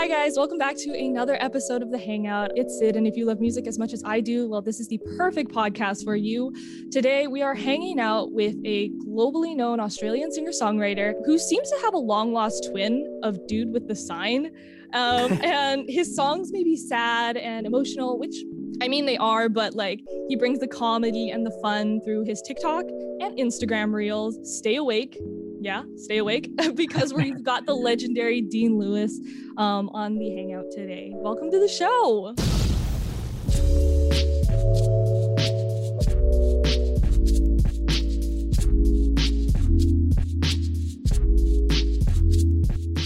Hi, 0.00 0.08
guys. 0.08 0.38
Welcome 0.38 0.56
back 0.56 0.76
to 0.76 0.98
another 0.98 1.36
episode 1.40 1.82
of 1.82 1.90
The 1.90 1.98
Hangout. 1.98 2.52
It's 2.54 2.78
Sid, 2.78 2.96
and 2.96 3.06
if 3.06 3.18
you 3.18 3.26
love 3.26 3.38
music 3.38 3.66
as 3.66 3.78
much 3.78 3.92
as 3.92 4.02
I 4.02 4.20
do, 4.20 4.48
well, 4.48 4.62
this 4.62 4.80
is 4.80 4.88
the 4.88 4.98
perfect 5.18 5.52
podcast 5.52 6.04
for 6.04 6.16
you. 6.16 6.54
Today, 6.90 7.26
we 7.26 7.42
are 7.42 7.54
hanging 7.54 8.00
out 8.00 8.32
with 8.32 8.56
a 8.64 8.88
globally 9.06 9.54
known 9.54 9.78
Australian 9.78 10.32
singer 10.32 10.52
songwriter 10.52 11.12
who 11.26 11.38
seems 11.38 11.68
to 11.68 11.76
have 11.82 11.92
a 11.92 11.98
long 11.98 12.32
lost 12.32 12.70
twin 12.70 13.20
of 13.22 13.46
Dude 13.46 13.74
with 13.74 13.88
the 13.88 13.94
Sign. 13.94 14.46
Um, 14.94 15.32
and 15.44 15.84
his 15.86 16.16
songs 16.16 16.50
may 16.50 16.64
be 16.64 16.78
sad 16.78 17.36
and 17.36 17.66
emotional, 17.66 18.18
which 18.18 18.36
I 18.80 18.88
mean, 18.88 19.04
they 19.04 19.18
are, 19.18 19.50
but 19.50 19.74
like 19.74 20.00
he 20.28 20.34
brings 20.34 20.60
the 20.60 20.68
comedy 20.68 21.28
and 21.28 21.44
the 21.44 21.52
fun 21.60 22.00
through 22.00 22.24
his 22.24 22.40
TikTok 22.40 22.86
and 22.88 23.36
Instagram 23.36 23.92
reels. 23.92 24.38
Stay 24.44 24.76
awake 24.76 25.18
yeah, 25.60 25.82
stay 25.96 26.18
awake 26.18 26.50
because 26.74 27.12
we've 27.12 27.42
got 27.44 27.66
the 27.66 27.74
legendary 27.74 28.40
Dean 28.40 28.78
Lewis 28.78 29.20
um, 29.58 29.90
on 29.90 30.18
the 30.18 30.30
Hangout 30.30 30.70
today. 30.70 31.12
Welcome 31.12 31.50
to 31.50 31.60
the 31.60 31.68
show. 31.68 32.34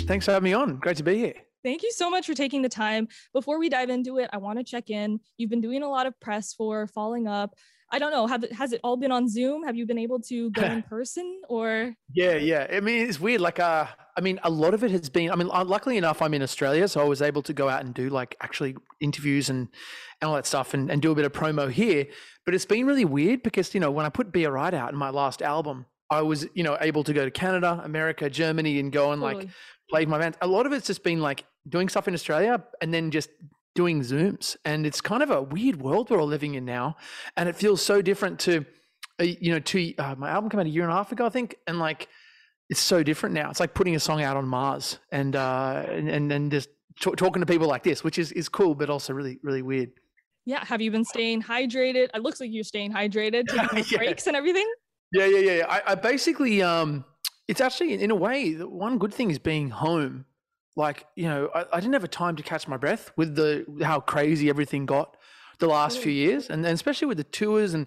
Thanks 0.06 0.26
for 0.26 0.32
having 0.32 0.44
me 0.44 0.52
on. 0.52 0.76
Great 0.76 0.98
to 0.98 1.02
be 1.02 1.16
here. 1.16 1.34
Thank 1.64 1.82
you 1.82 1.90
so 1.92 2.10
much 2.10 2.26
for 2.26 2.34
taking 2.34 2.60
the 2.60 2.68
time. 2.68 3.08
Before 3.32 3.58
we 3.58 3.70
dive 3.70 3.88
into 3.88 4.18
it, 4.18 4.28
I 4.32 4.36
want 4.36 4.58
to 4.58 4.64
check 4.64 4.90
in. 4.90 5.18
You've 5.38 5.48
been 5.48 5.62
doing 5.62 5.82
a 5.82 5.88
lot 5.88 6.06
of 6.06 6.18
press 6.20 6.52
for 6.52 6.86
Falling 6.86 7.26
Up. 7.26 7.54
I 7.90 7.98
don't 7.98 8.12
know. 8.12 8.26
Have 8.26 8.44
has 8.50 8.72
it 8.72 8.80
all 8.82 8.96
been 8.96 9.12
on 9.12 9.28
Zoom? 9.28 9.64
Have 9.64 9.76
you 9.76 9.86
been 9.86 9.98
able 9.98 10.20
to 10.20 10.50
go 10.50 10.62
in 10.62 10.82
person 10.90 11.40
or? 11.48 11.94
Yeah, 12.12 12.34
yeah. 12.34 12.66
I 12.72 12.80
mean, 12.80 13.06
it's 13.08 13.20
weird. 13.20 13.40
Like, 13.40 13.60
uh, 13.60 13.86
I 14.16 14.20
mean, 14.20 14.40
a 14.42 14.50
lot 14.50 14.74
of 14.74 14.82
it 14.82 14.90
has 14.90 15.08
been. 15.08 15.30
I 15.30 15.36
mean, 15.36 15.48
luckily 15.48 15.96
enough, 15.96 16.22
I'm 16.22 16.34
in 16.34 16.42
Australia, 16.42 16.88
so 16.88 17.00
I 17.00 17.04
was 17.04 17.22
able 17.22 17.42
to 17.42 17.52
go 17.52 17.68
out 17.68 17.84
and 17.84 17.94
do 17.94 18.08
like 18.08 18.36
actually 18.40 18.76
interviews 19.00 19.48
and 19.48 19.68
and 20.20 20.28
all 20.28 20.34
that 20.34 20.46
stuff, 20.46 20.74
and, 20.74 20.90
and 20.90 21.02
do 21.02 21.12
a 21.12 21.14
bit 21.14 21.24
of 21.24 21.32
promo 21.32 21.70
here. 21.70 22.06
But 22.44 22.54
it's 22.54 22.66
been 22.66 22.86
really 22.86 23.04
weird 23.04 23.42
because 23.42 23.74
you 23.74 23.80
know 23.80 23.90
when 23.90 24.06
I 24.06 24.08
put 24.08 24.32
Be 24.32 24.46
Alright 24.46 24.74
out 24.74 24.92
in 24.92 24.98
my 24.98 25.10
last 25.10 25.42
album, 25.42 25.86
I 26.10 26.22
was 26.22 26.46
you 26.54 26.62
know 26.62 26.76
able 26.80 27.04
to 27.04 27.12
go 27.12 27.24
to 27.24 27.30
Canada, 27.30 27.80
America, 27.84 28.28
Germany, 28.30 28.78
and 28.78 28.92
go 28.92 29.12
and 29.12 29.22
totally. 29.22 29.44
like 29.44 29.54
play 29.90 30.06
my 30.06 30.18
band. 30.18 30.36
A 30.40 30.46
lot 30.46 30.66
of 30.66 30.72
it's 30.72 30.86
just 30.86 31.04
been 31.04 31.20
like 31.20 31.44
doing 31.68 31.88
stuff 31.88 32.08
in 32.08 32.14
Australia 32.14 32.62
and 32.80 32.92
then 32.92 33.10
just 33.10 33.30
doing 33.74 34.00
Zooms. 34.00 34.56
And 34.64 34.86
it's 34.86 35.00
kind 35.00 35.22
of 35.22 35.30
a 35.30 35.42
weird 35.42 35.80
world 35.80 36.10
we're 36.10 36.20
all 36.20 36.26
living 36.26 36.54
in 36.54 36.64
now. 36.64 36.96
And 37.36 37.48
it 37.48 37.56
feels 37.56 37.82
so 37.82 38.00
different 38.00 38.38
to, 38.40 38.64
uh, 39.20 39.24
you 39.24 39.52
know, 39.52 39.60
to 39.60 39.94
uh, 39.96 40.14
my 40.16 40.30
album 40.30 40.50
came 40.50 40.60
out 40.60 40.66
a 40.66 40.70
year 40.70 40.84
and 40.84 40.92
a 40.92 40.94
half 40.94 41.12
ago, 41.12 41.26
I 41.26 41.28
think. 41.28 41.56
And 41.66 41.78
like, 41.78 42.08
it's 42.70 42.80
so 42.80 43.02
different 43.02 43.34
now. 43.34 43.50
It's 43.50 43.60
like 43.60 43.74
putting 43.74 43.94
a 43.94 44.00
song 44.00 44.22
out 44.22 44.36
on 44.36 44.46
Mars 44.46 44.98
and, 45.12 45.36
uh, 45.36 45.84
and, 45.88 46.08
and, 46.08 46.32
and 46.32 46.50
just 46.50 46.70
t- 47.00 47.12
talking 47.12 47.40
to 47.40 47.46
people 47.46 47.68
like 47.68 47.82
this, 47.82 48.02
which 48.02 48.18
is, 48.18 48.32
is 48.32 48.48
cool, 48.48 48.74
but 48.74 48.88
also 48.88 49.12
really, 49.12 49.38
really 49.42 49.62
weird. 49.62 49.90
Yeah. 50.46 50.64
Have 50.64 50.80
you 50.80 50.90
been 50.90 51.04
staying 51.04 51.42
hydrated? 51.42 52.08
It 52.14 52.22
looks 52.22 52.40
like 52.40 52.50
you're 52.52 52.64
staying 52.64 52.92
hydrated, 52.92 53.48
taking 53.48 53.84
yeah. 53.90 53.98
breaks 53.98 54.26
and 54.26 54.36
everything. 54.36 54.70
Yeah, 55.12 55.26
yeah, 55.26 55.52
yeah. 55.52 55.66
I, 55.68 55.92
I 55.92 55.94
basically, 55.94 56.62
um, 56.62 57.04
it's 57.48 57.60
actually 57.60 57.94
in 58.02 58.10
a 58.10 58.14
way, 58.14 58.52
one 58.54 58.98
good 58.98 59.12
thing 59.12 59.30
is 59.30 59.38
being 59.38 59.70
home 59.70 60.24
like 60.76 61.06
you 61.14 61.24
know 61.24 61.50
I, 61.54 61.64
I, 61.72 61.80
didn't 61.80 61.92
have 61.92 62.04
a 62.04 62.08
time 62.08 62.36
to 62.36 62.42
catch 62.42 62.66
my 62.66 62.76
breath 62.76 63.12
with 63.16 63.36
the 63.36 63.64
how 63.82 64.00
crazy 64.00 64.48
everything 64.48 64.86
got 64.86 65.16
the 65.58 65.68
last 65.68 65.98
few 65.98 66.12
years. 66.12 66.50
And, 66.50 66.64
and 66.64 66.74
especially 66.74 67.06
with 67.06 67.18
the 67.18 67.24
tours 67.24 67.74
and 67.74 67.86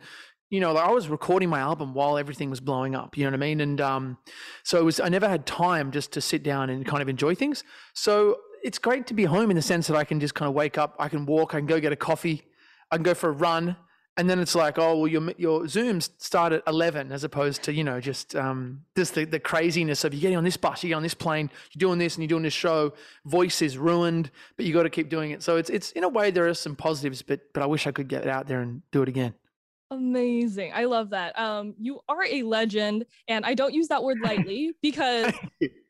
you 0.50 0.62
know 0.62 0.72
like 0.72 0.88
i 0.88 0.92
was 0.92 1.10
recording 1.10 1.50
my 1.50 1.60
album 1.60 1.94
while 1.94 2.18
everything 2.18 2.50
was 2.50 2.62
blowing 2.62 2.96
up 2.96 3.18
you 3.18 3.26
know 3.26 3.32
what 3.32 3.38
i 3.38 3.46
mean? 3.46 3.60
And 3.62 3.82
um, 3.82 4.18
so 4.64 4.80
it 4.80 4.84
was 4.84 5.00
i 5.00 5.10
never 5.10 5.28
had 5.28 5.46
time 5.46 5.92
just 5.92 6.12
to 6.14 6.22
sit 6.22 6.44
down 6.44 6.70
and 6.70 6.86
kind 6.86 7.02
of 7.02 7.10
enjoy 7.10 7.36
things. 7.36 7.64
So 7.94 8.38
it's 8.64 8.80
great 8.80 9.06
to 9.08 9.14
be 9.14 9.26
home 9.26 9.50
in 9.50 9.56
the 9.56 9.62
sense 9.62 9.88
that 9.88 9.96
i 9.96 10.04
can 10.04 10.20
just 10.20 10.34
kind 10.34 10.50
of 10.50 10.56
wake 10.56 10.78
up 10.78 10.96
i 11.00 11.08
can 11.08 11.26
walk 11.26 11.54
i 11.54 11.58
can 11.60 11.68
go 11.68 11.80
get 11.80 11.92
a 11.92 11.96
coffee 11.96 12.44
i 12.92 12.96
can 12.96 13.04
go 13.04 13.14
for 13.14 13.30
a 13.30 13.32
run 13.34 13.76
and 14.18 14.28
then 14.28 14.40
it's 14.40 14.56
like, 14.56 14.80
oh 14.80 14.98
well, 14.98 15.08
your 15.08 15.32
your 15.38 15.62
Zooms 15.62 16.10
start 16.18 16.52
at 16.52 16.64
eleven, 16.66 17.12
as 17.12 17.24
opposed 17.24 17.62
to 17.64 17.74
you 17.74 17.84
know 17.84 18.02
just 18.02 18.36
um, 18.36 18.82
just 18.96 19.14
the, 19.14 19.26
the 19.26 19.40
craziness 19.40 20.04
of 20.04 20.14
you 20.14 20.20
getting 20.20 20.38
on 20.38 20.44
this 20.44 20.58
bus, 20.58 20.84
you 20.84 20.90
get 20.90 20.96
on 20.96 21.04
this 21.04 21.14
plane, 21.14 21.52
you're 21.72 21.80
doing 21.88 22.00
this 22.00 22.16
and 22.16 22.24
you're 22.24 22.30
doing 22.30 22.44
this 22.44 22.54
show. 22.54 22.94
Voice 23.26 23.62
is 23.62 23.78
ruined, 23.78 24.32
but 24.56 24.66
you 24.66 24.74
got 24.74 24.84
to 24.84 24.90
keep 24.90 25.10
doing 25.10 25.32
it. 25.32 25.44
So 25.44 25.58
it's 25.58 25.70
it's 25.70 25.92
in 25.92 26.04
a 26.04 26.10
way 26.10 26.32
there 26.32 26.48
are 26.48 26.54
some 26.56 26.76
positives, 26.76 27.22
but 27.22 27.42
but 27.54 27.62
I 27.62 27.68
wish 27.68 27.86
I 27.86 27.92
could 27.92 28.08
get 28.08 28.28
out 28.28 28.48
there 28.48 28.62
and 28.62 28.82
do 28.92 29.04
it 29.04 29.10
again. 29.10 29.36
Amazing. 29.90 30.74
I 30.76 30.84
love 30.84 31.12
that. 31.12 31.38
Um, 31.40 31.74
you 31.80 32.02
are 32.10 32.26
a 32.26 32.44
legend, 32.44 33.06
and 33.28 33.46
I 33.46 33.54
don't 33.54 33.74
use 33.74 33.88
that 33.88 34.04
word 34.04 34.18
lightly 34.22 34.74
because 34.82 35.32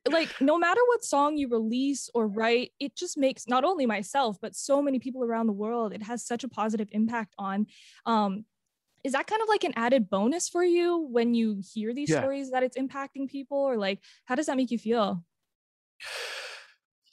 like 0.10 0.30
no 0.40 0.58
matter 0.58 0.82
what 0.88 1.04
song 1.04 1.36
you 1.36 1.50
release 1.50 2.10
or 2.14 2.28
write, 2.28 2.72
it 2.80 2.96
just 2.96 3.18
makes 3.18 3.48
not 3.48 3.64
only 3.64 3.86
myself, 3.88 4.38
but 4.40 4.56
so 4.56 4.82
many 4.82 5.00
people 5.00 5.24
around 5.24 5.48
the 5.48 5.54
world, 5.54 5.94
it 5.94 6.04
has 6.04 6.24
such 6.24 6.44
a 6.44 6.50
positive 6.50 6.88
impact 6.92 7.34
on. 7.40 7.66
Um, 8.06 8.46
is 9.04 9.14
that 9.14 9.26
kind 9.26 9.42
of 9.42 9.48
like 9.50 9.64
an 9.64 9.74
added 9.76 10.10
bonus 10.10 10.48
for 10.50 10.64
you 10.64 11.08
when 11.10 11.34
you 11.34 11.62
hear 11.74 11.94
these 11.94 12.10
yeah. 12.10 12.20
stories 12.20 12.52
that 12.52 12.64
it's 12.64 12.78
impacting 12.78 13.28
people, 13.28 13.58
or 13.58 13.78
like 13.78 14.00
how 14.26 14.36
does 14.36 14.46
that 14.46 14.58
make 14.58 14.70
you 14.70 14.78
feel? 14.78 15.24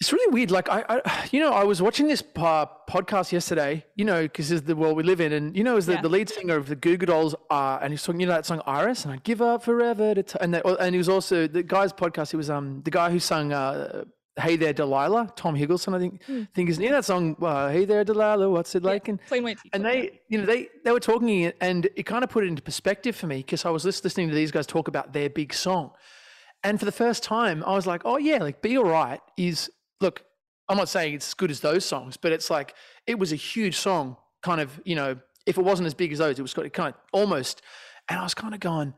It's 0.04 0.12
really 0.12 0.34
weird. 0.34 0.50
Like 0.50 0.69
I, 0.69 0.84
I, 0.87 1.28
you 1.32 1.41
know, 1.41 1.50
I 1.50 1.65
was 1.65 1.81
watching 1.81 2.09
this 2.09 2.22
uh, 2.37 2.66
podcast 2.87 3.32
yesterday. 3.32 3.87
You 3.94 4.04
know, 4.04 4.20
because 4.20 4.50
it's 4.50 4.66
the 4.66 4.76
world 4.76 4.98
we 4.98 5.03
live 5.03 5.19
in, 5.19 5.32
and 5.32 5.56
you 5.56 5.65
know, 5.65 5.78
as 5.78 5.87
the, 5.87 5.94
yeah. 5.94 6.03
the 6.03 6.10
lead 6.10 6.28
singer 6.28 6.56
of 6.56 6.69
the 6.69 6.76
Goo 6.76 6.98
Goo 6.98 7.06
Dolls, 7.06 7.34
uh, 7.48 7.78
and 7.81 7.91
he's 7.91 8.03
talking, 8.03 8.20
you 8.20 8.26
know, 8.26 8.34
that 8.34 8.44
song 8.44 8.60
Iris, 8.66 9.06
and 9.06 9.14
I 9.14 9.16
give 9.25 9.41
up 9.41 9.62
forever 9.62 10.14
to, 10.14 10.22
t-, 10.22 10.37
and 10.43 10.56
and 10.56 10.94
he 10.94 10.98
was 10.98 11.09
also 11.09 11.47
the 11.47 11.62
guy's 11.62 11.91
podcast. 11.91 12.32
He 12.32 12.37
was 12.37 12.50
um 12.50 12.82
the 12.84 12.91
guy 12.91 13.10
who 13.10 13.19
sung 13.19 13.54
uh, 13.54 14.04
"Hey 14.38 14.56
There 14.56 14.75
Delilah," 14.75 15.32
Tom 15.37 15.56
Higgenson, 15.56 15.94
I 15.94 15.98
think. 16.00 16.22
Mm. 16.26 16.48
think 16.54 16.69
is 16.69 16.78
near 16.78 16.93
that 16.93 17.06
song. 17.06 17.34
Uh, 17.41 17.70
hey 17.70 17.87
there, 17.87 18.04
Delilah, 18.04 18.50
what's 18.50 18.75
it 18.75 18.82
like? 18.82 19.06
Yeah, 19.06 19.12
and 19.12 19.26
plain 19.26 19.43
white. 19.43 19.59
And 19.72 19.87
they, 19.87 20.20
you 20.28 20.37
know, 20.37 20.44
they 20.44 20.69
they 20.84 20.93
were 20.93 21.00
talking, 21.00 21.50
and 21.62 21.88
it 21.97 22.03
kind 22.03 22.22
of 22.22 22.28
put 22.28 22.44
it 22.44 22.48
into 22.48 22.60
perspective 22.60 23.16
for 23.16 23.26
me 23.26 23.38
because 23.38 23.64
I 23.64 23.70
was 23.70 23.87
listening 23.87 24.28
to 24.28 24.34
these 24.34 24.50
guys 24.50 24.66
talk 24.66 24.87
about 24.87 25.14
their 25.14 25.31
big 25.31 25.54
song. 25.54 25.93
And 26.64 26.78
for 26.78 26.87
the 26.87 26.93
first 26.93 27.22
time, 27.22 27.62
I 27.64 27.75
was 27.75 27.87
like, 27.87 28.03
oh, 28.06 28.16
yeah, 28.16 28.38
like 28.38 28.62
Be 28.62 28.78
Alright 28.78 29.20
is, 29.37 29.70
look, 30.04 30.25
I'm 30.69 30.76
not 30.76 30.88
saying 30.88 31.15
it's 31.15 31.28
as 31.28 31.34
good 31.34 31.50
as 31.50 31.60
those 31.60 31.84
songs, 31.84 32.16
but 32.16 32.31
it's 32.31 32.50
like 32.50 32.75
it 33.06 33.19
was 33.19 33.32
a 33.32 33.37
huge 33.37 33.76
song. 33.76 34.16
Kind 34.42 34.60
of, 34.60 34.81
you 34.84 34.94
know, 34.94 35.16
if 35.47 35.59
it 35.59 35.65
wasn't 35.65 35.87
as 35.87 35.94
big 35.94 36.12
as 36.12 36.19
those, 36.19 36.38
it 36.38 36.42
was 36.42 36.54
kind 36.54 36.94
of 36.94 36.94
almost. 37.12 37.62
And 38.09 38.20
I 38.20 38.22
was 38.22 38.34
kind 38.34 38.54
of 38.54 38.60
going, 38.60 38.94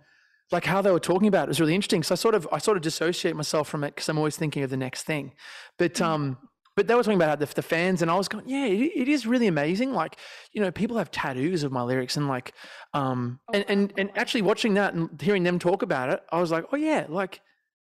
like 0.53 0.65
how 0.65 0.83
they 0.83 0.91
were 0.91 1.00
talking 1.00 1.28
about 1.28 1.45
it 1.45 1.49
was 1.49 1.61
really 1.61 1.75
interesting. 1.75 2.03
So 2.03 2.15
I 2.15 2.16
sort 2.16 2.34
of, 2.34 2.47
I 2.53 2.59
sort 2.59 2.77
of 2.77 2.83
dissociate 2.83 3.34
myself 3.34 3.69
from 3.69 3.84
it 3.84 3.95
because 3.95 4.09
I'm 4.09 4.19
always 4.19 4.37
thinking 4.37 4.62
of 4.62 4.71
the 4.71 4.77
next 4.77 5.05
thing. 5.05 5.33
But 5.78 5.95
mm. 5.95 6.05
um, 6.05 6.39
but 6.77 6.89
they 6.89 6.95
were 6.95 7.03
talking 7.03 7.16
about 7.16 7.41
the, 7.41 7.47
the 7.47 7.62
fans, 7.62 8.03
and 8.03 8.11
I 8.11 8.16
was 8.16 8.28
going, 8.28 8.47
yeah, 8.47 8.66
it, 8.66 8.93
it 8.95 9.09
is 9.09 9.27
really 9.27 9.47
amazing. 9.47 9.93
Like, 9.95 10.19
you 10.53 10.61
know, 10.61 10.71
people 10.71 10.99
have 10.99 11.11
tattoos 11.11 11.62
of 11.62 11.72
my 11.72 11.83
lyrics, 11.83 12.19
and 12.19 12.28
like, 12.28 12.53
um, 12.93 13.41
and 13.53 13.65
and 13.69 13.93
and 13.97 14.11
actually 14.15 14.43
watching 14.43 14.75
that 14.75 14.93
and 14.93 15.21
hearing 15.21 15.43
them 15.43 15.59
talk 15.59 15.83
about 15.83 16.11
it, 16.11 16.21
I 16.31 16.41
was 16.41 16.50
like, 16.50 16.65
oh 16.72 16.77
yeah, 16.77 17.06
like 17.09 17.41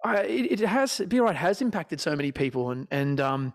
I, 0.03 0.21
it, 0.23 0.59
it, 0.61 0.67
has 0.67 0.99
Be 1.07 1.19
Right 1.19 1.35
has 1.35 1.61
impacted 1.61 1.99
so 1.99 2.15
many 2.15 2.31
people, 2.31 2.71
and 2.71 2.87
and 2.91 3.19
um, 3.19 3.53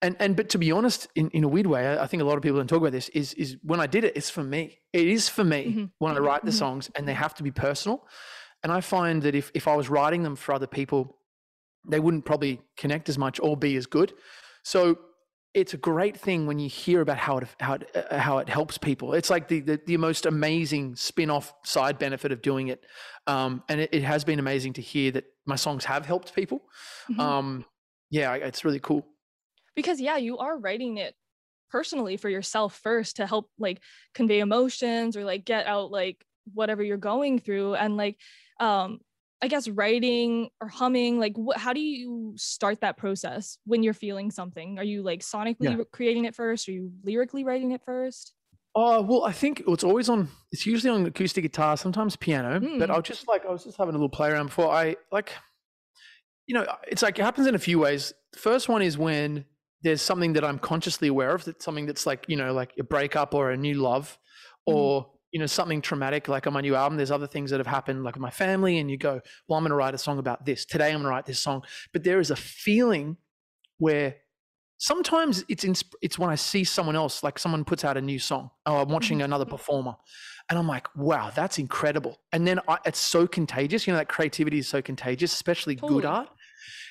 and 0.00 0.16
and 0.20 0.36
but 0.36 0.48
to 0.50 0.58
be 0.58 0.72
honest, 0.72 1.08
in, 1.14 1.28
in 1.30 1.44
a 1.44 1.48
weird 1.48 1.66
way, 1.66 1.86
I, 1.86 2.04
I 2.04 2.06
think 2.06 2.22
a 2.22 2.26
lot 2.26 2.36
of 2.36 2.42
people 2.42 2.58
don't 2.58 2.68
talk 2.68 2.78
about 2.78 2.92
this. 2.92 3.08
Is 3.10 3.34
is 3.34 3.56
when 3.62 3.80
I 3.80 3.86
did 3.86 4.04
it, 4.04 4.16
it's 4.16 4.30
for 4.30 4.42
me. 4.44 4.78
It 4.92 5.08
is 5.08 5.28
for 5.28 5.44
me 5.44 5.64
mm-hmm. 5.66 5.84
when 5.98 6.16
I 6.16 6.20
write 6.20 6.44
the 6.44 6.50
mm-hmm. 6.50 6.58
songs, 6.58 6.90
and 6.94 7.06
they 7.06 7.14
have 7.14 7.34
to 7.36 7.42
be 7.42 7.50
personal. 7.50 8.06
And 8.62 8.72
I 8.72 8.80
find 8.80 9.22
that 9.22 9.34
if 9.34 9.50
if 9.54 9.66
I 9.66 9.74
was 9.74 9.88
writing 9.88 10.22
them 10.22 10.36
for 10.36 10.54
other 10.54 10.66
people, 10.66 11.16
they 11.88 12.00
wouldn't 12.00 12.24
probably 12.24 12.60
connect 12.76 13.08
as 13.08 13.18
much 13.18 13.40
or 13.40 13.56
be 13.56 13.76
as 13.76 13.86
good. 13.86 14.12
So 14.62 14.98
it's 15.54 15.74
a 15.74 15.76
great 15.76 16.16
thing 16.16 16.46
when 16.46 16.58
you 16.58 16.68
hear 16.68 17.00
about 17.00 17.18
how 17.18 17.38
it 17.38 17.48
how 17.60 17.74
it, 17.74 18.06
uh, 18.10 18.18
how 18.18 18.38
it 18.38 18.48
helps 18.48 18.78
people. 18.78 19.12
It's 19.12 19.28
like 19.28 19.48
the, 19.48 19.60
the, 19.60 19.80
the 19.86 19.96
most 19.96 20.24
amazing 20.24 20.96
spin-off 20.96 21.52
side 21.64 21.98
benefit 21.98 22.32
of 22.32 22.40
doing 22.40 22.68
it, 22.68 22.84
um, 23.26 23.62
and 23.68 23.80
it, 23.80 23.90
it, 23.92 24.02
has 24.02 24.24
been 24.24 24.38
amazing 24.38 24.72
to 24.74 24.82
hear 24.82 25.10
that 25.12 25.24
my 25.44 25.56
songs 25.56 25.84
have 25.84 26.06
helped 26.06 26.34
people. 26.34 26.62
Mm-hmm. 27.10 27.20
Um, 27.20 27.64
yeah, 28.10 28.34
it's 28.34 28.64
really 28.64 28.80
cool. 28.80 29.06
Because 29.76 30.00
yeah, 30.00 30.16
you 30.16 30.38
are 30.38 30.58
writing 30.58 30.96
it 30.96 31.14
personally 31.70 32.16
for 32.16 32.28
yourself 32.28 32.78
first 32.82 33.16
to 33.16 33.26
help 33.26 33.50
like 33.58 33.80
convey 34.14 34.40
emotions 34.40 35.16
or 35.16 35.24
like 35.24 35.44
get 35.44 35.66
out 35.66 35.90
like 35.90 36.24
whatever 36.54 36.82
you're 36.82 36.96
going 36.96 37.38
through, 37.38 37.74
and 37.74 37.96
like 37.96 38.16
um, 38.58 39.00
I 39.42 39.48
guess 39.48 39.68
writing 39.68 40.50
or 40.60 40.68
humming, 40.68 41.18
like 41.18 41.34
wh- 41.36 41.58
how 41.58 41.72
do 41.72 41.80
you 41.80 42.32
start 42.36 42.80
that 42.80 42.96
process 42.96 43.58
when 43.64 43.82
you're 43.82 43.92
feeling 43.92 44.30
something? 44.30 44.78
Are 44.78 44.84
you 44.84 45.02
like 45.02 45.20
sonically 45.20 45.76
yeah. 45.76 45.84
creating 45.92 46.26
it 46.26 46.34
first? 46.36 46.68
Are 46.68 46.72
you 46.72 46.92
lyrically 47.02 47.42
writing 47.42 47.72
it 47.72 47.82
first? 47.84 48.34
Oh 48.74 49.02
well, 49.02 49.24
I 49.24 49.32
think 49.32 49.64
it's 49.66 49.84
always 49.84 50.08
on. 50.08 50.28
It's 50.52 50.64
usually 50.64 50.90
on 50.90 51.04
acoustic 51.04 51.42
guitar, 51.42 51.76
sometimes 51.76 52.14
piano. 52.16 52.60
Mm. 52.60 52.78
But 52.78 52.90
I'll 52.90 53.02
just 53.02 53.26
like 53.26 53.44
I 53.44 53.50
was 53.50 53.64
just 53.64 53.76
having 53.76 53.94
a 53.94 53.98
little 53.98 54.08
play 54.08 54.30
around 54.30 54.46
before. 54.46 54.70
I 54.70 54.96
like, 55.10 55.32
you 56.46 56.54
know, 56.54 56.64
it's 56.86 57.02
like 57.02 57.18
it 57.18 57.22
happens 57.22 57.48
in 57.48 57.54
a 57.54 57.58
few 57.58 57.80
ways. 57.80 58.14
The 58.32 58.38
first 58.38 58.68
one 58.68 58.80
is 58.80 58.96
when 58.96 59.44
there's 59.82 60.00
something 60.00 60.34
that 60.34 60.44
I'm 60.44 60.58
consciously 60.58 61.08
aware 61.08 61.34
of. 61.34 61.44
That's 61.44 61.64
something 61.64 61.84
that's 61.84 62.06
like 62.06 62.24
you 62.28 62.36
know, 62.36 62.54
like 62.54 62.72
a 62.78 62.84
breakup 62.84 63.34
or 63.34 63.50
a 63.50 63.56
new 63.56 63.74
love, 63.74 64.18
mm. 64.68 65.06
You 65.32 65.38
know 65.40 65.46
something 65.46 65.80
traumatic 65.80 66.28
like 66.28 66.46
on 66.46 66.52
my 66.52 66.60
new 66.60 66.74
album 66.74 66.96
there's 66.96 67.10
other 67.10 67.26
things 67.26 67.50
that 67.50 67.58
have 67.58 67.66
happened 67.66 68.04
like 68.04 68.14
with 68.14 68.20
my 68.22 68.30
family 68.30 68.78
and 68.78 68.90
you 68.90 68.96
go 68.98 69.20
well 69.48 69.56
i'm 69.56 69.64
going 69.64 69.70
to 69.70 69.74
write 69.76 69.94
a 69.94 69.98
song 69.98 70.18
about 70.18 70.44
this 70.44 70.64
today 70.64 70.88
i'm 70.88 70.94
going 70.94 71.04
to 71.04 71.08
write 71.08 71.26
this 71.26 71.40
song 71.40 71.62
but 71.92 72.04
there 72.04 72.20
is 72.20 72.30
a 72.30 72.36
feeling 72.36 73.16
where 73.78 74.16
sometimes 74.78 75.44
it's 75.48 75.64
in, 75.64 75.74
it's 76.00 76.18
when 76.18 76.28
I 76.28 76.34
see 76.34 76.64
someone 76.64 76.96
else, 76.96 77.22
like 77.22 77.38
someone 77.38 77.64
puts 77.64 77.84
out 77.84 77.96
a 77.96 78.00
new 78.00 78.18
song, 78.18 78.50
or 78.66 78.78
I'm 78.78 78.88
watching 78.88 79.20
Mhm. 79.20 79.24
another 79.24 79.44
performer, 79.44 79.94
and 80.48 80.58
I'm 80.58 80.66
like, 80.66 80.88
wow, 80.96 81.30
that's 81.32 81.58
incredible. 81.58 82.18
And 82.32 82.46
then 82.46 82.58
I, 82.66 82.78
it's 82.84 82.98
so 82.98 83.28
contagious. 83.28 83.86
You 83.86 83.92
know, 83.92 83.98
that 83.98 84.08
creativity 84.08 84.58
is 84.58 84.66
so 84.68 84.82
contagious, 84.82 85.32
especially 85.32 85.76
Totally. 85.76 86.00
good 86.00 86.04
art. 86.08 86.28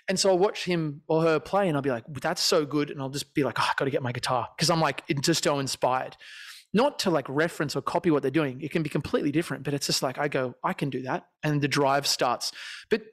And 0.07 0.17
so 0.19 0.29
I'll 0.29 0.37
watch 0.37 0.63
him 0.63 1.01
or 1.07 1.21
her 1.21 1.39
play, 1.39 1.67
and 1.67 1.75
I'll 1.75 1.81
be 1.81 1.91
like, 1.91 2.05
that's 2.21 2.41
so 2.41 2.65
good. 2.65 2.91
And 2.91 3.01
I'll 3.01 3.09
just 3.09 3.33
be 3.33 3.43
like, 3.43 3.59
oh, 3.59 3.63
I 3.63 3.73
got 3.77 3.85
to 3.85 3.91
get 3.91 4.01
my 4.01 4.13
guitar 4.13 4.47
because 4.55 4.69
I'm 4.69 4.79
like 4.79 5.03
just 5.21 5.43
so 5.43 5.59
inspired. 5.59 6.15
Not 6.73 6.99
to 6.99 7.09
like 7.09 7.25
reference 7.27 7.75
or 7.75 7.81
copy 7.81 8.11
what 8.11 8.21
they're 8.21 8.31
doing. 8.31 8.61
It 8.61 8.71
can 8.71 8.81
be 8.81 8.89
completely 8.89 9.31
different, 9.31 9.63
but 9.63 9.73
it's 9.73 9.87
just 9.87 10.01
like 10.01 10.17
I 10.17 10.27
go, 10.27 10.55
I 10.63 10.73
can 10.73 10.89
do 10.89 11.01
that, 11.03 11.25
and 11.43 11.61
the 11.61 11.67
drive 11.67 12.07
starts. 12.07 12.51
But 12.89 13.03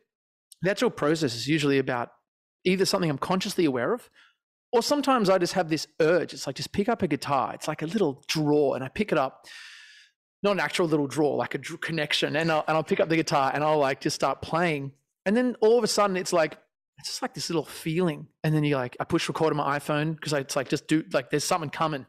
the 0.62 0.70
actual 0.70 0.90
process 0.90 1.34
is 1.34 1.48
usually 1.48 1.78
about 1.78 2.10
either 2.64 2.84
something 2.84 3.10
I'm 3.10 3.18
consciously 3.18 3.64
aware 3.64 3.92
of, 3.92 4.08
or 4.72 4.82
sometimes 4.82 5.30
I 5.30 5.38
just 5.38 5.54
have 5.54 5.68
this 5.70 5.86
urge. 6.00 6.34
It's 6.34 6.46
like 6.46 6.56
just 6.56 6.72
pick 6.72 6.88
up 6.88 7.02
a 7.02 7.08
guitar. 7.08 7.52
It's 7.54 7.68
like 7.68 7.82
a 7.82 7.86
little 7.86 8.22
draw, 8.28 8.74
and 8.74 8.84
I 8.84 8.88
pick 8.88 9.12
it 9.12 9.18
up. 9.18 9.46
Not 10.42 10.52
an 10.52 10.60
actual 10.60 10.86
little 10.86 11.08
draw, 11.08 11.34
like 11.34 11.56
a 11.56 11.58
connection, 11.58 12.36
and 12.36 12.52
I'll, 12.52 12.64
and 12.68 12.76
I'll 12.76 12.84
pick 12.84 13.00
up 13.00 13.08
the 13.08 13.16
guitar 13.16 13.50
and 13.52 13.64
I'll 13.64 13.78
like 13.78 14.00
just 14.00 14.14
start 14.14 14.40
playing, 14.40 14.92
and 15.26 15.36
then 15.36 15.56
all 15.60 15.78
of 15.78 15.82
a 15.82 15.88
sudden 15.88 16.16
it's 16.16 16.32
like 16.32 16.58
it's 16.98 17.08
just 17.08 17.22
like 17.22 17.34
this 17.34 17.50
little 17.50 17.64
feeling, 17.64 18.28
and 18.44 18.54
then 18.54 18.62
you 18.62 18.76
like 18.76 18.96
I 19.00 19.04
push 19.04 19.26
record 19.26 19.50
on 19.52 19.56
my 19.56 19.78
iPhone 19.78 20.14
because 20.14 20.32
it's 20.32 20.54
like 20.54 20.68
just 20.68 20.86
do 20.86 21.02
like 21.12 21.30
there's 21.30 21.42
something 21.42 21.70
coming, 21.70 22.06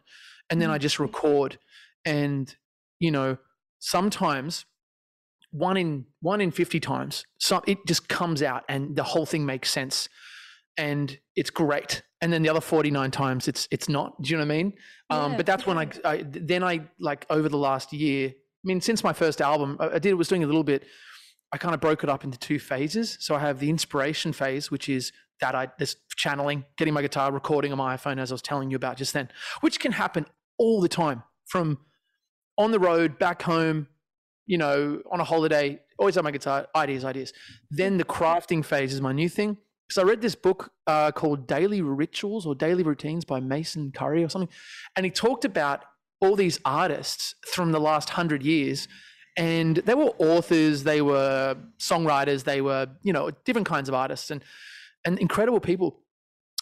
and 0.50 0.62
then 0.62 0.70
I 0.70 0.78
just 0.78 1.00
record, 1.00 1.60
and 2.06 2.54
you 3.00 3.12
know 3.12 3.38
sometimes 3.80 4.66
one 5.52 5.78
in 5.78 6.06
one 6.22 6.42
in 6.42 6.52
50 6.52 6.80
times 6.80 7.24
some 7.40 7.62
it 7.66 7.80
just 7.88 8.08
comes 8.08 8.44
out 8.44 8.64
and 8.70 8.96
the 8.96 9.04
whole 9.04 9.26
thing 9.26 9.46
makes 9.46 9.72
sense 9.72 10.10
and 10.78 11.20
it's 11.36 11.50
great. 11.50 12.04
And 12.22 12.32
then 12.32 12.42
the 12.42 12.50
other 12.50 12.62
49 12.62 13.12
times 13.12 13.48
it's 13.48 13.68
it's 13.72 13.90
not. 13.90 14.22
Do 14.22 14.30
you 14.30 14.38
know 14.38 14.46
what 14.46 14.54
i 14.54 14.58
mean? 14.58 14.74
Um 15.10 15.38
but 15.38 15.46
that's 15.46 15.66
when 15.66 15.78
I, 15.78 15.88
I 16.06 16.24
then 16.26 16.64
i 16.64 16.82
like 17.00 17.26
over 17.30 17.50
the 17.50 17.58
last 17.58 17.94
year 17.94 18.30
i 18.30 18.64
mean 18.64 18.82
since 18.82 19.04
my 19.04 19.14
first 19.14 19.42
album 19.42 19.78
i, 19.80 19.88
I 19.88 20.00
did 20.00 20.08
it 20.08 20.14
was 20.16 20.28
doing 20.28 20.44
a 20.44 20.46
little 20.46 20.64
bit 20.64 20.86
i 21.52 21.58
kind 21.58 21.74
of 21.74 21.82
broke 21.82 22.04
it 22.04 22.10
up 22.10 22.24
into 22.24 22.38
two 22.38 22.60
phases. 22.60 23.18
So 23.20 23.36
i 23.36 23.40
have 23.40 23.60
the 23.60 23.70
inspiration 23.70 24.34
phase 24.34 24.70
which 24.70 24.90
is 24.90 25.12
that 25.42 25.56
i 25.56 25.70
this 25.80 25.96
channeling 26.16 26.66
getting 26.78 26.94
my 26.94 27.02
guitar 27.02 27.32
recording 27.32 27.72
on 27.72 27.78
my 27.78 27.96
iphone 27.96 28.20
as 28.20 28.32
i 28.32 28.34
was 28.34 28.42
telling 28.42 28.70
you 28.70 28.76
about 28.76 28.98
just 28.98 29.14
then 29.14 29.30
which 29.62 29.80
can 29.80 29.94
happen 29.94 30.26
all 30.60 30.82
the 30.82 30.90
time 30.90 31.24
from 31.48 31.80
on 32.58 32.72
the 32.72 32.80
road 32.80 33.18
back 33.18 33.42
home 33.42 33.88
you 34.50 34.58
know, 34.58 35.00
on 35.12 35.20
a 35.20 35.24
holiday, 35.24 35.80
always 36.00 36.16
have 36.16 36.24
my 36.24 36.32
guitar, 36.32 36.68
ideas, 36.76 37.06
ideas. 37.06 37.34
Then 37.70 37.98
the 37.98 38.04
crafting 38.04 38.66
phase 38.66 38.92
is 38.92 39.00
my 39.00 39.14
new 39.14 39.30
thing. 39.30 39.58
So 39.92 40.02
I 40.02 40.06
read 40.06 40.22
this 40.22 40.34
book 40.34 40.72
uh, 40.88 41.12
called 41.12 41.46
Daily 41.48 41.84
Rituals 41.84 42.48
or 42.48 42.56
Daily 42.56 42.82
Routines 42.82 43.26
by 43.26 43.40
Mason 43.40 43.92
Currey 43.92 44.26
or 44.26 44.30
something. 44.30 44.50
And 44.96 45.06
he 45.06 45.12
talked 45.12 45.46
about 45.46 45.86
all 46.20 46.36
these 46.36 46.60
artists 46.66 47.36
from 47.46 47.72
the 47.72 47.80
last 47.80 48.10
hundred 48.10 48.42
years. 48.42 48.88
And 49.38 49.78
they 49.78 49.94
were 49.94 50.12
authors, 50.18 50.84
they 50.84 51.04
were 51.04 51.56
songwriters, 51.78 52.44
they 52.44 52.62
were, 52.62 52.88
you 53.04 53.14
know, 53.14 53.30
different 53.46 53.68
kinds 53.68 53.88
of 53.88 53.94
artists 53.94 54.32
and, 54.32 54.44
and 55.06 55.20
incredible 55.20 55.60
people. 55.60 56.00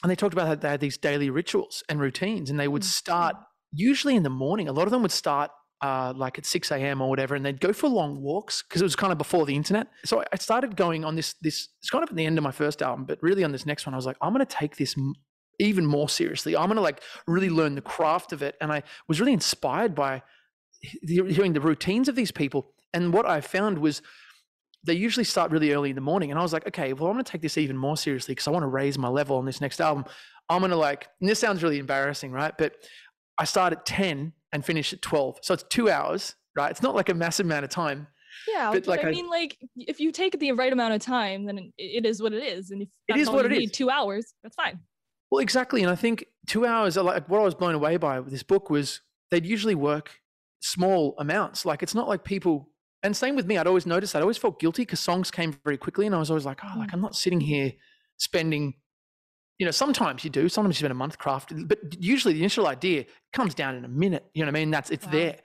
And 0.03 0.11
they 0.11 0.15
talked 0.17 0.33
about 0.33 0.47
how 0.47 0.55
they 0.55 0.67
had 0.67 0.81
these 0.81 0.97
daily 0.97 1.29
rituals 1.29 1.83
and 1.88 2.01
routines. 2.01 2.49
And 2.49 2.59
they 2.59 2.67
would 2.67 2.83
start 2.83 3.38
usually 3.72 4.16
in 4.16 4.24
the 4.24 4.30
morning. 4.30 4.68
A 4.68 4.74
lot 4.74 4.86
of 4.86 4.92
them 4.92 5.02
would 5.02 5.12
start 5.12 5.52
uh, 5.81 6.14
like 6.16 6.38
at 6.38 6.46
6 6.46 6.72
a.m. 6.72 7.02
or 7.02 7.10
whatever, 7.10 7.36
and 7.36 7.46
they'd 7.46 7.60
go 7.60 7.74
for 7.74 7.88
long 7.88 8.22
walks 8.22 8.64
because 8.64 8.81
it 8.81 8.86
was 8.86 8.96
kind 8.96 9.12
of 9.12 9.18
before 9.18 9.46
the 9.46 9.56
internet. 9.56 9.88
So 10.06 10.24
I 10.31 10.38
started 10.38 10.75
going 10.75 11.06
on 11.06 11.16
this, 11.16 11.36
this, 11.42 11.69
it's 11.80 11.90
kind 11.90 12.04
of 12.04 12.10
at 12.10 12.16
the 12.16 12.25
end 12.25 12.38
of 12.38 12.44
my 12.44 12.52
first 12.52 12.81
album, 12.81 13.06
but 13.06 13.22
really 13.22 13.44
on 13.44 13.52
this 13.52 13.66
next 13.66 13.86
one, 13.86 13.94
I 13.94 13.98
was 13.98 14.06
like, 14.06 14.18
I'm 14.22 14.34
going 14.34 14.46
to 14.46 14.56
take 14.56 14.78
this 14.78 14.98
m- 14.98 15.14
even 15.60 15.86
more 15.86 16.10
seriously. 16.10 16.56
I'm 16.56 16.66
going 16.66 16.78
to 16.78 16.81
like 16.81 17.02
really 17.28 17.50
learn 17.50 17.75
the 17.75 17.81
craft 17.81 18.31
of 18.34 18.42
it. 18.42 18.56
And 18.62 18.72
I 18.72 18.84
was 19.08 19.19
really 19.19 19.34
inspired 19.34 19.96
by 19.96 20.24
hearing 20.81 21.54
the 21.54 21.62
routines 21.62 22.08
of 22.08 22.16
these 22.16 22.31
people. 22.31 22.74
And 22.94 23.14
what 23.14 23.25
I 23.25 23.42
found 23.42 23.80
was 23.80 24.02
they 24.84 24.94
usually 24.94 25.24
start 25.24 25.52
really 25.52 25.74
early 25.74 25.90
in 25.90 25.96
the 25.96 26.02
morning. 26.02 26.31
And 26.31 26.40
I 26.40 26.44
was 26.44 26.54
like, 26.54 26.68
okay, 26.68 26.94
well, 26.94 27.08
I'm 27.08 27.14
going 27.14 27.25
to 27.25 27.31
take 27.31 27.42
this 27.42 27.58
even 27.58 27.78
more 27.78 27.98
seriously 27.98 28.34
because 28.34 28.48
I 28.48 28.52
want 28.52 28.64
to 28.64 28.68
raise 28.68 28.98
my 28.98 29.10
level 29.10 29.38
on 29.38 29.46
this 29.46 29.62
next 29.62 29.81
album. 29.81 30.06
I'm 30.50 30.60
going 30.60 30.72
to 30.72 30.78
like, 30.78 31.08
and 31.19 31.30
this 31.30 31.40
sounds 31.40 31.62
really 31.62 31.80
embarrassing, 31.80 32.31
right? 32.31 32.54
But 32.58 32.75
I 33.38 33.45
start 33.45 33.74
at 33.74 33.86
10 33.86 34.34
and 34.51 34.66
finish 34.66 34.94
at 34.94 35.01
12. 35.01 35.39
So 35.42 35.54
it's 35.54 35.63
two 35.63 35.89
hours, 35.89 36.36
right? 36.56 36.72
It's 36.72 36.81
not 36.81 36.95
like 36.95 37.10
a 37.10 37.13
massive 37.13 37.45
amount 37.45 37.63
of 37.66 37.69
time. 37.69 38.07
Yeah, 38.48 38.72
But, 38.72 38.88
like, 38.88 39.04
I 39.04 39.10
I- 39.10 39.12
mean, 39.12 39.30
like 39.30 39.57
if 39.75 40.00
you 40.00 40.12
take 40.12 40.39
the 40.39 40.51
right 40.54 40.72
amount 40.72 40.94
of 40.94 41.01
time, 41.01 41.45
then 41.45 41.57
it, 41.57 41.72
it 41.78 42.06
is 42.06 42.22
what 42.22 42.34
it 42.34 42.44
is, 42.44 42.72
and 42.72 42.81
if 42.84 42.89
that's 43.07 43.22
is 43.22 43.30
what 43.30 43.45
it 43.45 43.51
is. 43.51 43.72
two 43.72 43.89
hours, 43.89 44.34
that's 44.44 44.56
fine. 44.56 44.80
Well, 45.30 45.39
exactly. 45.39 45.81
And 45.81 45.92
I 45.92 45.95
think 45.95 46.25
two 46.48 46.66
hours, 46.66 46.98
uh, 46.98 47.04
like 47.04 47.28
what 47.28 47.42
I 47.42 47.44
was 47.44 47.56
blown 47.56 47.75
away 47.75 47.98
by 47.98 48.19
with 48.19 48.31
this 48.31 48.44
book 48.44 48.69
was 48.69 49.01
they'd 49.31 49.45
usually 49.45 49.75
work 49.75 50.19
small 50.62 51.16
amounts. 51.18 51.66
Like 51.66 51.83
it's 51.83 51.95
not 51.95 52.07
like 52.07 52.24
people, 52.24 52.69
and 53.04 53.16
same 53.16 53.36
with 53.36 53.45
me, 53.45 53.57
I'd 53.57 53.68
always 53.68 53.86
noticed 53.86 54.13
that. 54.13 54.19
I 54.19 54.22
always 54.22 54.38
felt 54.38 54.60
guilty 54.60 54.83
because 54.83 55.00
songs 55.00 55.30
came 55.30 55.57
very 55.66 55.78
quickly. 55.78 56.06
And 56.06 56.16
I 56.16 56.19
was 56.19 56.30
always 56.30 56.45
like, 56.45 56.60
oh, 56.63 56.78
like 56.78 56.90
hmm. 56.92 56.95
I'm 56.95 57.01
not 57.01 57.16
sitting 57.16 57.42
here 57.42 57.74
spending, 58.18 58.75
you 59.59 59.65
know, 59.65 59.71
sometimes 59.71 60.24
you 60.24 60.30
do, 60.30 60.48
sometimes 60.50 60.75
you 60.75 60.80
spend 60.80 60.92
a 60.92 60.95
month 60.95 61.18
crafting, 61.18 61.68
but 61.68 61.80
usually 62.00 62.33
the 62.33 62.39
initial 62.42 62.68
idea 62.68 63.06
comes 63.33 63.56
down 63.56 63.75
in 63.75 63.86
a 63.86 63.88
minute. 63.88 64.25
You 64.33 64.44
know 64.45 64.51
what 64.51 64.57
I 64.57 64.59
mean? 64.59 64.71
That's, 64.71 64.89
it's 64.92 65.06
Wow. 65.06 65.12
there. 65.12 65.36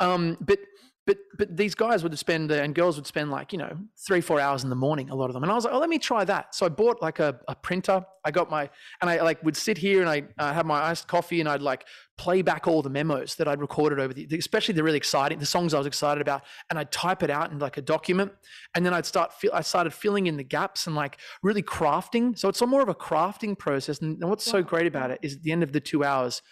Um, 0.00 0.36
but, 0.40 0.58
but, 1.06 1.16
but 1.38 1.56
these 1.56 1.74
guys 1.74 2.02
would 2.02 2.16
spend, 2.18 2.50
and 2.50 2.74
girls 2.74 2.96
would 2.96 3.06
spend 3.06 3.30
like, 3.30 3.52
you 3.52 3.58
know, 3.58 3.76
three, 4.06 4.20
four 4.20 4.38
hours 4.38 4.64
in 4.64 4.70
the 4.70 4.76
morning, 4.76 5.10
a 5.10 5.14
lot 5.14 5.26
of 5.26 5.34
them. 5.34 5.42
And 5.42 5.50
I 5.50 5.54
was 5.54 5.64
like, 5.64 5.74
oh, 5.74 5.78
let 5.78 5.88
me 5.88 5.98
try 5.98 6.24
that. 6.24 6.54
So 6.54 6.66
I 6.66 6.68
bought 6.68 7.00
like 7.00 7.18
a, 7.18 7.40
a 7.48 7.54
printer. 7.54 8.04
I 8.24 8.30
got 8.30 8.50
my, 8.50 8.68
and 9.00 9.08
I 9.10 9.22
like 9.22 9.42
would 9.42 9.56
sit 9.56 9.78
here 9.78 10.00
and 10.00 10.10
I 10.10 10.24
uh, 10.38 10.52
have 10.52 10.66
my 10.66 10.80
iced 10.82 11.08
coffee 11.08 11.40
and 11.40 11.48
I'd 11.48 11.62
like 11.62 11.86
play 12.18 12.42
back 12.42 12.68
all 12.68 12.82
the 12.82 12.90
memos 12.90 13.34
that 13.36 13.48
I'd 13.48 13.62
recorded 13.62 13.98
over 13.98 14.12
the, 14.12 14.28
especially 14.38 14.74
the 14.74 14.82
really 14.82 14.98
exciting, 14.98 15.38
the 15.38 15.46
songs 15.46 15.72
I 15.72 15.78
was 15.78 15.86
excited 15.86 16.20
about, 16.20 16.42
and 16.68 16.78
I'd 16.78 16.92
type 16.92 17.22
it 17.22 17.30
out 17.30 17.50
in 17.50 17.58
like 17.58 17.78
a 17.78 17.82
document, 17.82 18.30
and 18.74 18.84
then 18.84 18.92
I'd 18.92 19.06
start, 19.06 19.32
fill, 19.32 19.52
I 19.54 19.62
started 19.62 19.94
filling 19.94 20.26
in 20.26 20.36
the 20.36 20.44
gaps 20.44 20.86
and 20.86 20.94
like 20.94 21.16
really 21.42 21.62
crafting. 21.62 22.38
So 22.38 22.50
it's 22.50 22.60
more 22.60 22.82
of 22.82 22.90
a 22.90 22.94
crafting 22.94 23.58
process. 23.58 24.00
And, 24.00 24.20
and 24.20 24.28
what's 24.28 24.44
so 24.44 24.62
great 24.62 24.86
about 24.86 25.10
it 25.10 25.18
is 25.22 25.36
at 25.36 25.42
the 25.42 25.50
end 25.50 25.62
of 25.62 25.72
the 25.72 25.80
two 25.80 26.04
hours, 26.04 26.42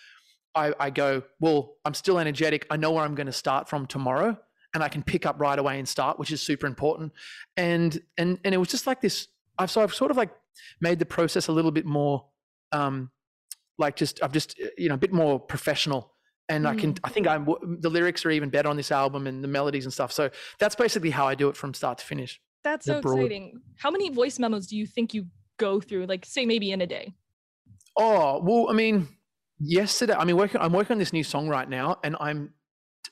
I, 0.59 0.75
I 0.79 0.91
go, 0.91 1.23
well, 1.41 1.77
I'm 1.85 1.95
still 1.95 2.19
energetic. 2.19 2.67
I 2.71 2.77
know 2.77 2.93
where 2.93 3.05
I'm 3.05 3.15
going 3.15 3.27
to 3.27 3.33
start 3.33 3.69
from 3.69 3.87
tomorrow, 3.87 4.37
and 4.75 4.83
I 4.83 4.89
can 4.89 5.03
pick 5.03 5.25
up 5.25 5.41
right 5.41 5.59
away 5.59 5.79
and 5.79 5.89
start, 5.89 6.19
which 6.19 6.33
is 6.33 6.43
super 6.43 6.67
important. 6.67 7.13
And 7.57 8.01
and 8.17 8.39
and 8.45 8.55
it 8.55 8.59
was 8.59 8.69
just 8.69 8.87
like 8.87 9.01
this. 9.01 9.29
I've 9.59 9.71
so 9.71 9.83
I've 9.83 9.95
sort 9.95 10.11
of 10.11 10.17
like 10.17 10.31
made 10.81 10.99
the 10.99 11.07
process 11.07 11.49
a 11.49 11.53
little 11.53 11.71
bit 11.71 11.87
more, 11.87 12.27
um, 12.73 13.11
like 13.79 13.97
just 13.97 14.23
I've 14.23 14.33
just 14.33 14.59
uh, 14.63 14.69
you 14.77 14.89
know 14.89 14.97
a 14.97 14.99
bit 14.99 15.13
more 15.13 15.39
professional. 15.39 16.13
And 16.51 16.67
I 16.67 16.75
can, 16.77 16.95
I 17.05 17.11
think 17.11 17.27
I'm, 17.27 17.47
the 17.81 17.91
lyrics 17.91 18.25
are 18.25 18.31
even 18.31 18.49
better 18.49 18.71
on 18.71 18.77
this 18.79 18.91
album 18.91 19.27
and 19.27 19.45
the 19.45 19.49
melodies 19.49 19.85
and 19.85 19.93
stuff. 19.93 20.13
So 20.13 20.31
that's 20.59 20.75
basically 20.75 21.11
how 21.11 21.29
I 21.29 21.35
do 21.35 21.51
it 21.51 21.59
from 21.59 21.75
start 21.75 21.99
to 21.99 22.07
finish. 22.07 22.41
That's 22.65 22.87
so 22.87 23.03
broad. 23.03 23.19
exciting. 23.19 23.61
How 23.77 23.91
many 23.91 24.09
voice 24.09 24.39
memos 24.39 24.67
do 24.67 24.75
you 24.75 24.87
think 24.87 25.13
you 25.13 25.27
go 25.59 25.79
through? 25.79 26.07
Like, 26.07 26.25
say 26.25 26.47
maybe 26.47 26.73
in 26.73 26.81
a 26.81 26.87
day. 26.87 27.13
Oh 27.99 28.41
well, 28.43 28.71
I 28.71 28.73
mean, 28.73 29.09
yesterday. 29.61 30.15
I 30.15 30.25
mean, 30.25 30.37
working. 30.37 30.61
I'm 30.61 30.73
working 30.73 30.93
on 30.93 30.99
this 30.99 31.13
new 31.13 31.25
song 31.25 31.49
right 31.49 31.69
now, 31.69 31.99
and 32.03 32.17
I'm 32.21 32.55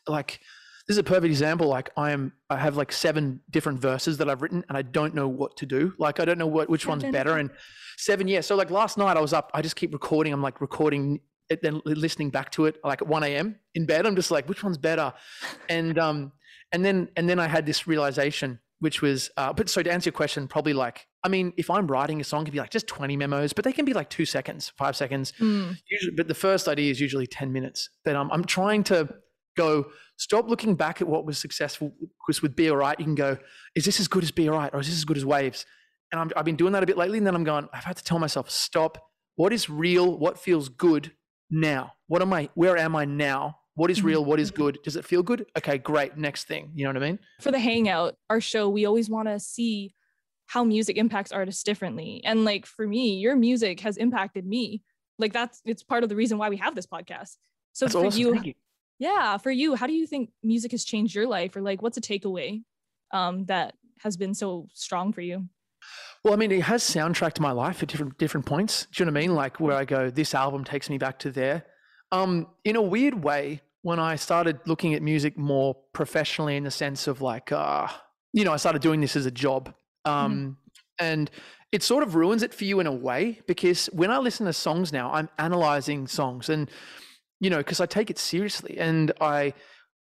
like, 0.07 0.41
this 0.87 0.95
is 0.95 0.99
a 0.99 1.05
perfect 1.05 1.27
example. 1.27 1.69
Like, 1.69 1.91
I 1.97 2.13
am. 2.13 2.33
I 2.51 2.57
have 2.57 2.77
like 2.77 2.93
seven 2.93 3.41
different 3.51 3.81
verses 3.81 4.19
that 4.19 4.29
I've 4.29 4.43
written, 4.43 4.65
and 4.69 4.77
I 4.77 4.83
don't 4.83 5.15
know 5.15 5.29
what 5.29 5.57
to 5.59 5.67
do. 5.67 5.95
Like, 5.99 6.21
I 6.21 6.25
don't 6.25 6.39
know 6.39 6.47
what 6.47 6.69
which 6.69 6.87
one's 6.87 7.05
better. 7.05 7.37
And 7.39 7.51
seven, 7.99 8.29
yeah. 8.29 8.41
So 8.41 8.57
like 8.57 8.71
last 8.71 8.99
night, 8.99 9.17
I 9.17 9.21
was 9.21 9.33
up. 9.33 9.51
I 9.55 9.63
just 9.63 9.77
keep 9.77 9.93
recording. 9.93 10.33
I'm 10.33 10.43
like 10.43 10.61
recording 10.61 11.21
it, 11.49 11.63
then 11.63 11.81
listening 11.85 12.31
back 12.31 12.51
to 12.53 12.67
it 12.67 12.77
like 12.85 13.03
at 13.03 13.09
1 13.09 13.23
a.m. 13.25 13.57
in 13.75 13.87
bed. 13.87 14.07
I'm 14.07 14.17
just 14.17 14.31
like, 14.31 14.49
which 14.49 14.63
one's 14.65 14.79
better? 14.79 15.13
And 15.69 15.99
um, 15.99 16.33
and 16.73 16.85
then 16.85 17.09
and 17.17 17.29
then 17.29 17.39
I 17.39 17.47
had 17.47 17.67
this 17.67 17.87
realization, 17.87 18.59
which 18.81 19.01
was, 19.03 19.31
uh, 19.37 19.53
but 19.53 19.69
so 19.69 19.83
to 19.83 19.91
answer 19.91 20.09
your 20.09 20.13
question, 20.13 20.47
probably 20.49 20.73
like, 20.73 21.07
I 21.25 21.29
mean, 21.29 21.53
if 21.57 21.71
I'm 21.71 21.87
writing 21.87 22.21
a 22.21 22.25
song, 22.25 22.43
it 22.43 22.45
could 22.47 22.53
be 22.53 22.59
like 22.59 22.71
just 22.71 22.87
20 22.87 23.17
memos, 23.17 23.53
but 23.53 23.65
they 23.65 23.73
can 23.73 23.85
be 23.85 23.93
like 23.95 24.11
two 24.11 24.27
seconds, 24.27 24.73
five 24.77 24.97
seconds. 24.97 25.33
Mm, 25.41 25.77
Usually, 25.91 26.15
but 26.17 26.29
the 26.29 26.35
first 26.35 26.69
idea 26.69 26.91
is 26.91 27.01
usually 27.01 27.27
10 27.27 27.53
minutes. 27.53 27.89
But 28.05 28.17
um, 28.17 28.31
I'm 28.31 28.45
trying 28.45 28.85
to 28.85 29.09
go, 29.57 29.87
stop 30.19 30.49
looking 30.49 30.75
back 30.75 31.01
at 31.01 31.09
what 31.09 31.25
was 31.25 31.39
successful. 31.39 31.93
Because 32.27 32.43
with 32.43 32.55
Be 32.55 32.71
Alright, 32.71 32.99
you 32.99 33.05
can 33.07 33.15
go, 33.15 33.39
is 33.75 33.85
this 33.85 33.99
as 33.99 34.09
good 34.09 34.23
as 34.23 34.31
Be 34.31 34.49
Alright 34.49 34.75
or 34.75 34.81
is 34.81 34.87
this 34.89 34.97
as 34.97 35.05
good 35.05 35.17
as 35.17 35.25
Waves? 35.25 35.65
And 36.13 36.21
I'm, 36.21 36.31
I've 36.37 36.45
been 36.45 36.57
doing 36.57 36.73
that 36.75 36.83
a 36.83 36.87
bit 36.87 36.97
lately. 36.97 37.19
And 37.19 37.27
then 37.27 37.35
I'm 37.35 37.45
going, 37.45 37.69
I've 37.73 37.85
had 37.85 37.97
to 37.97 38.05
tell 38.05 38.19
myself, 38.19 38.51
stop. 38.51 38.99
What 39.35 39.53
is 39.53 39.69
real? 39.69 40.17
What 40.17 40.39
feels 40.39 40.69
good 40.69 41.13
now? 41.51 41.95
What 42.07 42.23
am 42.23 42.33
I, 42.33 42.51
where 42.55 42.77
am 42.77 42.95
I 42.95 43.05
now? 43.05 43.59
What 43.77 43.91
is 43.91 44.03
real? 44.03 44.25
What 44.25 44.41
is 44.41 44.51
good? 44.51 44.79
Does 44.83 44.97
it 44.97 45.05
feel 45.05 45.23
good? 45.23 45.47
Okay, 45.57 45.77
great. 45.79 46.17
Next 46.17 46.45
thing. 46.49 46.73
You 46.75 46.85
know 46.85 46.91
what 46.95 47.03
I 47.03 47.07
mean? 47.07 47.19
For 47.41 47.53
the 47.53 47.59
hangout, 47.59 48.17
our 48.31 48.41
show, 48.41 48.69
we 48.69 48.87
always 48.87 49.09
want 49.09 49.29
to 49.29 49.39
see 49.39 49.95
how 50.47 50.65
music 50.65 50.97
impacts 50.97 51.31
artists 51.31 51.63
differently. 51.63 52.23
And 52.25 52.45
like 52.45 52.65
for 52.67 52.87
me, 52.87 53.19
your 53.19 53.37
music 53.37 53.81
has 53.81 53.97
impacted 53.99 54.47
me. 54.47 54.83
Like 55.19 55.33
that's 55.33 55.61
it's 55.65 55.83
part 55.83 56.03
of 56.03 56.09
the 56.09 56.17
reason 56.17 56.39
why 56.39 56.49
we 56.49 56.57
have 56.57 56.75
this 56.75 56.87
podcast. 56.87 57.37
So 57.75 57.85
That's 57.85 57.95
for 57.95 58.07
awesome. 58.07 58.21
you, 58.21 58.41
you. 58.43 58.55
yeah, 58.99 59.37
for 59.37 59.51
you, 59.51 59.75
how 59.75 59.87
do 59.87 59.93
you 59.93 60.07
think 60.07 60.31
music 60.43 60.71
has 60.71 60.83
changed 60.85 61.15
your 61.15 61.27
life, 61.27 61.55
or 61.55 61.61
like 61.61 61.83
what's 61.83 61.99
a 61.99 62.01
takeaway 62.01 62.63
um, 63.13 63.45
that 63.47 63.75
has 64.01 64.17
been 64.17 64.33
so 64.33 64.69
strong 64.73 65.13
for 65.13 65.21
you? 65.21 65.49
Well, 66.25 66.33
I 66.33 66.37
mean, 66.37 66.51
it 66.51 66.63
has 66.63 66.83
soundtracked 66.83 67.41
my 67.41 67.53
life 67.53 67.83
at 67.83 67.91
different 67.91 68.17
different 68.17 68.47
points. 68.47 68.87
Do 68.93 69.03
you 69.03 69.07
know 69.07 69.13
what 69.13 69.19
I 69.19 69.27
mean? 69.27 69.35
Like 69.35 69.61
where 69.61 69.77
I 69.77 69.85
go, 69.85 70.09
this 70.09 70.35
album 70.35 70.65
takes 70.65 70.89
me 70.89 70.97
back 70.97 71.19
to 71.21 71.31
there. 71.31 71.67
Um, 72.13 72.47
in 72.65 72.77
a 72.77 72.83
weird 72.83 73.23
way, 73.23 73.61
when 73.87 74.01
I 74.01 74.17
started 74.17 74.59
looking 74.67 74.95
at 74.95 75.03
music 75.03 75.39
more 75.39 75.77
professionally, 75.93 76.57
in 76.57 76.65
the 76.65 76.73
sense 76.73 77.07
of 77.07 77.23
like, 77.23 77.53
uh, 77.53 77.87
you 78.33 78.45
know, 78.45 78.53
I 78.53 78.57
started 78.57 78.83
doing 78.83 79.01
this 79.01 79.15
as 79.15 79.27
a 79.27 79.31
job, 79.31 79.73
um, 80.05 80.33
mm-hmm. 80.33 80.51
and 80.99 81.31
it 81.71 81.85
sort 81.85 82.03
of 82.03 82.17
ruins 82.17 82.43
it 82.43 82.53
for 82.53 82.65
you 82.65 82.81
in 82.81 82.89
a 82.89 82.93
way 82.93 83.41
because 83.47 83.87
when 83.93 84.11
I 84.11 84.19
listen 84.19 84.45
to 84.47 84.53
songs 84.53 84.93
now, 84.93 85.13
I'm 85.13 85.29
analyzing 85.39 86.09
songs, 86.09 86.49
and 86.49 86.69
you 87.39 87.49
know, 87.49 87.59
because 87.59 87.81
I 87.81 87.87
take 87.87 88.11
it 88.11 88.19
seriously, 88.19 88.77
and 88.77 89.13
I, 89.21 89.55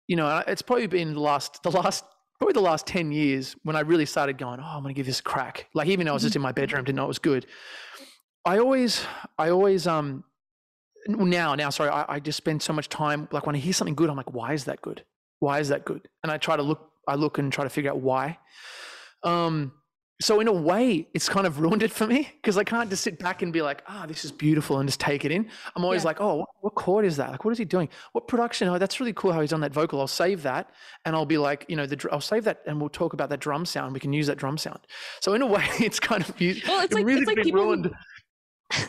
you 0.07 0.17
know, 0.17 0.43
it's 0.45 0.61
probably 0.61 0.85
been 0.85 1.15
the 1.15 1.19
last 1.19 1.63
the 1.63 1.71
last 1.71 2.05
probably 2.37 2.53
the 2.53 2.61
last 2.61 2.85
10 2.85 3.11
years 3.11 3.55
when 3.63 3.75
I 3.75 3.79
really 3.79 4.05
started 4.05 4.37
going, 4.37 4.59
oh, 4.59 4.63
I'm 4.63 4.83
going 4.83 4.93
to 4.93 4.99
give 4.99 5.07
this 5.07 5.19
a 5.19 5.23
crack. 5.23 5.67
Like 5.73 5.87
even 5.87 6.05
though 6.05 6.11
I 6.11 6.13
was 6.13 6.21
just 6.21 6.33
mm-hmm. 6.33 6.41
in 6.41 6.43
my 6.43 6.51
bedroom, 6.51 6.83
didn't 6.83 6.97
know 6.97 7.05
it 7.05 7.07
was 7.07 7.17
good. 7.17 7.47
I 8.45 8.59
always, 8.59 9.03
I 9.39 9.49
always, 9.49 9.87
um, 9.87 10.25
now, 11.07 11.55
now, 11.55 11.69
sorry, 11.69 11.89
I, 11.89 12.05
I 12.15 12.19
just 12.19 12.37
spend 12.37 12.61
so 12.61 12.73
much 12.73 12.89
time, 12.89 13.27
like 13.31 13.45
when 13.45 13.55
I 13.55 13.59
hear 13.59 13.73
something 13.73 13.95
good, 13.95 14.09
I'm 14.09 14.17
like, 14.17 14.33
why 14.33 14.53
is 14.53 14.65
that 14.65 14.81
good? 14.81 15.03
Why 15.39 15.59
is 15.59 15.69
that 15.69 15.85
good? 15.85 16.07
And 16.23 16.31
I 16.31 16.37
try 16.37 16.55
to 16.55 16.63
look, 16.63 16.91
I 17.07 17.15
look 17.15 17.37
and 17.37 17.51
try 17.51 17.63
to 17.63 17.69
figure 17.69 17.91
out 17.91 17.99
why. 17.99 18.37
Um, 19.23 19.73
so 20.21 20.39
in 20.39 20.47
a 20.47 20.53
way, 20.53 21.07
it's 21.13 21.27
kind 21.27 21.45
of 21.45 21.59
ruined 21.59 21.83
it 21.83 21.91
for 21.91 22.07
me 22.07 22.29
because 22.35 22.57
I 22.57 22.63
can't 22.63 22.89
just 22.89 23.03
sit 23.03 23.19
back 23.19 23.41
and 23.41 23.51
be 23.51 23.61
like, 23.61 23.83
ah, 23.87 24.01
oh, 24.03 24.07
this 24.07 24.23
is 24.23 24.31
beautiful 24.31 24.79
and 24.79 24.87
just 24.87 24.99
take 24.99 25.25
it 25.25 25.31
in. 25.31 25.49
I'm 25.75 25.83
always 25.83 26.03
yeah. 26.03 26.07
like, 26.07 26.21
oh, 26.21 26.35
what, 26.35 26.49
what, 26.61 26.75
chord 26.75 27.03
is 27.03 27.17
that? 27.17 27.31
Like, 27.31 27.43
what 27.43 27.51
is 27.51 27.57
he 27.57 27.65
doing? 27.65 27.89
What 28.13 28.27
production? 28.27 28.69
Oh, 28.69 28.77
that's 28.77 28.99
really 28.99 29.11
cool 29.13 29.33
how 29.33 29.41
he's 29.41 29.51
on 29.51 29.59
that 29.61 29.73
vocal. 29.73 29.99
I'll 29.99 30.07
save 30.07 30.43
that 30.43 30.69
and 31.03 31.15
I'll 31.15 31.25
be 31.25 31.37
like, 31.37 31.65
you 31.67 31.75
know, 31.75 31.85
the, 31.85 32.07
I'll 32.11 32.21
save 32.21 32.45
that 32.45 32.61
and 32.65 32.79
we'll 32.79 32.89
talk 32.89 33.13
about 33.13 33.29
that 33.29 33.41
drum 33.41 33.65
sound. 33.65 33.93
We 33.93 33.99
can 33.99 34.13
use 34.13 34.27
that 34.27 34.37
drum 34.37 34.57
sound. 34.57 34.79
So 35.19 35.33
in 35.33 35.41
a 35.41 35.47
way, 35.47 35.65
it's 35.79 35.99
kind 35.99 36.21
of 36.21 36.29
well, 36.39 36.83
it's 36.83 36.93
like, 36.93 37.05
really 37.05 37.21
it's 37.21 37.27
like 37.27 37.43
people 37.43 37.63
ruined. 37.65 37.87
Who, 37.87 37.91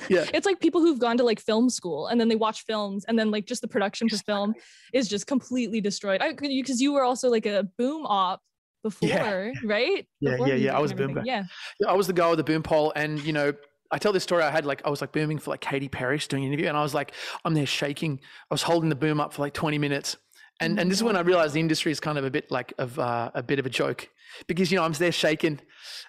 yeah, 0.08 0.24
it's 0.34 0.46
like 0.46 0.60
people 0.60 0.80
who've 0.80 0.98
gone 0.98 1.16
to 1.18 1.24
like 1.24 1.40
film 1.40 1.70
school 1.70 2.06
and 2.06 2.20
then 2.20 2.28
they 2.28 2.36
watch 2.36 2.64
films 2.64 3.04
and 3.06 3.18
then 3.18 3.30
like 3.30 3.46
just 3.46 3.62
the 3.62 3.68
production 3.68 4.08
for 4.08 4.16
film 4.18 4.54
is 4.92 5.08
just 5.08 5.26
completely 5.26 5.80
destroyed. 5.80 6.20
I 6.22 6.28
you 6.28 6.62
Because 6.62 6.80
you 6.80 6.92
were 6.92 7.02
also 7.02 7.30
like 7.30 7.46
a 7.46 7.68
boom 7.78 8.06
op 8.06 8.40
before, 8.82 9.08
yeah. 9.08 9.52
right? 9.64 10.06
Yeah, 10.20 10.32
before 10.32 10.48
yeah, 10.48 10.54
yeah. 10.54 10.76
I 10.76 10.80
was 10.80 10.92
boom. 10.92 11.20
Yeah. 11.24 11.44
yeah. 11.80 11.88
I 11.88 11.94
was 11.94 12.06
the 12.06 12.12
guy 12.12 12.28
with 12.28 12.38
the 12.38 12.44
boom 12.44 12.62
pole, 12.62 12.92
and 12.94 13.20
you 13.24 13.32
know, 13.32 13.52
I 13.90 13.98
tell 13.98 14.12
this 14.12 14.22
story. 14.22 14.44
I 14.44 14.50
had 14.50 14.64
like 14.64 14.82
I 14.84 14.90
was 14.90 15.00
like 15.00 15.12
booming 15.12 15.38
for 15.38 15.50
like 15.50 15.60
Katy 15.60 15.88
Perry 15.88 16.18
doing 16.18 16.44
an 16.44 16.52
interview, 16.52 16.68
and 16.68 16.76
I 16.76 16.82
was 16.82 16.94
like, 16.94 17.12
I'm 17.44 17.54
there 17.54 17.66
shaking. 17.66 18.20
I 18.50 18.54
was 18.54 18.62
holding 18.62 18.90
the 18.90 18.94
boom 18.94 19.20
up 19.20 19.32
for 19.32 19.42
like 19.42 19.54
20 19.54 19.78
minutes, 19.78 20.16
and 20.60 20.78
and 20.78 20.90
this 20.90 20.98
is 20.98 21.04
when 21.04 21.16
I 21.16 21.20
realized 21.20 21.54
the 21.54 21.60
industry 21.60 21.92
is 21.92 22.00
kind 22.00 22.18
of 22.18 22.24
a 22.24 22.30
bit 22.30 22.50
like 22.50 22.72
of 22.78 22.98
uh, 22.98 23.30
a 23.34 23.42
bit 23.42 23.58
of 23.58 23.66
a 23.66 23.70
joke 23.70 24.08
because 24.46 24.70
you 24.70 24.78
know 24.78 24.84
I'm 24.84 24.92
there 24.92 25.12
shaking, 25.12 25.60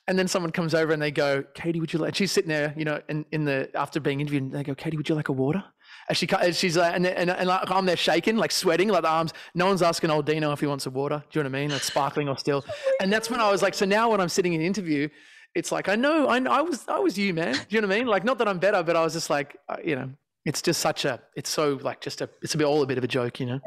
and 0.08 0.18
then 0.18 0.28
someone 0.28 0.52
comes 0.52 0.74
over 0.74 0.94
and 0.94 1.02
they 1.02 1.12
go, 1.12 1.44
"Katy, 1.54 1.80
would 1.80 1.92
you 1.94 2.00
like? 2.00 2.10
And 2.10 2.16
She's 2.16 2.32
sitting 2.32 2.50
there, 2.50 2.74
you 2.78 2.86
know, 2.86 3.02
in 3.10 3.26
in 3.32 3.46
the 3.46 3.70
after 3.76 4.00
being 4.00 4.22
interviewed, 4.22 4.44
and 4.44 4.52
they 4.54 4.64
go, 4.64 4.76
"Katy, 4.76 4.98
would 4.98 5.10
you 5.10 5.16
like 5.16 5.30
a 5.30 5.34
water? 5.34 5.64
And 6.08 6.18
she, 6.18 6.28
she's 6.52 6.78
like, 6.78 6.96
and, 6.96 7.08
and, 7.08 7.32
and 7.32 7.48
like, 7.48 7.72
I'm 7.72 7.86
there 7.88 7.98
shaking, 7.98 8.38
like 8.38 8.52
sweating, 8.52 8.90
like 8.90 9.02
the 9.02 9.10
arms. 9.10 9.34
No 9.56 9.66
one's 9.66 9.82
asking 9.82 10.12
old 10.12 10.28
Dino 10.28 10.52
if 10.52 10.60
he 10.60 10.68
wants 10.68 10.86
a 10.86 10.92
water. 10.92 11.24
Do 11.32 11.40
you 11.40 11.44
know 11.44 11.50
what 11.50 11.58
I 11.58 11.62
mean? 11.62 11.72
Like 11.72 11.82
sparkling 11.82 12.30
or 12.30 12.38
still. 12.38 12.64
And 13.02 13.12
that's 13.12 13.32
when 13.32 13.40
I 13.40 13.50
was 13.50 13.64
like, 13.64 13.74
so 13.74 13.86
now 13.86 14.12
when 14.12 14.22
I'm 14.22 14.30
sitting 14.30 14.54
in 14.54 14.62
an 14.62 14.68
interview, 14.68 15.10
it's 15.56 15.72
like, 15.72 15.90
I 15.90 15.96
know, 15.96 16.28
I, 16.28 16.38
I 16.38 16.62
was, 16.62 16.88
I 16.88 17.00
was 17.00 17.18
you, 17.18 17.34
man. 17.34 17.54
Do 17.54 17.60
you 17.70 17.82
know 17.82 17.88
what 17.88 17.96
I 17.96 18.00
mean? 18.00 18.08
Like, 18.08 18.24
not 18.24 18.38
that 18.38 18.48
I'm 18.48 18.60
better, 18.60 18.84
but 18.84 18.96
I 18.96 19.04
was 19.04 19.14
just 19.14 19.32
like, 19.32 19.58
uh, 19.68 19.78
you 19.84 19.96
know, 19.96 20.12
it's 20.46 20.62
just 20.62 20.80
such 20.80 21.06
a, 21.06 21.20
it's 21.36 21.50
so 21.50 21.80
like 21.82 22.02
just 22.02 22.22
a, 22.22 22.30
it's 22.44 22.54
a 22.54 22.58
bit 22.58 22.66
all 22.66 22.84
a 22.84 22.86
bit 22.86 23.00
of 23.00 23.04
a 23.04 23.08
joke, 23.08 23.40
you 23.40 23.48
know? 23.48 23.60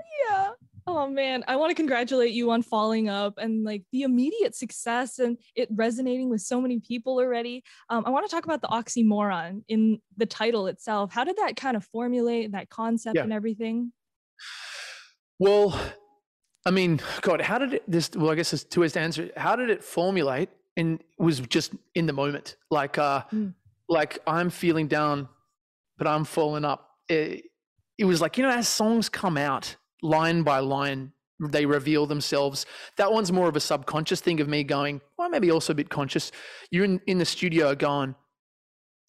Oh 0.90 1.06
man, 1.06 1.44
I 1.46 1.56
want 1.56 1.68
to 1.68 1.74
congratulate 1.74 2.32
you 2.32 2.50
on 2.50 2.62
falling 2.62 3.10
up 3.10 3.34
and 3.36 3.62
like 3.62 3.82
the 3.92 4.04
immediate 4.04 4.56
success 4.56 5.18
and 5.18 5.36
it 5.54 5.68
resonating 5.70 6.30
with 6.30 6.40
so 6.40 6.62
many 6.62 6.80
people 6.80 7.18
already. 7.18 7.62
Um, 7.90 8.04
I 8.06 8.10
want 8.10 8.26
to 8.26 8.34
talk 8.34 8.46
about 8.46 8.62
the 8.62 8.68
oxymoron 8.68 9.64
in 9.68 10.00
the 10.16 10.24
title 10.24 10.66
itself. 10.66 11.12
How 11.12 11.24
did 11.24 11.36
that 11.36 11.56
kind 11.56 11.76
of 11.76 11.84
formulate 11.84 12.52
that 12.52 12.70
concept 12.70 13.16
yeah. 13.16 13.22
and 13.22 13.34
everything? 13.34 13.92
Well, 15.38 15.78
I 16.64 16.70
mean, 16.70 17.02
God, 17.20 17.42
how 17.42 17.58
did 17.58 17.74
it, 17.74 17.82
this? 17.86 18.10
Well, 18.16 18.30
I 18.30 18.34
guess 18.34 18.52
there's 18.52 18.64
two 18.64 18.80
ways 18.80 18.94
to 18.94 19.00
answer. 19.00 19.24
It. 19.24 19.36
How 19.36 19.56
did 19.56 19.68
it 19.68 19.84
formulate? 19.84 20.48
And 20.78 21.04
was 21.18 21.40
just 21.40 21.74
in 21.94 22.06
the 22.06 22.14
moment, 22.14 22.56
like, 22.70 22.96
uh, 22.96 23.24
mm. 23.30 23.52
like 23.90 24.20
I'm 24.26 24.48
feeling 24.48 24.88
down, 24.88 25.28
but 25.98 26.06
I'm 26.06 26.24
falling 26.24 26.64
up. 26.64 26.88
It, 27.10 27.44
it 27.98 28.06
was 28.06 28.22
like 28.22 28.38
you 28.38 28.44
know, 28.44 28.50
as 28.50 28.68
songs 28.68 29.10
come 29.10 29.36
out 29.36 29.76
line 30.02 30.42
by 30.42 30.58
line 30.58 31.12
they 31.40 31.66
reveal 31.66 32.06
themselves. 32.06 32.66
That 32.96 33.12
one's 33.12 33.30
more 33.30 33.48
of 33.48 33.56
a 33.56 33.60
subconscious 33.60 34.20
thing 34.20 34.40
of 34.40 34.48
me 34.48 34.64
going, 34.64 35.00
well, 35.16 35.28
maybe 35.28 35.50
also 35.50 35.72
a 35.72 35.76
bit 35.76 35.88
conscious. 35.88 36.32
You're 36.70 36.84
in, 36.84 37.00
in 37.06 37.18
the 37.18 37.24
studio 37.24 37.74
going, 37.74 38.14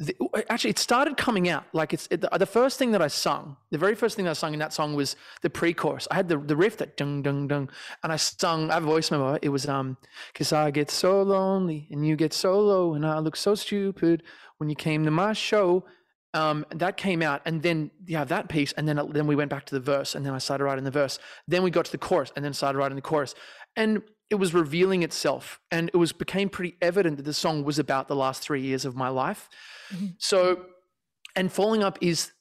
the, 0.02 0.16
actually, 0.50 0.70
it 0.70 0.80
started 0.80 1.18
coming 1.18 1.50
out. 1.50 1.66
Like 1.74 1.94
it's 1.94 2.08
it, 2.10 2.22
the, 2.22 2.30
the, 2.38 2.46
first 2.46 2.80
thing 2.80 2.92
that 2.92 3.02
I 3.02 3.08
sung, 3.08 3.58
the 3.72 3.78
very 3.78 3.96
first 3.96 4.16
thing 4.16 4.24
that 4.26 4.32
I 4.32 4.34
sung 4.34 4.54
in 4.54 4.60
that 4.60 4.72
song 4.72 4.96
was 4.96 5.18
the 5.42 5.50
pre-chorus. 5.50 6.08
I 6.10 6.16
had 6.16 6.30
the, 6.30 6.38
the 6.38 6.56
riff 6.56 6.78
that 6.78 6.96
dung 6.96 7.22
dung 7.22 7.50
dung, 7.50 7.70
and 8.02 8.14
I 8.14 8.16
sung. 8.16 8.72
I 8.72 8.76
have 8.76 8.84
a 8.84 8.88
voice 8.88 9.12
memo. 9.12 9.38
It 9.42 9.50
was 9.50 9.68
um, 9.68 9.98
cause 10.34 10.54
I 10.54 10.72
get 10.72 10.90
so 10.90 11.22
lonely 11.22 11.90
and 11.92 12.08
you 12.08 12.16
get 12.16 12.32
so 12.32 12.62
low, 12.62 12.94
and 12.94 13.06
I 13.06 13.20
look 13.20 13.36
so 13.36 13.56
stupid 13.56 14.24
when 14.58 14.70
you 14.70 14.76
came 14.76 15.04
to 15.04 15.12
my 15.12 15.34
show 15.34 15.84
um, 16.34 16.66
that 16.72 16.98
came 16.98 17.22
out, 17.22 17.42
and 17.46 17.62
then 17.62 17.92
yeah, 18.06 18.24
that 18.24 18.50
piece, 18.50 18.72
and 18.74 18.88
then 18.88 19.02
then 19.12 19.26
we 19.26 19.36
went 19.36 19.50
back 19.50 19.66
to 19.66 19.76
the 19.76 19.82
verse, 19.82 20.16
and 20.16 20.26
then 20.26 20.34
I 20.34 20.38
started 20.38 20.64
writing 20.64 20.84
the 20.84 20.92
verse. 20.92 21.18
Then 21.48 21.64
we 21.64 21.72
got 21.72 21.86
to 21.86 21.92
the 21.92 21.98
chorus, 21.98 22.32
and 22.36 22.46
then 22.46 22.54
started 22.54 22.78
writing 22.78 22.96
the 22.96 23.02
chorus, 23.02 23.34
and 23.76 24.04
it 24.30 24.36
was 24.36 24.54
revealing 24.54 25.02
itself, 25.02 25.60
and 25.72 25.90
it 25.94 25.98
was 25.98 26.12
became 26.12 26.50
pretty 26.50 26.76
evident 26.82 27.18
that 27.18 27.24
the 27.24 27.34
song 27.34 27.64
was 27.64 27.80
about 27.80 28.08
the 28.08 28.16
last 28.16 28.44
three 28.44 28.62
years 28.62 28.86
of 28.86 28.96
my 28.96 29.10
life. 29.10 29.50
Mm-hmm. 29.92 30.08
So, 30.20 30.66
and 31.36 31.52
falling 31.52 31.82
up 31.82 31.98
is, 32.00 32.32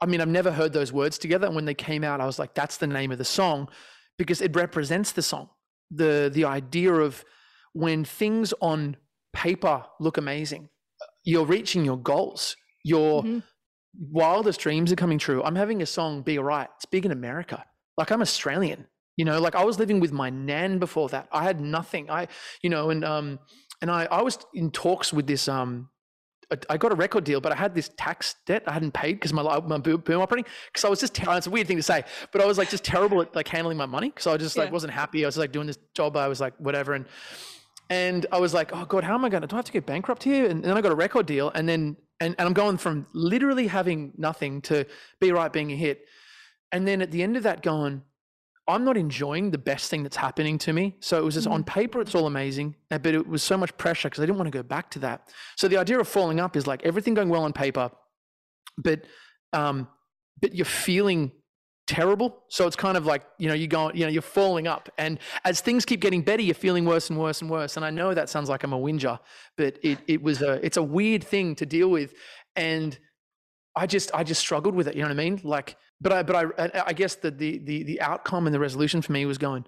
I 0.00 0.06
mean, 0.06 0.20
I've 0.20 0.28
never 0.28 0.52
heard 0.52 0.72
those 0.72 0.92
words 0.92 1.18
together, 1.18 1.46
and 1.46 1.56
when 1.56 1.64
they 1.64 1.74
came 1.74 2.04
out, 2.04 2.20
I 2.20 2.26
was 2.26 2.38
like, 2.38 2.54
that's 2.54 2.76
the 2.76 2.86
name 2.86 3.10
of 3.10 3.18
the 3.18 3.24
song, 3.24 3.68
because 4.16 4.40
it 4.40 4.54
represents 4.54 5.10
the 5.10 5.22
song, 5.22 5.48
the 5.90 6.30
the 6.32 6.44
idea 6.44 6.92
of 6.92 7.24
when 7.72 8.04
things 8.04 8.54
on 8.60 8.96
paper 9.32 9.84
look 9.98 10.16
amazing, 10.16 10.68
you're 11.24 11.44
reaching 11.44 11.84
your 11.84 11.98
goals 11.98 12.56
your 12.84 13.22
mm-hmm. 13.22 13.38
wildest 14.10 14.60
dreams 14.60 14.92
are 14.92 14.96
coming 14.96 15.18
true. 15.18 15.42
I'm 15.42 15.56
having 15.56 15.82
a 15.82 15.86
song 15.86 16.22
be 16.22 16.38
right. 16.38 16.68
It's 16.76 16.84
big 16.84 17.04
in 17.04 17.12
America. 17.12 17.64
Like 17.96 18.10
I'm 18.10 18.22
Australian. 18.22 18.86
You 19.16 19.24
know, 19.24 19.40
like 19.40 19.56
I 19.56 19.64
was 19.64 19.78
living 19.78 19.98
with 19.98 20.12
my 20.12 20.30
nan 20.30 20.78
before 20.78 21.08
that. 21.08 21.28
I 21.32 21.42
had 21.42 21.60
nothing. 21.60 22.08
I, 22.08 22.28
you 22.62 22.70
know, 22.70 22.90
and 22.90 23.04
um, 23.04 23.40
and 23.82 23.90
I 23.90 24.06
I 24.10 24.22
was 24.22 24.38
in 24.54 24.70
talks 24.70 25.12
with 25.12 25.26
this 25.26 25.48
um 25.48 25.88
I 26.70 26.78
got 26.78 26.92
a 26.92 26.94
record 26.94 27.24
deal, 27.24 27.42
but 27.42 27.52
I 27.52 27.56
had 27.56 27.74
this 27.74 27.90
tax 27.98 28.36
debt 28.46 28.62
I 28.66 28.72
hadn't 28.72 28.92
paid 28.92 29.14
because 29.14 29.34
my 29.34 29.42
my 29.42 29.78
boom, 29.78 30.00
boom 30.00 30.22
operating. 30.22 30.50
Because 30.72 30.84
I 30.84 30.88
was 30.88 31.00
just 31.00 31.14
ter- 31.14 31.36
it's 31.36 31.46
a 31.46 31.50
weird 31.50 31.66
thing 31.66 31.76
to 31.76 31.82
say, 31.82 32.04
but 32.32 32.40
I 32.40 32.46
was 32.46 32.56
like 32.56 32.70
just 32.70 32.84
terrible 32.84 33.20
at 33.20 33.36
like 33.36 33.48
handling 33.48 33.76
my 33.76 33.84
money 33.84 34.08
because 34.08 34.26
I 34.26 34.36
just 34.38 34.56
like 34.56 34.68
yeah. 34.68 34.72
wasn't 34.72 34.94
happy. 34.94 35.24
I 35.24 35.28
was 35.28 35.36
like 35.36 35.52
doing 35.52 35.66
this 35.66 35.78
job. 35.94 36.16
I 36.16 36.26
was 36.26 36.40
like 36.40 36.54
whatever, 36.58 36.94
and 36.94 37.04
and 37.90 38.24
I 38.32 38.38
was 38.38 38.54
like, 38.54 38.74
oh 38.74 38.86
god, 38.86 39.04
how 39.04 39.14
am 39.14 39.26
I 39.26 39.28
going 39.28 39.42
to? 39.42 39.46
Do 39.46 39.56
I 39.56 39.58
have 39.58 39.66
to 39.66 39.72
get 39.72 39.84
bankrupt 39.84 40.22
here? 40.22 40.48
And 40.48 40.64
then 40.64 40.74
I 40.74 40.80
got 40.80 40.92
a 40.92 40.96
record 40.96 41.26
deal, 41.26 41.50
and 41.50 41.68
then 41.68 41.98
and, 42.20 42.34
and 42.38 42.46
I'm 42.46 42.54
going 42.54 42.76
from 42.76 43.06
literally 43.12 43.66
having 43.66 44.12
nothing 44.16 44.60
to 44.62 44.86
be 45.20 45.32
right 45.32 45.52
being 45.52 45.72
a 45.72 45.76
hit. 45.76 46.06
And 46.72 46.86
then 46.86 47.00
at 47.00 47.10
the 47.10 47.22
end 47.22 47.36
of 47.36 47.44
that, 47.44 47.62
going, 47.62 48.02
I'm 48.68 48.84
not 48.84 48.98
enjoying 48.98 49.50
the 49.50 49.58
best 49.58 49.88
thing 49.88 50.02
that's 50.02 50.16
happening 50.16 50.58
to 50.58 50.72
me. 50.74 50.96
So 51.00 51.16
it 51.16 51.24
was 51.24 51.34
just 51.34 51.46
mm-hmm. 51.46 51.54
on 51.54 51.64
paper, 51.64 52.00
it's 52.00 52.14
all 52.14 52.26
amazing, 52.26 52.76
uh, 52.90 52.98
but 52.98 53.14
it 53.14 53.26
was 53.26 53.42
so 53.42 53.56
much 53.56 53.76
pressure 53.78 54.08
because 54.08 54.22
I 54.22 54.26
didn't 54.26 54.36
want 54.36 54.52
to 54.52 54.56
go 54.56 54.62
back 54.62 54.90
to 54.90 54.98
that. 55.00 55.32
So 55.56 55.68
the 55.68 55.78
idea 55.78 55.98
of 55.98 56.06
falling 56.06 56.38
up 56.38 56.54
is 56.54 56.66
like 56.66 56.84
everything 56.84 57.14
going 57.14 57.30
well 57.30 57.44
on 57.44 57.52
paper, 57.54 57.90
but 58.76 59.04
um, 59.54 59.88
but 60.40 60.54
you're 60.54 60.66
feeling 60.66 61.32
terrible. 61.88 62.44
So 62.48 62.66
it's 62.66 62.76
kind 62.76 62.96
of 62.96 63.06
like, 63.06 63.24
you 63.38 63.48
know, 63.48 63.54
you 63.54 63.66
go, 63.66 63.90
you 63.92 64.04
know, 64.04 64.10
you're 64.10 64.22
falling 64.22 64.68
up. 64.68 64.88
And 64.98 65.18
as 65.44 65.60
things 65.60 65.84
keep 65.84 66.00
getting 66.00 66.22
better, 66.22 66.42
you're 66.42 66.54
feeling 66.54 66.84
worse 66.84 67.10
and 67.10 67.18
worse 67.18 67.40
and 67.40 67.50
worse. 67.50 67.76
And 67.76 67.84
I 67.84 67.90
know 67.90 68.14
that 68.14 68.28
sounds 68.28 68.48
like 68.48 68.62
I'm 68.62 68.74
a 68.74 68.78
whinger, 68.78 69.18
but 69.56 69.78
it, 69.82 69.98
it 70.06 70.22
was 70.22 70.42
a, 70.42 70.64
it's 70.64 70.76
a 70.76 70.82
weird 70.82 71.24
thing 71.24 71.56
to 71.56 71.66
deal 71.66 71.88
with. 71.88 72.14
And 72.54 72.96
I 73.74 73.86
just, 73.86 74.14
I 74.14 74.22
just 74.22 74.40
struggled 74.40 74.74
with 74.74 74.86
it. 74.86 74.94
You 74.94 75.02
know 75.02 75.08
what 75.08 75.18
I 75.18 75.24
mean? 75.24 75.40
Like, 75.42 75.76
but 76.00 76.12
I, 76.12 76.22
but 76.22 76.36
I, 76.58 76.82
I 76.86 76.92
guess 76.92 77.16
the, 77.16 77.30
the, 77.30 77.58
the, 77.58 77.82
the 77.84 78.00
outcome 78.02 78.46
and 78.46 78.54
the 78.54 78.60
resolution 78.60 79.02
for 79.02 79.12
me 79.12 79.24
was 79.24 79.38
going, 79.38 79.64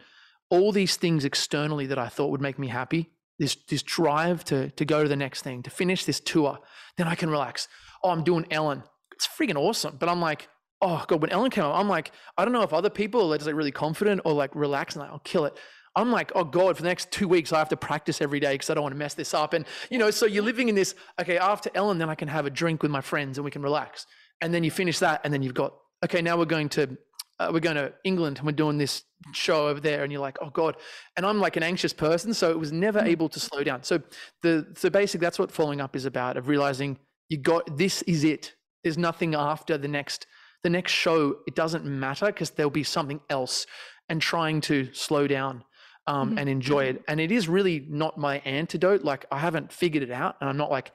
all 0.51 0.73
these 0.73 0.97
things 0.97 1.25
externally 1.25 1.87
that 1.87 1.99
I 1.99 2.09
thought 2.09 2.31
would 2.31 2.41
make 2.41 2.59
me 2.59 2.69
happy, 2.69 3.11
this, 3.39 3.57
this 3.69 3.83
drive 3.83 4.45
to, 4.45 4.71
to 4.73 4.85
go 4.85 5.03
to 5.03 5.09
the 5.09 5.17
next 5.17 5.43
thing, 5.43 5.63
to 5.63 5.71
finish 5.71 6.05
this 6.05 6.21
tour, 6.21 6.59
then 6.99 7.09
I 7.09 7.15
can 7.15 7.31
relax. 7.31 7.67
Oh, 8.05 8.11
I'm 8.11 8.25
doing 8.25 8.47
Ellen. 8.51 8.83
It's 9.13 9.27
freaking 9.27 9.57
awesome. 9.57 9.97
But 9.99 10.09
I'm 10.09 10.21
like, 10.21 10.49
oh 10.83 11.05
god, 11.07 11.21
when 11.21 11.31
Ellen 11.31 11.51
came 11.51 11.65
out, 11.65 11.75
I'm 11.75 11.89
like, 11.89 12.13
I 12.39 12.45
don't 12.45 12.53
know 12.53 12.63
if 12.63 12.73
other 12.73 12.91
people 12.91 13.33
are 13.33 13.37
just 13.37 13.47
like 13.47 13.57
really 13.57 13.71
confident 13.73 14.23
or 14.25 14.33
like 14.33 14.55
relaxed 14.55 14.97
and 14.97 15.03
like, 15.05 15.13
I'll 15.13 15.19
kill 15.21 15.45
it. 15.45 15.59
I'm 15.97 16.11
like, 16.13 16.31
oh 16.35 16.45
God, 16.45 16.77
for 16.77 16.83
the 16.83 16.89
next 16.89 17.11
two 17.11 17.27
weeks, 17.27 17.53
I 17.53 17.59
have 17.59 17.69
to 17.71 17.77
practice 17.77 18.21
every 18.21 18.39
day 18.41 18.55
because 18.55 18.71
I 18.71 18.75
don't 18.75 18.83
want 18.85 18.95
to 18.95 18.99
mess 18.99 19.15
this 19.15 19.35
up. 19.35 19.53
And, 19.55 19.67
you 19.91 19.99
know, 19.99 20.11
so 20.11 20.25
you're 20.25 20.45
living 20.45 20.69
in 20.69 20.75
this, 20.77 20.95
okay, 21.21 21.37
after 21.37 21.69
Ellen, 21.75 21.99
then 21.99 22.09
I 22.09 22.15
can 22.15 22.29
have 22.29 22.47
a 22.47 22.51
drink 22.51 22.83
with 22.83 22.93
my 22.93 23.01
friends 23.01 23.39
and 23.39 23.45
we 23.45 23.51
can 23.51 23.61
relax. 23.63 24.07
And 24.41 24.55
then 24.55 24.63
you 24.63 24.71
finish 24.71 25.01
that 25.01 25.21
and 25.25 25.35
then 25.35 25.43
you've 25.43 25.55
got, 25.55 25.75
okay, 26.05 26.23
now 26.23 26.39
we're 26.39 26.45
going 26.45 26.69
to 26.71 26.97
uh, 27.41 27.49
we're 27.53 27.61
going 27.61 27.77
to 27.77 27.91
England 28.05 28.37
and 28.37 28.47
we're 28.47 28.53
doing 28.53 28.77
this 28.79 29.03
show 29.33 29.67
over 29.69 29.81
there 29.81 30.03
and 30.03 30.13
you're 30.13 30.21
like 30.21 30.37
oh 30.41 30.51
god 30.51 30.77
and 31.17 31.27
i'm 31.27 31.41
like 31.41 31.57
an 31.57 31.63
anxious 31.63 31.93
person 31.93 32.33
so 32.35 32.51
it 32.51 32.59
was 32.59 32.73
never 32.73 33.01
Mm. 33.01 33.07
able 33.07 33.29
to 33.29 33.41
slow 33.41 33.63
down 33.63 33.83
so 33.83 34.01
the 34.43 34.67
so 34.75 34.89
basically 34.91 35.25
that's 35.25 35.39
what 35.39 35.51
falling 35.53 35.81
up 35.81 35.95
is 35.95 36.05
about 36.07 36.37
of 36.37 36.49
realizing 36.49 36.99
you 37.29 37.39
got 37.39 37.77
this 37.77 38.03
is 38.03 38.25
it 38.25 38.55
there's 38.83 38.97
nothing 38.99 39.35
after 39.35 39.77
the 39.79 39.89
next 39.89 40.27
the 40.63 40.71
next 40.71 40.93
show 40.93 41.39
it 41.47 41.55
doesn't 41.55 41.85
matter 41.85 42.27
because 42.27 42.51
there'll 42.51 42.71
be 42.71 42.85
something 42.85 43.21
else 43.31 43.67
and 44.09 44.21
trying 44.21 44.61
to 44.61 44.93
slow 44.93 45.27
down 45.27 45.65
um, 46.07 46.33
Mhm. 46.35 46.41
and 46.41 46.49
enjoy 46.49 46.85
it 46.85 47.03
and 47.09 47.21
it 47.21 47.31
is 47.33 47.49
really 47.49 47.87
not 47.89 48.19
my 48.19 48.39
antidote 48.41 49.05
like 49.05 49.27
i 49.31 49.39
haven't 49.39 49.73
figured 49.73 50.03
it 50.03 50.11
out 50.11 50.37
and 50.41 50.49
i'm 50.51 50.57
not 50.57 50.71
like 50.71 50.93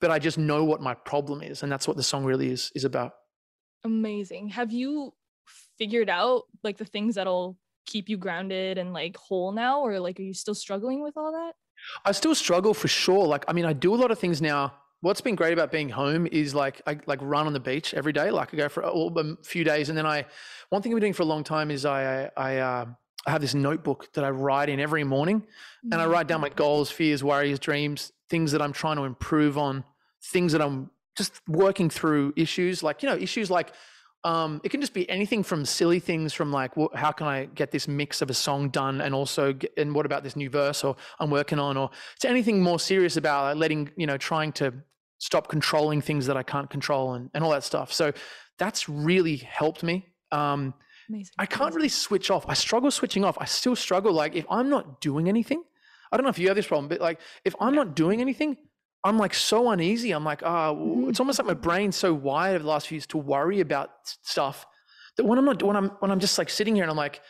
but 0.00 0.10
i 0.10 0.18
just 0.18 0.38
know 0.38 0.64
what 0.64 0.80
my 0.80 0.94
problem 0.94 1.42
is 1.42 1.62
and 1.62 1.70
that's 1.72 1.86
what 1.88 1.96
the 1.96 2.02
song 2.02 2.24
really 2.24 2.48
is 2.50 2.70
is 2.74 2.84
about 2.84 3.12
Amazing. 3.84 4.48
Have 4.48 4.72
you 4.72 5.14
figured 5.78 6.10
out 6.10 6.42
like 6.64 6.78
the 6.78 6.84
things 6.84 7.14
that'll 7.14 7.56
keep 7.86 8.08
you 8.08 8.16
grounded 8.16 8.76
and 8.76 8.92
like 8.92 9.16
whole 9.16 9.52
now, 9.52 9.80
or 9.80 10.00
like 10.00 10.18
are 10.18 10.22
you 10.24 10.34
still 10.34 10.54
struggling 10.54 11.00
with 11.02 11.16
all 11.16 11.30
that? 11.32 11.52
I 12.04 12.10
still 12.12 12.34
struggle 12.34 12.74
for 12.74 12.88
sure. 12.88 13.24
Like, 13.26 13.44
I 13.46 13.52
mean, 13.52 13.64
I 13.64 13.72
do 13.72 13.94
a 13.94 13.96
lot 13.96 14.10
of 14.10 14.18
things 14.18 14.42
now. 14.42 14.74
What's 15.00 15.20
been 15.20 15.36
great 15.36 15.52
about 15.52 15.70
being 15.70 15.88
home 15.88 16.26
is 16.26 16.54
like 16.54 16.82
I 16.86 16.98
like 17.06 17.20
run 17.22 17.46
on 17.46 17.52
the 17.52 17.60
beach 17.60 17.94
every 17.94 18.12
day. 18.12 18.30
Like 18.30 18.52
I 18.52 18.56
go 18.56 18.68
for 18.68 18.82
a, 18.82 18.90
a 18.90 19.36
few 19.44 19.64
days, 19.64 19.88
and 19.88 19.96
then 19.98 20.06
I. 20.06 20.26
One 20.70 20.82
thing 20.82 20.92
I've 20.92 20.96
been 20.96 21.02
doing 21.02 21.12
for 21.12 21.22
a 21.22 21.26
long 21.26 21.44
time 21.44 21.70
is 21.70 21.84
I 21.86 22.30
I 22.36 22.56
uh, 22.56 22.86
I 23.26 23.30
have 23.30 23.40
this 23.40 23.54
notebook 23.54 24.12
that 24.14 24.24
I 24.24 24.30
write 24.30 24.68
in 24.68 24.80
every 24.80 25.04
morning, 25.04 25.46
and 25.92 25.94
I 26.00 26.04
Mm. 26.04 26.10
write 26.10 26.26
down 26.26 26.40
my 26.40 26.48
goals, 26.48 26.90
fears, 26.90 27.22
worries, 27.22 27.58
dreams, 27.58 28.12
things 28.28 28.52
that 28.52 28.60
I'm 28.60 28.72
trying 28.72 28.96
to 28.96 29.04
improve 29.04 29.56
on, 29.56 29.84
things 30.32 30.52
that 30.52 30.60
I'm 30.60 30.90
just 31.16 31.40
working 31.48 31.90
through 31.90 32.32
issues 32.36 32.82
like 32.82 33.02
you 33.02 33.08
know 33.08 33.16
issues 33.16 33.50
like 33.50 33.72
um, 34.24 34.60
it 34.64 34.70
can 34.70 34.80
just 34.80 34.94
be 34.94 35.08
anything 35.08 35.42
from 35.42 35.64
silly 35.64 36.00
things 36.00 36.32
from 36.32 36.50
like 36.50 36.72
how 36.94 37.12
can 37.12 37.26
I 37.26 37.46
get 37.46 37.70
this 37.70 37.86
mix 37.86 38.20
of 38.20 38.30
a 38.30 38.34
song 38.34 38.68
done 38.68 39.00
and 39.00 39.14
also 39.14 39.52
get, 39.52 39.72
and 39.76 39.94
what 39.94 40.06
about 40.06 40.24
this 40.24 40.34
new 40.34 40.50
verse 40.50 40.82
or 40.82 40.96
I'm 41.20 41.30
working 41.30 41.58
on 41.58 41.76
or 41.76 41.90
to 42.20 42.28
anything 42.28 42.60
more 42.60 42.80
serious 42.80 43.16
about 43.16 43.44
like 43.44 43.56
letting 43.56 43.90
you 43.96 44.06
know 44.06 44.16
trying 44.16 44.52
to 44.54 44.74
stop 45.18 45.48
controlling 45.48 46.00
things 46.00 46.26
that 46.26 46.36
I 46.36 46.42
can't 46.42 46.68
control 46.68 47.14
and, 47.14 47.30
and 47.34 47.44
all 47.44 47.50
that 47.50 47.64
stuff. 47.64 47.92
So 47.92 48.12
that's 48.56 48.88
really 48.88 49.36
helped 49.36 49.82
me. 49.82 50.06
Um, 50.32 50.74
Amazing. 51.08 51.32
I 51.38 51.46
can't 51.46 51.74
really 51.74 51.88
switch 51.88 52.30
off. 52.30 52.44
I 52.48 52.54
struggle 52.54 52.90
switching 52.90 53.24
off. 53.24 53.38
I 53.40 53.44
still 53.44 53.76
struggle. 53.76 54.12
Like 54.12 54.34
if 54.36 54.44
I'm 54.50 54.68
not 54.68 55.00
doing 55.00 55.28
anything, 55.28 55.62
I 56.10 56.16
don't 56.16 56.24
know 56.24 56.30
if 56.30 56.38
you 56.38 56.48
have 56.48 56.56
this 56.56 56.66
problem, 56.66 56.88
but 56.88 57.00
like 57.00 57.20
if 57.44 57.54
I'm 57.60 57.74
not 57.74 57.94
doing 57.94 58.20
anything, 58.20 58.56
I'm 59.08 59.18
like 59.18 59.34
so 59.34 59.70
uneasy. 59.70 60.10
I'm 60.12 60.24
like, 60.24 60.42
ah, 60.42 60.68
w 60.72 61.06
Mhm. 61.06 61.08
it's 61.10 61.20
almost 61.20 61.38
like 61.38 61.46
my 61.46 61.54
brain's 61.68 61.96
so 61.96 62.12
wired 62.14 62.56
over 62.56 62.64
the 62.64 62.68
last 62.70 62.88
few 62.88 62.96
years 62.96 63.06
to 63.08 63.18
worry 63.18 63.60
about 63.60 63.90
stuff 64.22 64.66
that 65.16 65.24
when 65.24 65.38
I'm 65.38 65.44
not, 65.44 65.62
when 65.62 65.76
I'm, 65.76 65.88
when 66.00 66.10
I'm 66.12 66.20
just 66.20 66.38
like 66.38 66.50
sitting 66.50 66.74
here 66.74 66.84
and 66.84 66.90
I'm 66.90 66.96
like, 66.96 67.20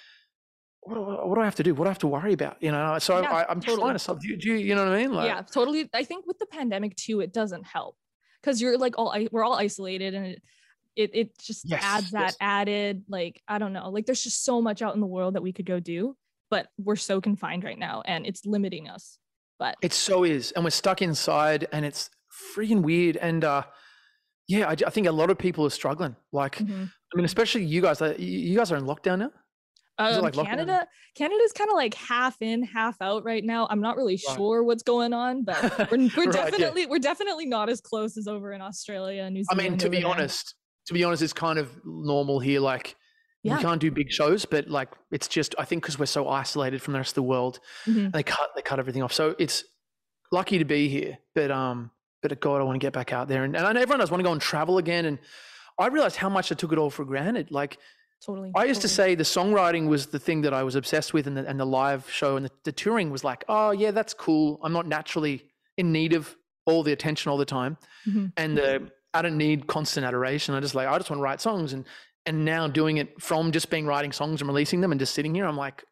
what 0.83 0.95
do, 0.95 1.03
I- 1.05 1.25
what 1.27 1.35
do 1.37 1.41
I 1.41 1.45
have 1.45 1.55
to 1.57 1.63
do? 1.63 1.75
What 1.75 1.85
do 1.85 1.89
I 1.89 1.95
have 1.97 1.99
to 2.07 2.09
worry 2.09 2.33
about? 2.33 2.57
You 2.63 2.73
know? 2.73 2.99
So 2.99 3.21
Yeah, 3.23 3.33
I, 3.33 3.51
I'm 3.51 3.61
totally. 3.61 3.83
trying 3.83 3.99
to. 3.99 4.19
Do 4.21 4.29
you, 4.29 4.37
do 4.39 4.49
you, 4.51 4.57
you 4.69 4.75
know 4.75 4.85
what 4.85 4.95
I 4.95 5.03
mean? 5.03 5.13
Like, 5.13 5.27
yeah, 5.29 5.43
totally. 5.43 5.89
I 5.95 6.05
think 6.05 6.27
with 6.27 6.39
the 6.39 6.47
pandemic 6.47 6.97
too, 6.97 7.21
it 7.21 7.33
doesn't 7.33 7.65
help 7.65 7.97
because 8.43 8.61
you're 8.63 8.79
like 8.79 8.95
all 8.99 9.11
I- 9.13 9.29
we're 9.33 9.45
all 9.45 9.55
isolated 9.55 10.15
and 10.15 10.27
it 10.27 10.43
it, 10.97 11.11
it 11.15 11.39
just 11.39 11.65
Yes, 11.69 11.83
adds 11.85 12.11
that 12.11 12.21
yes. 12.23 12.37
added 12.41 13.05
like 13.09 13.41
I 13.47 13.59
don't 13.59 13.73
know 13.73 13.89
like 13.91 14.07
there's 14.07 14.25
just 14.25 14.45
so 14.45 14.61
much 14.61 14.83
out 14.83 14.95
in 14.95 15.01
the 15.01 15.07
world 15.07 15.35
that 15.35 15.43
we 15.43 15.53
could 15.53 15.67
go 15.67 15.79
do, 15.81 16.17
but 16.51 16.69
we're 16.79 16.97
so 16.97 17.21
confined 17.21 17.63
right 17.65 17.79
now 17.79 18.03
and 18.05 18.27
it's 18.27 18.45
limiting 18.45 18.89
us. 18.89 19.19
But 19.59 19.77
It 19.83 19.93
so 19.93 20.25
is, 20.25 20.53
and 20.53 20.65
we're 20.65 20.71
stuck 20.71 21.03
inside, 21.03 21.67
and 21.73 21.85
it's 21.85 22.11
freaking 22.57 22.83
weird. 22.83 23.17
And 23.17 23.45
uh, 23.45 23.65
yeah, 24.47 24.69
I, 24.69 24.73
I 24.73 24.91
think 24.91 25.07
a 25.07 25.13
lot 25.13 25.31
of 25.31 25.39
people 25.39 25.67
are 25.67 25.71
struggling. 25.71 26.17
Like, 26.33 26.57
mhm. 26.59 26.91
I 27.13 27.17
mean, 27.17 27.25
especially 27.25 27.65
you 27.65 27.81
guys. 27.83 28.01
Like, 28.01 28.19
you 28.19 28.57
guys 28.57 28.71
are 28.71 28.77
in 28.77 28.85
lockdown 28.85 29.19
now. 29.19 29.31
Um, 30.01 30.23
like 30.23 30.35
lockdown? 30.35 30.45
Canada, 30.47 30.87
Canada's 31.17 31.53
kind 31.53 31.71
of 31.71 31.75
like 31.75 31.95
half 31.95 32.41
in, 32.41 32.63
half 32.63 32.95
out 33.01 33.25
right 33.25 33.43
now. 33.45 33.67
I'm 33.69 33.81
not 33.81 33.97
really 33.97 34.21
Right. 34.29 34.37
sure 34.37 34.63
what's 34.63 34.85
going 34.85 35.13
on, 35.13 35.43
but 35.43 35.61
we're, 35.91 35.99
we're 36.17 36.27
Right, 36.27 36.27
yeah. 36.27 36.31
definitely 36.51 36.87
we're 36.87 37.01
definitely 37.01 37.47
not 37.47 37.69
as 37.69 37.81
close 37.81 38.17
as 38.17 38.29
over 38.29 38.53
in 38.53 38.61
Australia 38.61 39.25
and 39.25 39.35
New 39.35 39.43
Zealand. 39.43 39.61
I 39.61 39.71
mean, 39.71 39.79
to 39.79 39.91
be 39.91 40.05
honest, 40.05 40.55
to 40.87 40.95
be 40.95 41.03
honest, 41.03 41.23
it's 41.23 41.33
kind 41.33 41.59
of 41.59 41.71
normal 41.85 42.39
here. 42.39 42.61
Like, 42.61 42.95
Yeah. 43.45 43.57
we 43.57 43.63
can't 43.63 43.81
do 43.81 43.91
big 43.91 44.11
shows, 44.11 44.45
but 44.45 44.69
like, 44.69 44.89
it's 45.13 45.29
just 45.29 45.55
I 45.59 45.65
think 45.65 45.83
because 45.83 45.99
we're 45.99 46.07
so 46.07 46.29
isolated 46.29 46.83
from 46.83 46.93
the 46.93 46.99
rest 46.99 47.13
of 47.13 47.15
the 47.17 47.23
world, 47.23 47.61
Mhm. 47.87 48.13
they 48.13 48.23
cut 48.23 48.51
they 48.57 48.63
cut 48.63 48.79
everything 48.79 49.03
off. 49.03 49.13
So 49.13 49.35
it's 49.39 49.65
lucky 50.33 50.59
to 50.59 50.65
be 50.65 50.89
here, 50.89 51.19
but 51.35 51.51
um, 51.51 51.91
but 52.23 52.39
God, 52.41 52.61
I 52.61 52.65
want 52.65 52.75
to 52.75 52.85
get 52.85 52.93
back 52.93 53.13
out 53.13 53.29
there, 53.29 53.45
and, 53.45 53.57
and 53.57 53.65
I 53.67 53.73
know 53.73 53.81
everyone 53.81 54.01
does 54.01 54.11
want 54.11 54.21
to 54.21 54.25
go 54.25 54.33
and 54.33 54.41
travel 54.41 54.79
again, 54.79 55.05
and 55.05 55.19
I 55.79 55.87
realized 55.87 56.17
how 56.17 56.29
much 56.29 56.51
I 56.51 56.57
took 56.57 56.73
it 56.73 56.79
all 56.79 56.91
for 56.91 57.05
granted. 57.05 57.51
Like. 57.51 57.79
totally. 58.27 58.51
I 58.57 58.65
used 58.65 58.81
to 58.81 58.89
say 58.89 59.15
the 59.15 59.23
songwriting 59.23 59.87
was 59.87 60.07
the 60.07 60.19
thing 60.19 60.41
that 60.43 60.53
I 60.53 60.65
was 60.65 60.75
obsessed 60.75 61.15
with, 61.15 61.29
and 61.29 61.37
the, 61.37 61.47
and 61.49 61.61
the 61.61 61.65
live 61.65 62.11
show 62.11 62.37
and 62.37 62.45
the, 62.47 62.51
the 62.65 62.73
touring 62.73 63.11
was 63.13 63.23
like, 63.23 63.45
oh 63.49 63.71
yeah, 63.71 63.93
that's 63.93 64.13
cool. 64.15 64.59
I'm 64.65 64.73
not 64.73 64.87
naturally 64.89 65.45
in 65.77 65.93
need 65.93 66.13
of 66.13 66.37
all 66.67 66.83
the 66.83 66.91
attention 66.93 67.31
all 67.31 67.39
the 67.39 67.45
time, 67.45 67.77
Mhm. 68.09 68.33
and 68.37 68.59
the, 68.59 68.91
I 69.15 69.23
don't 69.23 69.37
need 69.39 69.69
constant 69.69 70.05
adoration. 70.05 70.55
I 70.57 70.61
just 70.61 70.75
like 70.75 70.89
I 70.89 70.99
just 70.99 71.09
want 71.09 71.21
to 71.21 71.23
write 71.23 71.41
songs, 71.41 71.73
and 71.73 71.85
and 72.29 72.45
now 72.45 72.69
doing 72.69 72.99
it 72.99 73.21
from 73.21 73.51
just 73.51 73.71
being 73.71 73.87
writing 73.87 74.13
songs 74.13 74.41
and 74.41 74.49
releasing 74.49 74.81
them 74.81 74.93
and 74.93 75.01
just 75.01 75.15
sitting 75.15 75.35
here, 75.35 75.47
I'm 75.47 75.57
like, 75.57 75.85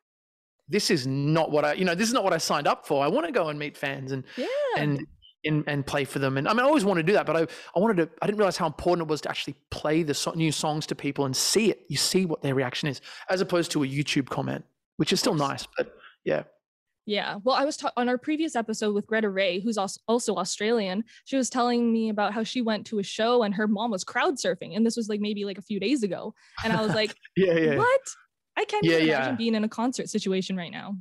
this 0.68 0.90
is 0.90 1.06
not 1.06 1.50
what 1.50 1.64
I 1.64 1.72
you 1.74 1.84
know 1.84 1.94
this 1.94 2.08
is 2.08 2.14
not 2.14 2.24
what 2.24 2.32
I 2.32 2.38
signed 2.38 2.66
up 2.66 2.86
for. 2.86 3.04
I 3.04 3.08
want 3.08 3.26
to 3.26 3.32
go 3.32 3.48
and 3.48 3.58
meet 3.58 3.76
fans 3.76 4.12
and 4.12 4.24
yeah. 4.36 4.46
and 4.76 5.06
and, 5.44 5.64
and 5.66 5.86
play 5.86 6.04
for 6.04 6.18
them. 6.18 6.36
And 6.38 6.48
I 6.48 6.52
mean, 6.52 6.60
I 6.60 6.64
always 6.64 6.84
wanted 6.84 7.02
to 7.02 7.06
do 7.06 7.12
that, 7.12 7.24
but 7.24 7.36
I, 7.36 7.42
I 7.76 7.78
wanted 7.78 7.98
to, 7.98 8.10
I 8.20 8.26
didn't 8.26 8.38
realize 8.38 8.56
how 8.56 8.66
important 8.66 9.06
it 9.06 9.10
was 9.10 9.20
to 9.22 9.30
actually 9.30 9.54
play 9.70 10.02
the 10.02 10.12
so- 10.12 10.32
new 10.32 10.50
songs 10.50 10.86
to 10.86 10.96
people 10.96 11.24
and 11.24 11.36
see 11.36 11.70
it. 11.70 11.84
You 11.88 11.96
see 11.96 12.26
what 12.26 12.42
their 12.42 12.54
reaction 12.54 12.88
is, 12.88 13.00
as 13.30 13.40
opposed 13.40 13.70
to 13.72 13.84
a 13.84 13.86
YouTube 13.86 14.28
comment, 14.28 14.64
which 14.96 15.12
is 15.12 15.20
still 15.20 15.34
nice, 15.34 15.66
but 15.76 15.94
yeah. 16.24 16.42
Yeah. 17.06 17.36
Well, 17.44 17.54
I 17.54 17.64
was 17.64 17.76
ta- 17.76 17.92
on 17.96 18.08
our 18.08 18.18
previous 18.18 18.56
episode 18.56 18.92
with 18.94 19.06
Greta 19.06 19.30
Ray, 19.30 19.60
who's 19.60 19.78
also 19.78 20.34
Australian. 20.36 21.04
She 21.24 21.36
was 21.36 21.48
telling 21.48 21.92
me 21.92 22.08
about 22.08 22.34
how 22.34 22.42
she 22.42 22.60
went 22.62 22.84
to 22.88 22.98
a 22.98 23.02
show 23.04 23.44
and 23.44 23.54
her 23.54 23.68
mom 23.68 23.92
was 23.92 24.02
crowd 24.04 24.34
surfing. 24.34 24.76
And 24.76 24.84
this 24.84 24.96
was 24.96 25.08
like 25.08 25.20
maybe 25.20 25.44
like 25.44 25.56
a 25.58 25.62
few 25.62 25.78
days 25.78 26.02
ago. 26.02 26.34
And 26.64 26.72
I 26.72 26.82
was 26.82 26.94
like, 26.94 27.14
Yeah, 27.36 27.54
yeah. 27.56 27.76
what? 27.76 28.00
I 28.56 28.64
can't 28.64 28.84
Yeah, 28.84 28.96
even 28.96 29.06
yeah. 29.06 29.18
imagine 29.18 29.36
being 29.36 29.54
in 29.54 29.64
a 29.64 29.68
concert 29.68 30.08
situation 30.08 30.56
right 30.56 30.72
now. 30.72 30.96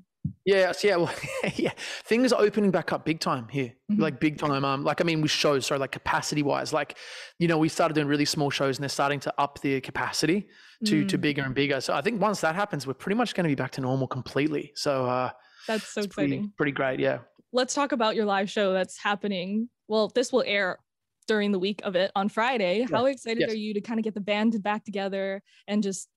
Yeah, 0.46 0.74
yeah, 0.84 0.96
well, 0.98 1.12
yeah. 1.56 1.72
Things 2.04 2.32
are 2.32 2.40
opening 2.40 2.70
back 2.70 2.94
up 2.94 3.04
big 3.04 3.20
time 3.20 3.48
here, 3.48 3.74
Mhm. 3.92 4.00
like 4.00 4.20
big 4.20 4.38
time. 4.38 4.64
Um, 4.64 4.84
like 4.84 5.02
I 5.02 5.04
mean, 5.04 5.22
with 5.22 5.32
shows, 5.32 5.66
so 5.66 5.76
like 5.78 5.92
capacity 5.92 6.44
wise, 6.44 6.72
like 6.72 6.98
you 7.40 7.48
know, 7.48 7.58
we 7.58 7.68
started 7.68 7.96
doing 7.96 8.08
really 8.08 8.26
small 8.26 8.52
shows, 8.52 8.78
and 8.78 8.84
they're 8.84 8.90
starting 8.90 9.20
to 9.22 9.34
up 9.40 9.60
the 9.62 9.82
capacity 9.82 10.48
to 10.86 11.04
to 11.06 11.18
Mm, 11.18 11.22
bigger 11.22 11.42
and 11.44 11.56
bigger. 11.56 11.82
So 11.82 11.94
I 11.96 12.02
think 12.02 12.22
once 12.22 12.42
that 12.42 12.54
happens, 12.54 12.86
we're 12.86 12.94
pretty 12.94 13.16
much 13.16 13.34
going 13.34 13.46
to 13.46 13.50
be 13.50 13.56
back 13.56 13.72
to 13.72 13.82
normal 13.82 14.08
completely. 14.08 14.72
So 14.76 15.06
uh, 15.08 15.32
That's 15.68 15.88
so 15.88 16.00
it's 16.00 16.08
exciting. 16.08 16.52
pretty 16.58 16.72
great. 16.72 17.00
Yeah. 17.00 17.20
Let's 17.52 17.74
talk 17.74 17.92
about 17.92 18.16
your 18.16 18.26
live 18.26 18.50
show 18.50 18.74
that's 18.74 18.98
happening. 18.98 19.70
Well, 19.88 20.10
this 20.14 20.32
will 20.34 20.44
air 20.46 20.80
during 21.28 21.52
the 21.52 21.60
week 21.60 21.82
of 21.84 21.96
it 21.96 22.12
on 22.16 22.30
Friday. 22.30 22.86
How 22.92 23.06
excited 23.06 23.42
Yes. 23.42 23.52
are 23.52 23.56
you 23.58 23.74
to 23.74 23.82
kind 23.82 24.00
of 24.00 24.04
get 24.04 24.14
the 24.14 24.22
band 24.22 24.62
back 24.62 24.84
together 24.84 25.42
and 25.68 25.82
just 25.82 26.08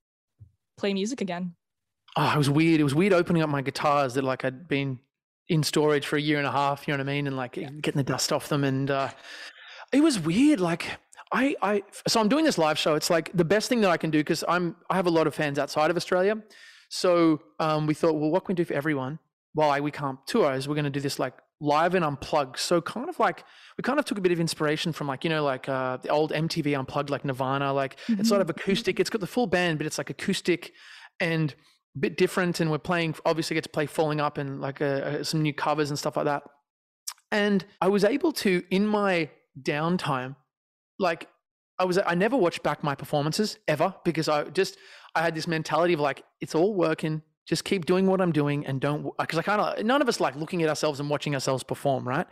play 0.77 0.93
music 0.93 1.21
again? 1.21 1.55
Oh, 2.17 2.31
it 2.33 2.37
was 2.37 2.49
weird. 2.49 2.79
It 2.79 2.83
was 2.83 2.95
weird 2.95 3.13
opening 3.13 3.41
up 3.41 3.49
my 3.49 3.61
guitars 3.61 4.15
that 4.15 4.23
like 4.23 4.43
I'd 4.43 4.67
been 4.67 4.99
in 5.47 5.63
storage 5.63 6.05
for 6.05 6.17
a 6.17 6.21
year 6.21 6.37
and 6.37 6.45
a 6.47 6.51
half. 6.51 6.87
You 6.87 6.93
know 6.93 7.03
what 7.03 7.09
I 7.09 7.13
mean? 7.13 7.27
And 7.27 7.37
like 7.37 7.53
getting 7.53 7.93
the 7.97 8.03
dust 8.03 8.31
off 8.33 8.49
them, 8.49 8.63
and 8.63 8.91
uh, 8.91 9.09
it 9.91 10.01
was 10.01 10.19
weird. 10.19 10.59
Like 10.59 10.85
I, 11.31 11.55
I, 11.61 11.83
so 12.07 12.19
I'm 12.19 12.27
doing 12.29 12.43
this 12.45 12.57
live 12.57 12.77
show. 12.77 12.95
It's 12.95 13.09
like 13.09 13.31
the 13.33 13.45
best 13.45 13.69
thing 13.69 13.81
that 13.81 13.89
I 13.91 13.97
can 13.97 14.09
do 14.11 14.19
because 14.19 14.43
I'm, 14.47 14.75
I 14.89 14.95
have 14.95 15.05
a 15.05 15.11
lot 15.11 15.27
of 15.27 15.35
fans 15.35 15.57
outside 15.59 15.91
of 15.91 15.97
Australia. 15.97 16.35
So 16.89 17.39
um, 17.59 17.85
we 17.87 17.93
thought, 17.93 18.15
well, 18.15 18.31
what 18.31 18.45
can 18.45 18.53
we 18.53 18.57
do 18.57 18.65
for 18.65 18.73
everyone? 18.73 19.19
Why 19.53 19.79
we 19.79 19.91
can't 19.91 20.19
tour 20.27 20.53
is 20.53 20.67
we're 20.67 20.75
going 20.75 20.85
to 20.85 20.91
do 20.91 20.99
this 20.99 21.19
like 21.19 21.33
live 21.61 21.95
and 21.95 22.05
unplugged. 22.05 22.59
So 22.59 22.81
kind 22.81 23.09
of 23.09 23.19
like 23.19 23.43
we 23.77 23.81
kind 23.81 23.99
of 23.99 24.05
took 24.05 24.17
a 24.17 24.21
bit 24.21 24.31
of 24.31 24.39
inspiration 24.39 24.91
from 24.93 25.07
like 25.07 25.23
you 25.23 25.29
know 25.29 25.43
like 25.43 25.67
uh, 25.67 25.97
the 25.97 26.09
old 26.09 26.31
MTV 26.31 26.77
unplugged 26.77 27.09
like 27.09 27.25
Nirvana. 27.25 27.73
Like 27.73 27.97
it's 28.07 28.29
sort 28.29 28.41
of 28.41 28.49
acoustic. 28.49 28.99
It's 28.99 29.09
got 29.09 29.21
the 29.21 29.27
full 29.27 29.47
band, 29.47 29.77
but 29.77 29.87
it's 29.87 29.97
like 29.97 30.09
acoustic 30.09 30.71
and 31.19 31.53
a 31.95 31.99
bit 31.99 32.17
different. 32.17 32.59
And 32.59 32.71
we're 32.71 32.77
playing 32.77 33.15
obviously 33.25 33.55
get 33.55 33.63
to 33.63 33.69
play 33.69 33.85
Falling 33.85 34.21
Up 34.21 34.37
and 34.37 34.61
like 34.61 34.81
uh, 34.81 34.85
uh, 34.85 35.23
some 35.23 35.41
new 35.41 35.53
covers 35.53 35.89
and 35.89 35.99
stuff 35.99 36.15
like 36.15 36.25
that. 36.25 36.43
And 37.31 37.65
I 37.81 37.87
was 37.89 38.03
able 38.03 38.31
to 38.33 38.63
in 38.71 38.87
my 38.87 39.29
downtime, 39.61 40.35
like 40.97 41.27
I 41.77 41.85
was 41.85 41.97
I 41.97 42.15
never 42.15 42.37
watched 42.37 42.63
back 42.63 42.83
my 42.83 42.95
performances 42.95 43.57
ever 43.67 43.95
because 44.03 44.29
I 44.29 44.45
just 44.45 44.77
I 45.15 45.21
had 45.21 45.35
this 45.35 45.47
mentality 45.47 45.93
of 45.93 45.99
like 45.99 46.23
it's 46.41 46.55
all 46.55 46.73
working. 46.73 47.21
Just 47.49 47.65
keep 47.65 47.87
doing 47.87 48.05
what 48.05 48.21
I'm 48.21 48.31
doing 48.31 48.63
and 48.67 48.79
don't 48.79 49.11
because 49.17 49.39
I 49.39 49.41
kind 49.41 49.59
of 49.59 49.83
none 49.83 50.03
of 50.03 50.07
us 50.07 50.19
like 50.19 50.35
looking 50.35 50.61
at 50.61 50.69
ourselves 50.69 50.99
and 50.99 51.09
watching 51.09 51.33
ourselves 51.33 51.63
perform, 51.63 52.07
right? 52.07 52.27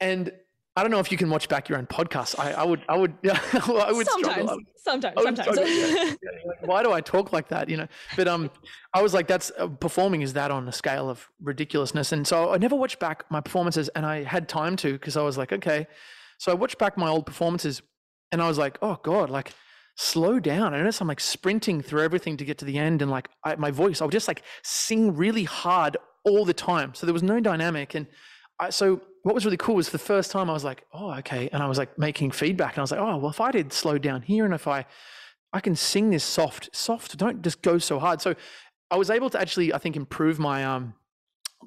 And 0.00 0.32
I 0.74 0.80
don't 0.80 0.90
know 0.90 1.00
if 1.00 1.12
you 1.12 1.18
can 1.18 1.28
watch 1.28 1.50
back 1.50 1.68
your 1.68 1.76
own 1.76 1.86
podcast. 1.86 2.38
I, 2.38 2.52
I 2.52 2.64
would 2.64 2.82
I 2.88 2.96
would 2.96 3.14
I 3.24 3.92
would 3.92 4.06
sometimes, 4.06 4.34
struggle. 4.34 4.58
sometimes, 4.76 5.16
would 5.16 5.36
sometimes. 5.36 5.56
struggle. 5.58 6.16
Why 6.64 6.82
do 6.82 6.92
I 6.92 7.02
talk 7.02 7.30
like 7.30 7.48
that? 7.48 7.68
You 7.68 7.76
know, 7.76 7.88
but 8.16 8.26
um, 8.26 8.50
I 8.94 9.02
was 9.02 9.12
like, 9.12 9.26
that's 9.26 9.52
uh, 9.58 9.66
performing 9.68 10.22
is 10.22 10.32
that 10.32 10.50
on 10.50 10.66
a 10.66 10.72
scale 10.72 11.10
of 11.10 11.28
ridiculousness, 11.42 12.12
and 12.12 12.26
so 12.26 12.54
I 12.54 12.56
never 12.56 12.74
watched 12.74 13.00
back 13.00 13.30
my 13.30 13.42
performances, 13.42 13.90
and 13.90 14.06
I 14.06 14.22
had 14.22 14.48
time 14.48 14.76
to 14.76 14.92
because 14.94 15.14
I 15.18 15.22
was 15.22 15.36
like, 15.36 15.52
okay, 15.52 15.86
so 16.38 16.50
I 16.50 16.54
watched 16.54 16.78
back 16.78 16.96
my 16.96 17.10
old 17.10 17.26
performances, 17.26 17.82
and 18.30 18.40
I 18.40 18.48
was 18.48 18.56
like, 18.56 18.78
oh 18.80 18.98
god, 19.02 19.28
like 19.28 19.52
slow 19.96 20.40
down. 20.40 20.74
I 20.74 20.78
notice 20.78 21.00
I'm 21.00 21.08
like 21.08 21.20
sprinting 21.20 21.82
through 21.82 22.02
everything 22.02 22.36
to 22.38 22.44
get 22.44 22.58
to 22.58 22.64
the 22.64 22.78
end, 22.78 23.02
and 23.02 23.10
like 23.10 23.28
I, 23.44 23.56
my 23.56 23.70
voice, 23.70 24.00
I 24.00 24.04
would 24.04 24.12
just 24.12 24.28
like 24.28 24.42
sing 24.62 25.16
really 25.16 25.44
hard 25.44 25.96
all 26.24 26.44
the 26.44 26.54
time. 26.54 26.94
So 26.94 27.06
there 27.06 27.12
was 27.12 27.22
no 27.22 27.40
dynamic. 27.40 27.94
And 27.94 28.06
I, 28.58 28.70
so 28.70 29.00
what 29.22 29.34
was 29.34 29.44
really 29.44 29.56
cool 29.56 29.76
was 29.76 29.90
the 29.90 29.98
first 29.98 30.30
time 30.30 30.48
I 30.48 30.52
was 30.52 30.64
like, 30.64 30.84
oh, 30.92 31.12
okay. 31.18 31.48
And 31.52 31.62
I 31.62 31.66
was 31.66 31.78
like 31.78 31.98
making 31.98 32.30
feedback, 32.30 32.72
and 32.72 32.78
I 32.78 32.82
was 32.82 32.90
like, 32.90 33.00
oh, 33.00 33.16
well, 33.18 33.30
if 33.30 33.40
I 33.40 33.50
did 33.50 33.72
slow 33.72 33.98
down 33.98 34.22
here, 34.22 34.44
and 34.44 34.54
if 34.54 34.66
I, 34.66 34.86
I 35.52 35.60
can 35.60 35.76
sing 35.76 36.10
this 36.10 36.24
soft, 36.24 36.70
soft, 36.74 37.16
don't 37.16 37.42
just 37.42 37.62
go 37.62 37.78
so 37.78 37.98
hard. 37.98 38.20
So 38.20 38.34
I 38.90 38.96
was 38.96 39.10
able 39.10 39.30
to 39.30 39.40
actually, 39.40 39.72
I 39.72 39.78
think, 39.78 39.96
improve 39.96 40.38
my 40.38 40.64
um 40.64 40.94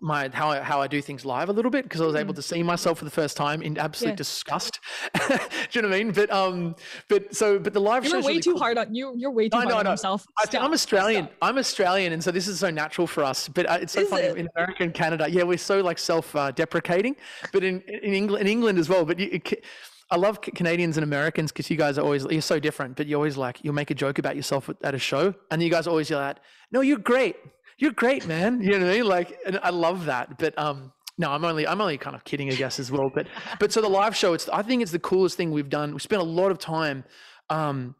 my 0.01 0.29
how 0.33 0.49
I, 0.49 0.61
how 0.61 0.81
I 0.81 0.87
do 0.87 1.01
things 1.01 1.25
live 1.25 1.49
a 1.49 1.53
little 1.53 1.71
bit 1.71 1.83
because 1.83 2.01
I 2.01 2.05
was 2.05 2.15
able 2.15 2.33
mm. 2.33 2.37
to 2.37 2.41
see 2.41 2.63
myself 2.63 2.99
for 2.99 3.05
the 3.05 3.11
first 3.11 3.37
time 3.37 3.61
in 3.61 3.77
absolute 3.77 4.11
yeah. 4.11 4.15
disgust. 4.15 4.79
do 5.27 5.37
you 5.71 5.81
know 5.81 5.89
what 5.89 5.95
I 5.95 6.03
mean? 6.03 6.11
But 6.11 6.31
um, 6.31 6.75
but 7.07 7.35
so 7.35 7.59
but 7.59 7.73
the 7.73 7.79
live 7.79 8.05
you're 8.05 8.21
way 8.21 8.27
really 8.27 8.39
too 8.39 8.51
cool. 8.51 8.61
hard 8.61 8.77
on 8.77 8.93
you. 8.93 9.13
You're 9.17 9.31
way 9.31 9.49
too 9.49 9.57
hard 9.57 9.71
on 9.71 9.85
yourself. 9.85 10.25
I 10.37 10.57
am 10.57 10.73
Australian. 10.73 11.25
Stop. 11.25 11.37
I'm 11.41 11.57
Australian, 11.57 12.13
and 12.13 12.23
so 12.23 12.31
this 12.31 12.47
is 12.47 12.59
so 12.59 12.69
natural 12.69 13.07
for 13.07 13.23
us. 13.23 13.47
But 13.47 13.69
uh, 13.69 13.79
it's 13.81 13.93
so 13.93 14.01
is 14.01 14.09
funny 14.09 14.23
it? 14.23 14.37
in 14.37 14.49
America 14.55 14.83
and 14.83 14.93
Canada. 14.93 15.29
Yeah, 15.29 15.43
we're 15.43 15.57
so 15.57 15.81
like 15.81 15.97
self 15.97 16.35
uh, 16.35 16.51
deprecating, 16.51 17.15
but 17.51 17.63
in 17.63 17.81
in 17.81 18.13
England 18.13 18.41
in 18.41 18.47
England 18.47 18.79
as 18.79 18.89
well. 18.89 19.05
But 19.05 19.19
you, 19.19 19.29
it, 19.31 19.63
I 20.11 20.17
love 20.17 20.39
Canadians 20.41 20.97
and 20.97 21.03
Americans 21.03 21.51
because 21.51 21.69
you 21.69 21.77
guys 21.77 21.97
are 21.97 22.01
always 22.01 22.25
you're 22.29 22.41
so 22.41 22.59
different. 22.59 22.95
But 22.95 23.07
you 23.07 23.15
always 23.15 23.37
like 23.37 23.63
you'll 23.63 23.73
make 23.73 23.91
a 23.91 23.95
joke 23.95 24.19
about 24.19 24.35
yourself 24.35 24.69
at 24.83 24.93
a 24.93 24.99
show, 24.99 25.33
and 25.49 25.63
you 25.63 25.69
guys 25.69 25.87
always 25.87 26.09
yell 26.09 26.21
at, 26.21 26.39
"No, 26.71 26.81
you're 26.81 26.99
great." 26.99 27.37
You're 27.77 27.91
great, 27.91 28.25
man. 28.27 28.61
You 28.61 28.71
know 28.71 28.85
what 28.85 28.93
I 28.93 28.97
mean? 28.97 29.05
Like, 29.05 29.37
and 29.45 29.59
I 29.61 29.69
love 29.69 30.05
that. 30.05 30.37
But 30.37 30.57
um, 30.57 30.91
no, 31.17 31.31
I'm 31.31 31.43
only 31.45 31.67
I'm 31.67 31.81
only 31.81 31.97
kind 31.97 32.15
of 32.15 32.23
kidding, 32.23 32.51
I 32.51 32.55
guess, 32.55 32.79
as 32.79 32.91
well. 32.91 33.11
But 33.13 33.27
but 33.59 33.71
so 33.71 33.81
the 33.81 33.89
live 33.89 34.15
show, 34.15 34.33
it's 34.33 34.49
I 34.49 34.61
think 34.61 34.81
it's 34.81 34.91
the 34.91 34.99
coolest 34.99 35.37
thing 35.37 35.51
we've 35.51 35.69
done. 35.69 35.93
We 35.93 35.99
spent 35.99 36.21
a 36.21 36.25
lot 36.25 36.51
of 36.51 36.59
time, 36.59 37.03
um, 37.49 37.95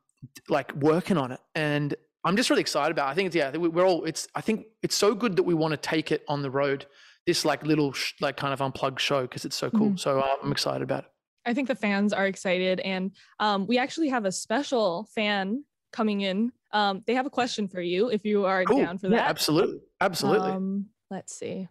like 0.50 0.74
working 0.76 1.18
on 1.18 1.32
it, 1.32 1.40
and 1.56 1.96
I'm 2.24 2.36
just 2.36 2.50
really 2.50 2.62
excited 2.62 2.92
about. 2.92 3.10
It. 3.10 3.12
I 3.12 3.16
think 3.16 3.28
it's 3.28 3.36
yeah, 3.36 3.56
we're 3.56 3.86
all. 3.86 4.04
It's 4.06 4.28
I 4.36 4.42
think 4.42 4.66
it's 4.82 4.96
so 4.96 5.14
good 5.14 5.36
that 5.36 5.44
we 5.44 5.54
want 5.54 5.72
to 5.72 5.78
take 5.78 6.12
it 6.12 6.24
on 6.28 6.42
the 6.42 6.50
road. 6.50 6.86
This 7.26 7.44
like 7.44 7.64
little 7.64 7.92
sh- 7.92 8.14
like 8.22 8.38
kind 8.38 8.54
of 8.54 8.62
unplugged 8.62 9.00
show 9.00 9.24
because 9.24 9.46
it's 9.46 9.56
so 9.56 9.70
cool. 9.70 9.88
Mm-hmm. 9.88 9.98
So 9.98 10.20
uh, 10.20 10.36
I'm 10.44 10.52
excited 10.52 10.84
about 10.84 11.06
it. 11.06 11.12
I 11.48 11.54
think 11.54 11.68
the 11.68 11.76
fans 11.76 12.14
are 12.14 12.26
excited, 12.26 12.80
and 12.80 13.12
um, 13.40 13.68
we 13.68 13.78
actually 13.78 14.10
have 14.10 14.26
a 14.26 14.32
special 14.32 15.08
fan 15.14 15.64
coming 15.92 16.22
in 16.22 16.52
um, 16.76 17.04
they 17.08 17.14
have 17.14 17.26
a 17.26 17.30
question 17.30 17.70
for 17.70 17.80
you 17.80 18.10
if 18.10 18.26
you 18.26 18.46
are 18.46 18.66
cool. 18.66 18.82
down 18.82 18.98
for 18.98 19.08
that. 19.08 19.16
Yeah, 19.16 19.30
absolutely. 19.30 19.80
Absolutely. 20.02 20.52
Um, 20.52 20.88
let's 21.10 21.34
see 21.34 21.70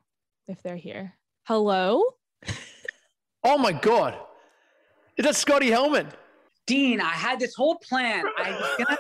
if 0.49 0.63
they're 0.63 0.77
here. 0.77 1.13
Hello? 1.47 2.03
oh 3.45 3.59
my 3.59 3.73
God. 3.73 4.17
Is 5.19 5.27
that 5.27 5.37
Scotty 5.37 5.71
Helman? 5.71 6.09
Dean, 6.67 7.03
I 7.03 7.11
had 7.11 7.39
this 7.39 7.55
whole 7.55 7.77
plan. 7.77 8.25
I 8.39 8.53
was 8.53 8.75
gonna 8.79 8.99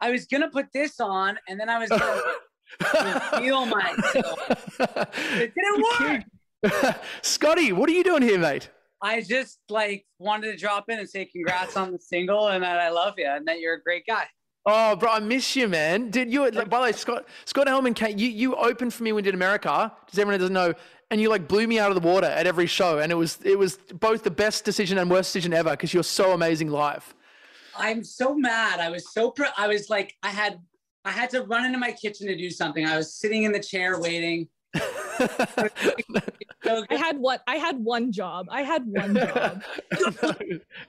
I 0.00 0.10
was 0.10 0.26
gonna 0.26 0.50
put 0.50 0.66
this 0.72 0.98
on 0.98 1.38
and 1.48 1.60
then 1.60 1.68
I 1.68 1.78
was 1.78 1.90
gonna 1.90 3.20
feel 3.38 3.66
myself. 3.66 4.80
It 5.36 5.54
didn't 5.54 6.24
work. 6.64 6.96
Scotty, 7.22 7.70
what 7.70 7.88
are 7.88 7.92
you 7.92 8.02
doing 8.02 8.22
here, 8.22 8.38
mate? 8.38 8.68
I 9.00 9.20
just 9.20 9.60
like 9.68 10.04
wanted 10.18 10.50
to 10.50 10.56
drop 10.56 10.88
in 10.88 10.98
and 10.98 11.08
say 11.08 11.24
congrats 11.26 11.76
on 11.76 11.92
the 11.92 12.00
single 12.00 12.48
and 12.48 12.64
that 12.64 12.80
I 12.80 12.88
love 12.88 13.14
you 13.16 13.28
and 13.28 13.46
that 13.46 13.60
you're 13.60 13.74
a 13.74 13.80
great 13.80 14.04
guy. 14.06 14.26
Oh, 14.68 14.96
bro, 14.96 15.10
I 15.12 15.20
miss 15.20 15.54
you, 15.54 15.68
man. 15.68 16.10
Did 16.10 16.32
you? 16.32 16.50
Like, 16.50 16.68
by 16.68 16.78
the 16.78 16.82
way, 16.84 16.92
Scott 16.92 17.28
Scott 17.44 17.68
Helman, 17.68 17.94
came, 17.94 18.18
you 18.18 18.28
you 18.28 18.56
opened 18.56 18.92
for 18.92 19.04
me 19.04 19.12
when 19.12 19.16
we 19.16 19.22
did 19.22 19.34
America. 19.34 19.92
Does 20.10 20.18
everyone 20.18 20.40
doesn't 20.40 20.52
know? 20.52 20.74
And 21.12 21.20
you 21.20 21.28
like 21.28 21.46
blew 21.46 21.68
me 21.68 21.78
out 21.78 21.92
of 21.92 22.02
the 22.02 22.06
water 22.06 22.26
at 22.26 22.48
every 22.48 22.66
show, 22.66 22.98
and 22.98 23.12
it 23.12 23.14
was 23.14 23.38
it 23.44 23.56
was 23.56 23.76
both 23.94 24.24
the 24.24 24.30
best 24.30 24.64
decision 24.64 24.98
and 24.98 25.08
worst 25.08 25.32
decision 25.32 25.54
ever 25.54 25.70
because 25.70 25.94
you're 25.94 26.02
so 26.02 26.32
amazing 26.32 26.68
live. 26.68 27.14
I'm 27.76 28.02
so 28.02 28.34
mad. 28.34 28.80
I 28.80 28.90
was 28.90 29.12
so 29.12 29.30
pr- 29.30 29.44
I 29.56 29.68
was 29.68 29.88
like 29.88 30.14
I 30.24 30.30
had 30.30 30.58
I 31.04 31.12
had 31.12 31.30
to 31.30 31.42
run 31.42 31.64
into 31.64 31.78
my 31.78 31.92
kitchen 31.92 32.26
to 32.26 32.36
do 32.36 32.50
something. 32.50 32.84
I 32.84 32.96
was 32.96 33.14
sitting 33.14 33.44
in 33.44 33.52
the 33.52 33.60
chair 33.60 34.00
waiting. 34.00 34.48
I 34.74 35.70
had 36.90 37.18
what 37.18 37.42
I 37.46 37.56
had 37.56 37.78
one 37.78 38.10
job. 38.10 38.46
I 38.50 38.62
had 38.62 38.84
one 38.84 39.14
job. 39.16 39.62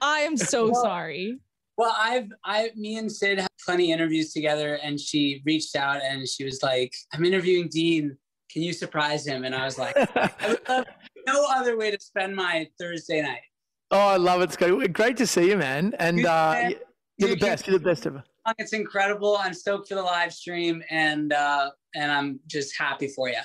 I 0.00 0.20
am 0.20 0.36
so 0.36 0.70
well, 0.70 0.82
sorry. 0.82 1.38
Well, 1.76 1.94
I've 1.96 2.32
I 2.44 2.70
me 2.74 2.96
and 2.96 3.10
Sid 3.10 3.38
had 3.38 3.47
plenty 3.68 3.92
interviews 3.92 4.32
together, 4.32 4.78
and 4.82 4.98
she 4.98 5.42
reached 5.44 5.76
out 5.76 6.00
and 6.02 6.26
she 6.26 6.42
was 6.42 6.62
like, 6.62 6.90
"I'm 7.12 7.22
interviewing 7.22 7.68
Dean. 7.68 8.16
Can 8.50 8.62
you 8.62 8.72
surprise 8.72 9.26
him?" 9.26 9.44
And 9.44 9.54
I 9.54 9.66
was 9.66 9.76
like, 9.78 9.94
"I 10.16 10.30
would 10.48 10.60
love 10.66 10.86
no 11.26 11.46
other 11.54 11.76
way 11.76 11.90
to 11.90 11.98
spend 12.00 12.34
my 12.34 12.66
Thursday 12.80 13.20
night." 13.20 13.42
Oh, 13.90 14.08
I 14.08 14.16
love 14.16 14.40
it, 14.40 14.52
Scotty. 14.52 14.88
Great 14.88 15.18
to 15.18 15.26
see 15.26 15.50
you, 15.50 15.58
man. 15.58 15.94
And 15.98 16.24
uh, 16.24 16.70
you're 17.18 17.30
the 17.30 17.36
best. 17.36 17.66
You're 17.66 17.78
the 17.78 17.84
best 17.84 18.06
ever. 18.06 18.24
It's 18.56 18.72
incredible. 18.72 19.36
I'm 19.38 19.52
stoked 19.52 19.90
for 19.90 19.96
the 19.96 20.02
live 20.02 20.32
stream, 20.32 20.82
and 20.88 21.34
uh, 21.34 21.70
and 21.94 22.10
I'm 22.10 22.40
just 22.46 22.72
happy 22.78 23.08
for 23.08 23.28
you. 23.28 23.42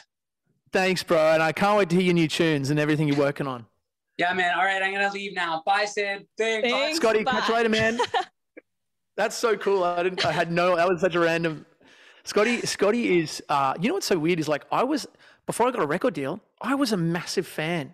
Thanks, 0.71 1.03
bro. 1.03 1.33
And 1.33 1.43
I 1.43 1.51
can't 1.51 1.77
wait 1.77 1.89
to 1.89 1.95
hear 1.97 2.05
your 2.05 2.13
new 2.13 2.29
tunes 2.29 2.69
and 2.69 2.79
everything 2.79 3.09
you're 3.09 3.17
working 3.17 3.45
on. 3.45 3.65
Yeah, 4.17 4.33
man. 4.33 4.57
All 4.57 4.63
right, 4.63 4.81
I'm 4.81 4.93
gonna 4.93 5.11
leave 5.11 5.35
now. 5.35 5.63
Bye, 5.65 5.83
Sid. 5.83 6.25
Thanks, 6.37 6.69
Thanks 6.69 6.97
Scotty. 6.97 7.23
Bye. 7.25 7.31
Catch 7.31 7.49
you 7.49 7.55
later, 7.55 7.69
man. 7.69 7.99
That's 9.15 9.35
so 9.35 9.55
cool. 9.57 9.83
I 9.83 10.03
didn't. 10.03 10.25
I 10.25 10.31
had 10.31 10.51
no. 10.51 10.75
That 10.75 10.87
was 10.87 11.01
such 11.01 11.15
a 11.15 11.19
random. 11.19 11.65
Scotty. 12.23 12.61
Scotty 12.61 13.19
is. 13.19 13.43
Uh, 13.49 13.73
you 13.79 13.89
know 13.89 13.95
what's 13.95 14.07
so 14.07 14.17
weird 14.17 14.39
is 14.39 14.47
like 14.47 14.65
I 14.71 14.83
was 14.83 15.05
before 15.45 15.67
I 15.67 15.71
got 15.71 15.83
a 15.83 15.87
record 15.87 16.13
deal. 16.13 16.39
I 16.61 16.75
was 16.75 16.91
a 16.91 16.97
massive 16.97 17.47
fan. 17.47 17.93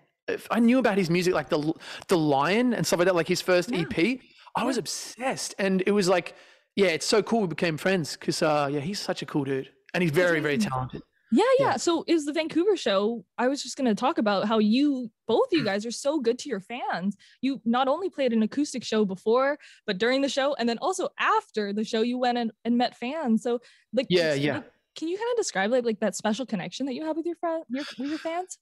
I 0.52 0.60
knew 0.60 0.78
about 0.78 0.98
his 0.98 1.10
music, 1.10 1.34
like 1.34 1.50
the 1.50 1.74
the 2.08 2.18
Lion 2.18 2.74
and 2.74 2.86
stuff 2.86 3.00
like 3.00 3.08
that, 3.08 3.16
like 3.16 3.28
his 3.28 3.42
first 3.42 3.72
yeah. 3.72 3.86
EP. 3.90 4.20
I 4.56 4.64
was 4.64 4.78
obsessed, 4.78 5.56
and 5.60 5.84
it 5.86 5.92
was 5.92 6.08
like, 6.10 6.36
yeah, 6.76 6.88
it's 6.88 7.06
so 7.06 7.22
cool. 7.22 7.42
We 7.42 7.48
became 7.48 7.78
friends 7.78 8.16
because, 8.16 8.42
uh, 8.42 8.70
yeah, 8.72 8.80
he's 8.80 9.00
such 9.00 9.22
a 9.22 9.26
cool 9.26 9.44
dude, 9.44 9.70
and 9.94 10.02
he's 10.02 10.12
very, 10.12 10.40
very 10.40 10.58
talented. 10.58 11.02
Yeah, 11.32 11.44
yeah, 11.60 11.66
yeah. 11.66 11.78
So 11.78 12.04
is 12.08 12.26
the 12.26 12.34
Vancouver 12.34 12.76
show. 12.76 13.24
I 13.38 13.48
was 13.48 13.62
just 13.62 13.78
going 13.78 13.88
to 13.88 13.96
talk 13.96 14.18
about 14.18 14.48
how 14.48 14.60
you 14.60 15.12
both 15.28 15.48
you 15.52 15.64
guys 15.66 15.86
are 15.86 15.92
so 15.92 16.20
good 16.20 16.40
to 16.40 16.50
your 16.50 16.60
fans. 16.60 17.16
You 17.42 17.62
not 17.66 17.88
only 17.88 18.10
played 18.10 18.34
an 18.34 18.44
acoustic 18.44 18.84
show 18.84 19.06
before, 19.06 19.58
but 19.86 19.98
during 19.98 20.22
the 20.22 20.30
show 20.30 20.56
and 20.56 20.68
then 20.68 20.80
also 20.80 21.10
after 21.20 21.72
the 21.74 21.84
show 21.84 22.02
you 22.02 22.18
went 22.18 22.38
and, 22.38 22.52
and 22.66 22.78
met 22.78 22.98
fans. 22.98 23.44
So 23.44 23.60
like 23.94 24.08
Yeah, 24.10 24.34
yeah. 24.34 24.56
Like, 24.56 24.72
can 24.96 25.08
you 25.08 25.18
kind 25.18 25.30
of 25.32 25.38
describe 25.38 25.72
like 25.72 25.86
like 25.86 26.00
that 26.00 26.16
special 26.16 26.46
connection 26.46 26.86
that 26.88 26.94
you 26.94 27.06
have 27.06 27.16
with 27.16 27.26
your 27.26 27.36
friend 27.36 27.64
your 27.70 27.84
with 27.98 28.10
your 28.10 28.18
fans? 28.18 28.58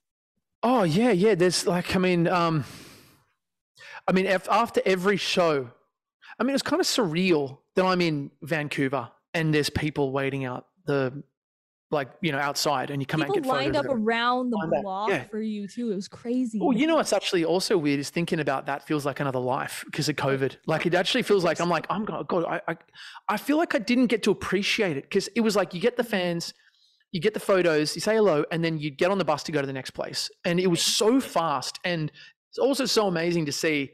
Oh, 0.64 0.84
yeah, 0.84 1.12
yeah, 1.12 1.36
there's 1.36 1.66
like 1.66 1.96
I 1.96 2.00
mean 2.00 2.28
um 2.28 2.66
I 4.08 4.12
mean 4.12 4.28
after 4.28 4.82
every 4.86 5.18
show 5.18 5.70
I 6.38 6.44
mean 6.44 6.54
it's 6.54 6.64
kind 6.64 6.82
of 6.82 6.86
surreal 6.86 7.60
that 7.76 7.86
I'm 7.86 8.02
in 8.02 8.32
Vancouver 8.42 9.10
and 9.34 9.54
there's 9.54 9.70
people 9.70 10.12
waiting 10.12 10.46
out 10.46 10.68
the 10.86 11.24
like 11.90 12.10
you 12.22 12.32
know 12.32 12.38
outside 12.38 12.92
and 12.92 13.02
you 13.02 13.06
come 13.06 13.22
People 13.22 13.34
out 13.34 13.38
and 13.38 13.46
get 13.46 13.50
lined 13.50 13.76
up 13.76 13.86
around 13.88 14.50
the 14.50 14.80
block 14.82 15.10
yeah. 15.10 15.24
for 15.26 15.42
you 15.42 15.68
too. 15.68 15.92
It 15.92 15.96
was 15.96 16.08
crazy. 16.08 16.60
Well, 16.62 16.78
you 16.78 16.86
know 16.88 16.96
what's 16.96 17.14
actually 17.14 17.46
also 17.46 17.78
weird 17.78 18.00
is 18.00 18.10
thinking 18.10 18.40
about 18.40 18.66
that 18.66 18.86
feels 18.86 19.06
like 19.06 19.20
another 19.20 19.40
life 19.40 19.84
because 19.86 20.10
of 20.10 20.16
COVID. 20.16 20.58
Like 20.66 20.86
it 20.86 20.94
actually 20.94 21.24
feels 21.24 21.44
like 21.44 21.60
I'm 21.60 21.70
like 21.70 21.88
oh 21.90 21.96
I'm 21.96 22.06
God. 22.06 22.46
I 22.46 22.62
I, 22.68 22.78
I 23.30 23.38
feel 23.38 23.58
like 23.58 23.74
I 23.76 23.80
didn't 23.80 24.08
get 24.08 24.24
to 24.24 24.32
appreciate 24.32 24.98
it 24.98 25.04
because 25.04 25.30
it 25.36 25.42
was 25.42 25.56
like 25.56 25.74
you 25.74 25.80
get 25.80 25.98
the 25.98 26.04
fans, 26.04 26.54
you 27.12 27.22
get 27.22 27.34
the 27.34 27.40
photos, 27.40 27.96
you 27.96 28.02
say 28.02 28.16
hello, 28.16 28.44
and 28.52 28.64
then 28.64 28.78
you 28.78 28.92
get 28.92 29.10
on 29.10 29.18
the 29.18 29.26
bus 29.26 29.44
to 29.44 29.52
go 29.52 29.62
to 29.62 29.68
the 29.68 29.74
next 29.74 29.92
place, 29.92 30.30
and 30.44 30.60
it 30.60 30.68
was 30.68 30.82
so 30.82 31.20
fast 31.20 31.80
and 31.84 32.12
it's 32.50 32.60
also 32.60 32.86
so 32.86 33.08
amazing 33.08 33.46
to 33.46 33.52
see 33.52 33.92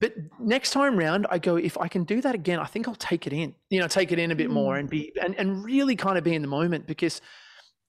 but 0.00 0.14
next 0.38 0.70
time 0.70 0.96
round, 0.96 1.26
I 1.30 1.38
go, 1.38 1.56
if 1.56 1.76
I 1.78 1.88
can 1.88 2.04
do 2.04 2.20
that 2.20 2.34
again, 2.34 2.58
I 2.58 2.66
think 2.66 2.86
I'll 2.86 2.94
take 2.94 3.26
it 3.26 3.32
in, 3.32 3.54
you 3.70 3.80
know, 3.80 3.88
take 3.88 4.12
it 4.12 4.18
in 4.18 4.30
a 4.30 4.34
bit 4.36 4.48
mm. 4.48 4.54
more 4.54 4.76
and 4.76 4.88
be, 4.88 5.12
and, 5.20 5.34
and 5.36 5.64
really 5.64 5.96
kind 5.96 6.16
of 6.16 6.24
be 6.24 6.34
in 6.34 6.42
the 6.42 6.48
moment 6.48 6.86
because 6.86 7.20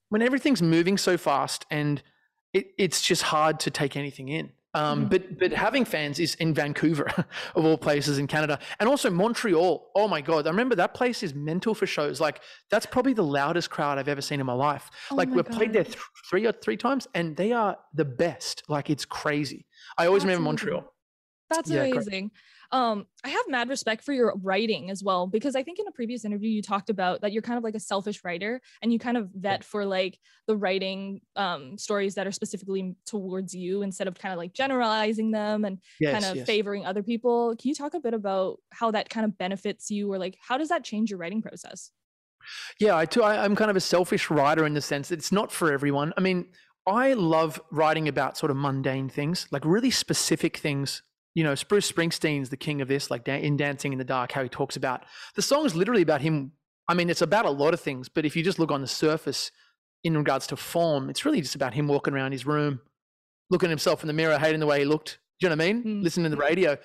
when 0.08 0.22
everything's 0.22 0.62
moving 0.62 0.98
so 0.98 1.16
fast 1.16 1.66
and 1.70 2.02
it, 2.52 2.72
it's 2.78 3.00
just 3.00 3.22
hard 3.22 3.60
to 3.60 3.70
take 3.70 3.96
anything 3.96 4.28
in. 4.28 4.50
Um, 4.72 5.06
mm. 5.06 5.10
But 5.10 5.38
but 5.38 5.52
having 5.52 5.84
fans 5.84 6.20
is 6.20 6.36
in 6.36 6.54
Vancouver, 6.54 7.06
of 7.56 7.64
all 7.64 7.76
places 7.76 8.18
in 8.18 8.28
Canada, 8.28 8.58
and 8.78 8.88
also 8.88 9.10
Montreal. 9.10 9.90
Oh 9.96 10.06
my 10.06 10.20
god, 10.20 10.46
I 10.46 10.50
remember 10.50 10.76
that 10.76 10.94
place 10.94 11.24
is 11.24 11.34
mental 11.34 11.74
for 11.74 11.86
shows. 11.86 12.20
Like 12.20 12.40
that's 12.70 12.86
probably 12.86 13.12
the 13.12 13.24
loudest 13.24 13.68
crowd 13.68 13.98
I've 13.98 14.06
ever 14.06 14.20
seen 14.20 14.38
in 14.38 14.46
my 14.46 14.52
life. 14.52 14.88
Oh 15.10 15.16
like 15.16 15.28
my 15.28 15.36
we've 15.36 15.44
god. 15.44 15.56
played 15.56 15.72
there 15.72 15.84
th- 15.84 15.98
three 16.28 16.46
or 16.46 16.52
three 16.52 16.76
times, 16.76 17.08
and 17.14 17.36
they 17.36 17.50
are 17.50 17.78
the 17.94 18.04
best. 18.04 18.62
Like 18.68 18.90
it's 18.90 19.04
crazy. 19.04 19.66
I 19.98 20.06
always 20.06 20.22
remember 20.22 20.44
Montreal. 20.44 20.84
That's 21.50 21.70
yeah, 21.70 21.82
amazing. 21.82 22.30
Um, 22.72 23.06
I 23.24 23.30
have 23.30 23.44
mad 23.48 23.68
respect 23.68 24.04
for 24.04 24.12
your 24.12 24.32
writing 24.40 24.90
as 24.90 25.02
well 25.02 25.26
because 25.26 25.56
I 25.56 25.64
think 25.64 25.80
in 25.80 25.88
a 25.88 25.90
previous 25.90 26.24
interview 26.24 26.48
you 26.48 26.62
talked 26.62 26.88
about 26.88 27.22
that 27.22 27.32
you're 27.32 27.42
kind 27.42 27.58
of 27.58 27.64
like 27.64 27.74
a 27.74 27.80
selfish 27.80 28.22
writer 28.22 28.60
and 28.80 28.92
you 28.92 29.00
kind 29.00 29.16
of 29.16 29.30
vet 29.34 29.64
for 29.64 29.84
like 29.84 30.20
the 30.46 30.56
writing 30.56 31.20
um, 31.34 31.76
stories 31.76 32.14
that 32.14 32.28
are 32.28 32.32
specifically 32.32 32.94
towards 33.06 33.54
you 33.54 33.82
instead 33.82 34.06
of 34.06 34.16
kind 34.16 34.32
of 34.32 34.38
like 34.38 34.52
generalizing 34.52 35.32
them 35.32 35.64
and 35.64 35.78
yes, 35.98 36.12
kind 36.12 36.24
of 36.24 36.36
yes. 36.36 36.46
favoring 36.46 36.86
other 36.86 37.02
people. 37.02 37.56
Can 37.56 37.68
you 37.68 37.74
talk 37.74 37.94
a 37.94 38.00
bit 38.00 38.14
about 38.14 38.58
how 38.70 38.92
that 38.92 39.10
kind 39.10 39.24
of 39.24 39.36
benefits 39.36 39.90
you 39.90 40.12
or 40.12 40.18
like 40.18 40.38
how 40.40 40.56
does 40.56 40.68
that 40.68 40.84
change 40.84 41.10
your 41.10 41.18
writing 41.18 41.42
process? 41.42 41.90
Yeah, 42.78 42.96
I 42.96 43.04
too. 43.04 43.22
I, 43.22 43.44
I'm 43.44 43.56
kind 43.56 43.70
of 43.70 43.76
a 43.76 43.80
selfish 43.80 44.30
writer 44.30 44.64
in 44.64 44.74
the 44.74 44.80
sense 44.80 45.08
that 45.08 45.18
it's 45.18 45.32
not 45.32 45.50
for 45.50 45.72
everyone. 45.72 46.12
I 46.16 46.20
mean, 46.20 46.46
I 46.86 47.14
love 47.14 47.60
writing 47.70 48.06
about 48.06 48.38
sort 48.38 48.50
of 48.50 48.56
mundane 48.56 49.08
things, 49.08 49.48
like 49.50 49.64
really 49.64 49.90
specific 49.90 50.56
things 50.56 51.02
you 51.34 51.44
know, 51.44 51.54
Bruce 51.68 51.90
Springsteen's 51.90 52.50
the 52.50 52.56
king 52.56 52.80
of 52.80 52.88
this, 52.88 53.10
like 53.10 53.26
in 53.28 53.56
Dancing 53.56 53.92
in 53.92 53.98
the 53.98 54.04
Dark, 54.04 54.32
how 54.32 54.42
he 54.42 54.48
talks 54.48 54.76
about 54.76 55.04
the 55.36 55.42
song 55.42 55.64
is 55.64 55.74
literally 55.74 56.02
about 56.02 56.20
him. 56.20 56.52
I 56.88 56.94
mean, 56.94 57.08
it's 57.08 57.22
about 57.22 57.46
a 57.46 57.50
lot 57.50 57.72
of 57.72 57.80
things, 57.80 58.08
but 58.08 58.24
if 58.24 58.34
you 58.34 58.42
just 58.42 58.58
look 58.58 58.72
on 58.72 58.80
the 58.80 58.88
surface 58.88 59.52
in 60.02 60.16
regards 60.16 60.46
to 60.48 60.56
form, 60.56 61.08
it's 61.08 61.24
really 61.24 61.40
just 61.40 61.54
about 61.54 61.74
him 61.74 61.86
walking 61.86 62.14
around 62.14 62.32
his 62.32 62.46
room, 62.46 62.80
looking 63.48 63.68
at 63.68 63.70
himself 63.70 64.02
in 64.02 64.08
the 64.08 64.12
mirror, 64.12 64.38
hating 64.38 64.60
the 64.60 64.66
way 64.66 64.80
he 64.80 64.84
looked. 64.84 65.18
Do 65.38 65.46
you 65.46 65.50
know 65.50 65.56
what 65.56 65.64
I 65.64 65.72
mean? 65.72 65.84
Mm. 65.84 66.02
Listening 66.02 66.30
to 66.30 66.36
the 66.36 66.42
radio. 66.42 66.76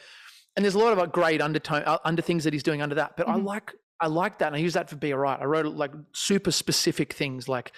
And 0.55 0.63
there's 0.63 0.75
a 0.75 0.79
lot 0.79 0.91
of 0.91 0.99
like, 0.99 1.11
great 1.11 1.41
undertone, 1.41 1.83
uh, 1.85 1.97
under 2.05 2.21
things 2.21 2.43
that 2.43 2.53
he's 2.53 2.63
doing 2.63 2.81
under 2.81 2.95
that. 2.95 3.17
But 3.17 3.27
mm-hmm. 3.27 3.39
I 3.39 3.43
like, 3.43 3.73
I 3.99 4.07
like 4.07 4.39
that. 4.39 4.47
And 4.47 4.55
I 4.55 4.59
use 4.59 4.73
that 4.73 4.89
for 4.89 4.95
Be 4.95 5.13
Alright. 5.13 5.41
I 5.41 5.45
wrote 5.45 5.65
like 5.65 5.91
super 6.13 6.51
specific 6.51 7.13
things 7.13 7.49
like, 7.49 7.71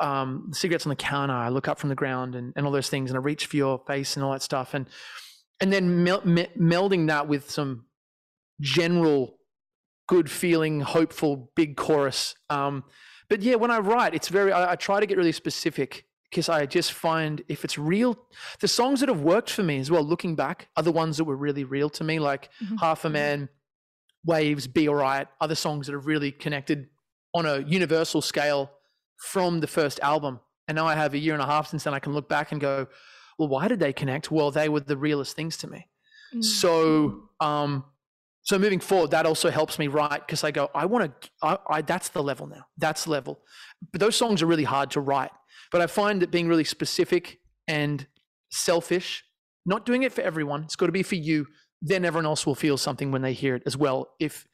um, 0.00 0.50
cigarettes 0.52 0.86
on 0.86 0.90
the 0.90 0.96
counter. 0.96 1.34
I 1.34 1.50
look 1.50 1.68
up 1.68 1.78
from 1.78 1.88
the 1.88 1.94
ground 1.94 2.34
and, 2.34 2.52
and 2.56 2.66
all 2.66 2.72
those 2.72 2.88
things, 2.88 3.10
and 3.10 3.18
I 3.18 3.20
reach 3.20 3.46
for 3.46 3.56
your 3.56 3.78
face 3.86 4.16
and 4.16 4.24
all 4.24 4.32
that 4.32 4.42
stuff. 4.42 4.74
And 4.74 4.88
and 5.60 5.72
then 5.72 6.04
mel- 6.04 6.24
me- 6.24 6.48
melding 6.58 7.06
that 7.08 7.28
with 7.28 7.50
some 7.50 7.86
general 8.60 9.38
good 10.08 10.30
feeling, 10.30 10.80
hopeful 10.80 11.52
big 11.54 11.76
chorus. 11.76 12.34
Um, 12.48 12.84
but 13.28 13.42
yeah, 13.42 13.54
when 13.54 13.70
I 13.70 13.78
write, 13.78 14.14
it's 14.14 14.28
very, 14.28 14.52
I, 14.52 14.72
I 14.72 14.76
try 14.76 15.00
to 15.00 15.06
get 15.06 15.16
really 15.16 15.32
specific 15.32 16.04
because 16.30 16.48
I 16.48 16.66
just 16.66 16.92
find 16.92 17.42
if 17.48 17.64
it's 17.64 17.78
real, 17.78 18.16
the 18.60 18.68
songs 18.68 19.00
that 19.00 19.08
have 19.08 19.20
worked 19.20 19.50
for 19.50 19.62
me 19.62 19.78
as 19.78 19.90
well, 19.90 20.02
looking 20.02 20.36
back, 20.36 20.68
are 20.76 20.82
the 20.82 20.92
ones 20.92 21.16
that 21.16 21.24
were 21.24 21.36
really 21.36 21.64
real 21.64 21.90
to 21.90 22.04
me, 22.04 22.18
like 22.18 22.50
mm-hmm. 22.62 22.76
Half 22.76 23.04
a. 23.04 23.10
Man, 23.10 23.48
Waves, 24.24 24.66
Be 24.66 24.88
Alright, 24.88 25.28
other 25.40 25.54
songs 25.54 25.86
that 25.86 25.92
have 25.92 26.06
really 26.06 26.30
connected 26.30 26.88
on 27.34 27.46
a 27.46 27.58
universal 27.60 28.20
scale 28.20 28.70
from 29.16 29.60
the 29.60 29.66
first 29.66 30.00
album. 30.00 30.40
And 30.68 30.76
now 30.76 30.86
I 30.86 30.94
have 30.94 31.14
a 31.14 31.18
year 31.18 31.34
and 31.34 31.42
a 31.42 31.46
half 31.46 31.68
since 31.68 31.84
then, 31.84 31.94
I 31.94 31.98
can 31.98 32.12
look 32.12 32.28
back 32.28 32.52
and 32.52 32.60
go, 32.60 32.86
well, 33.40 33.48
why 33.48 33.68
did 33.68 33.80
they 33.80 33.94
connect? 33.94 34.30
Well, 34.30 34.50
they 34.50 34.68
were 34.68 34.80
the 34.80 34.98
realest 34.98 35.34
things 35.34 35.56
to 35.56 35.66
me. 35.66 35.88
Mm. 36.34 36.44
So, 36.44 37.30
um, 37.40 37.86
so 38.42 38.58
moving 38.58 38.80
forward, 38.80 39.12
that 39.12 39.24
also 39.24 39.48
helps 39.48 39.78
me 39.78 39.86
write 39.86 40.26
because 40.26 40.44
I 40.44 40.50
go, 40.50 40.68
I 40.74 40.84
want 40.84 41.22
to, 41.22 41.30
I, 41.42 41.58
I, 41.70 41.80
that's 41.80 42.10
the 42.10 42.22
level 42.22 42.46
now. 42.46 42.66
That's 42.76 43.04
the 43.04 43.12
level. 43.12 43.40
But 43.92 44.00
those 44.02 44.14
songs 44.14 44.42
are 44.42 44.46
really 44.46 44.64
hard 44.64 44.90
to 44.90 45.00
write. 45.00 45.30
But 45.72 45.80
I 45.80 45.86
find 45.86 46.20
that 46.20 46.30
being 46.30 46.48
really 46.48 46.64
specific 46.64 47.38
and 47.66 48.06
selfish, 48.50 49.24
not 49.64 49.86
doing 49.86 50.02
it 50.02 50.12
for 50.12 50.20
everyone, 50.20 50.64
it's 50.64 50.76
got 50.76 50.86
to 50.86 50.92
be 50.92 51.02
for 51.02 51.14
you. 51.14 51.46
Then 51.80 52.04
everyone 52.04 52.26
else 52.26 52.44
will 52.44 52.54
feel 52.54 52.76
something 52.76 53.10
when 53.10 53.22
they 53.22 53.32
hear 53.32 53.54
it 53.54 53.62
as 53.64 53.74
well. 53.74 54.10
If, 54.18 54.46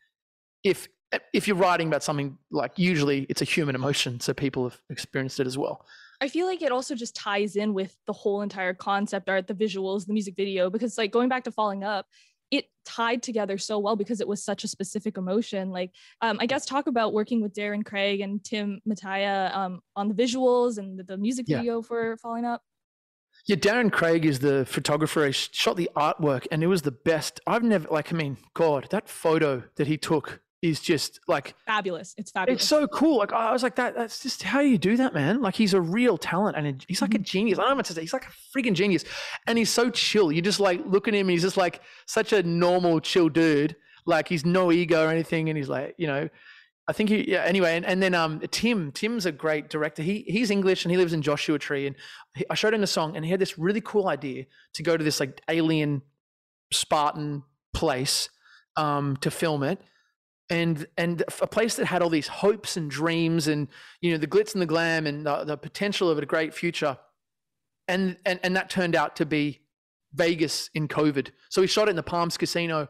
if, 0.62 0.86
if 1.32 1.48
you're 1.48 1.56
writing 1.56 1.88
about 1.88 2.04
something 2.04 2.38
like 2.52 2.78
usually 2.78 3.26
it's 3.28 3.42
a 3.42 3.44
human 3.44 3.74
emotion, 3.74 4.20
so 4.20 4.32
people 4.32 4.68
have 4.68 4.80
experienced 4.90 5.40
it 5.40 5.48
as 5.48 5.58
well. 5.58 5.84
I 6.20 6.28
feel 6.28 6.46
like 6.46 6.62
it 6.62 6.72
also 6.72 6.94
just 6.94 7.14
ties 7.14 7.56
in 7.56 7.74
with 7.74 7.96
the 8.06 8.12
whole 8.12 8.42
entire 8.42 8.74
concept 8.74 9.28
art, 9.28 9.46
the 9.46 9.54
visuals, 9.54 10.06
the 10.06 10.12
music 10.12 10.34
video, 10.36 10.70
because 10.70 10.96
like 10.96 11.10
going 11.10 11.28
back 11.28 11.44
to 11.44 11.52
Falling 11.52 11.84
Up, 11.84 12.06
it 12.50 12.66
tied 12.84 13.22
together 13.22 13.58
so 13.58 13.78
well 13.78 13.96
because 13.96 14.20
it 14.20 14.28
was 14.28 14.42
such 14.42 14.64
a 14.64 14.68
specific 14.68 15.18
emotion. 15.18 15.70
Like, 15.70 15.90
um, 16.20 16.38
I 16.40 16.46
guess 16.46 16.64
talk 16.64 16.86
about 16.86 17.12
working 17.12 17.42
with 17.42 17.54
Darren 17.54 17.84
Craig 17.84 18.20
and 18.20 18.42
Tim 18.42 18.80
Mattia 18.86 19.50
um, 19.52 19.80
on 19.96 20.08
the 20.08 20.14
visuals 20.14 20.78
and 20.78 20.98
the, 20.98 21.04
the 21.04 21.16
music 21.16 21.46
video 21.48 21.82
for 21.82 22.16
Falling 22.18 22.44
Up. 22.44 22.62
Yeah, 23.46 23.56
Darren 23.56 23.92
Craig 23.92 24.24
is 24.24 24.38
the 24.38 24.64
photographer. 24.64 25.26
He 25.26 25.32
shot 25.32 25.76
the 25.76 25.90
artwork, 25.94 26.46
and 26.50 26.62
it 26.62 26.68
was 26.68 26.82
the 26.82 26.90
best. 26.90 27.40
I've 27.46 27.62
never 27.62 27.86
like. 27.90 28.12
I 28.12 28.16
mean, 28.16 28.38
God, 28.54 28.88
that 28.90 29.08
photo 29.08 29.62
that 29.76 29.86
he 29.86 29.98
took 29.98 30.40
is 30.62 30.80
just 30.80 31.20
like 31.28 31.54
fabulous. 31.66 32.14
It's 32.16 32.30
fabulous. 32.30 32.60
It's 32.60 32.68
so 32.68 32.86
cool. 32.88 33.18
Like 33.18 33.32
I 33.32 33.52
was 33.52 33.62
like 33.62 33.76
that. 33.76 33.94
That's 33.94 34.22
just 34.22 34.42
how 34.42 34.60
you 34.60 34.78
do 34.78 34.96
that, 34.96 35.14
man. 35.14 35.42
Like 35.42 35.54
he's 35.54 35.74
a 35.74 35.80
real 35.80 36.16
talent, 36.16 36.56
and 36.56 36.84
he's 36.88 37.02
like 37.02 37.14
a 37.14 37.18
mm-hmm. 37.18 37.24
genius. 37.24 37.58
I 37.58 37.62
don't 37.62 37.70
know 37.70 37.76
what 37.76 37.86
to 37.86 37.92
say. 37.92 38.00
He's 38.00 38.12
like 38.12 38.26
a 38.26 38.58
freaking 38.58 38.74
genius, 38.74 39.04
and 39.46 39.58
he's 39.58 39.70
so 39.70 39.90
chill. 39.90 40.32
You 40.32 40.42
just 40.42 40.60
like 40.60 40.80
look 40.86 41.08
at 41.08 41.14
him, 41.14 41.26
and 41.26 41.30
he's 41.30 41.42
just 41.42 41.56
like 41.56 41.82
such 42.06 42.32
a 42.32 42.42
normal, 42.42 43.00
chill 43.00 43.28
dude. 43.28 43.76
Like 44.06 44.28
he's 44.28 44.46
no 44.46 44.72
ego 44.72 45.06
or 45.06 45.10
anything, 45.10 45.48
and 45.48 45.58
he's 45.58 45.68
like, 45.68 45.94
you 45.98 46.06
know, 46.06 46.28
I 46.88 46.92
think 46.92 47.10
he. 47.10 47.30
Yeah. 47.30 47.42
Anyway, 47.42 47.76
and, 47.76 47.84
and 47.84 48.02
then 48.02 48.14
um, 48.14 48.40
Tim. 48.50 48.92
Tim's 48.92 49.26
a 49.26 49.32
great 49.32 49.68
director. 49.68 50.02
He 50.02 50.24
he's 50.26 50.50
English 50.50 50.84
and 50.84 50.90
he 50.90 50.96
lives 50.96 51.12
in 51.12 51.20
Joshua 51.20 51.58
Tree, 51.58 51.86
and 51.86 51.96
he, 52.34 52.46
I 52.48 52.54
showed 52.54 52.72
him 52.72 52.80
the 52.80 52.86
song, 52.86 53.14
and 53.14 53.24
he 53.24 53.30
had 53.30 53.40
this 53.40 53.58
really 53.58 53.82
cool 53.82 54.08
idea 54.08 54.46
to 54.74 54.82
go 54.82 54.96
to 54.96 55.04
this 55.04 55.20
like 55.20 55.40
alien 55.48 56.02
Spartan 56.72 57.42
place 57.74 58.30
um, 58.76 59.16
to 59.18 59.30
film 59.30 59.62
it 59.62 59.80
and 60.48 60.86
and 60.96 61.24
a 61.40 61.46
place 61.46 61.74
that 61.76 61.86
had 61.86 62.02
all 62.02 62.10
these 62.10 62.28
hopes 62.28 62.76
and 62.76 62.90
dreams 62.90 63.48
and 63.48 63.68
you 64.00 64.12
know 64.12 64.18
the 64.18 64.26
glitz 64.26 64.54
and 64.54 64.62
the 64.62 64.66
glam 64.66 65.06
and 65.06 65.26
the, 65.26 65.44
the 65.44 65.56
potential 65.56 66.10
of 66.10 66.18
a 66.18 66.26
great 66.26 66.54
future. 66.54 66.98
And, 67.88 68.16
and 68.26 68.40
and 68.42 68.56
that 68.56 68.68
turned 68.68 68.96
out 68.96 69.16
to 69.16 69.26
be 69.26 69.62
vegas 70.12 70.70
in 70.74 70.88
covid. 70.88 71.30
So 71.50 71.60
we 71.60 71.66
shot 71.66 71.88
it 71.88 71.90
in 71.90 71.96
the 71.96 72.02
palms 72.02 72.36
casino. 72.36 72.88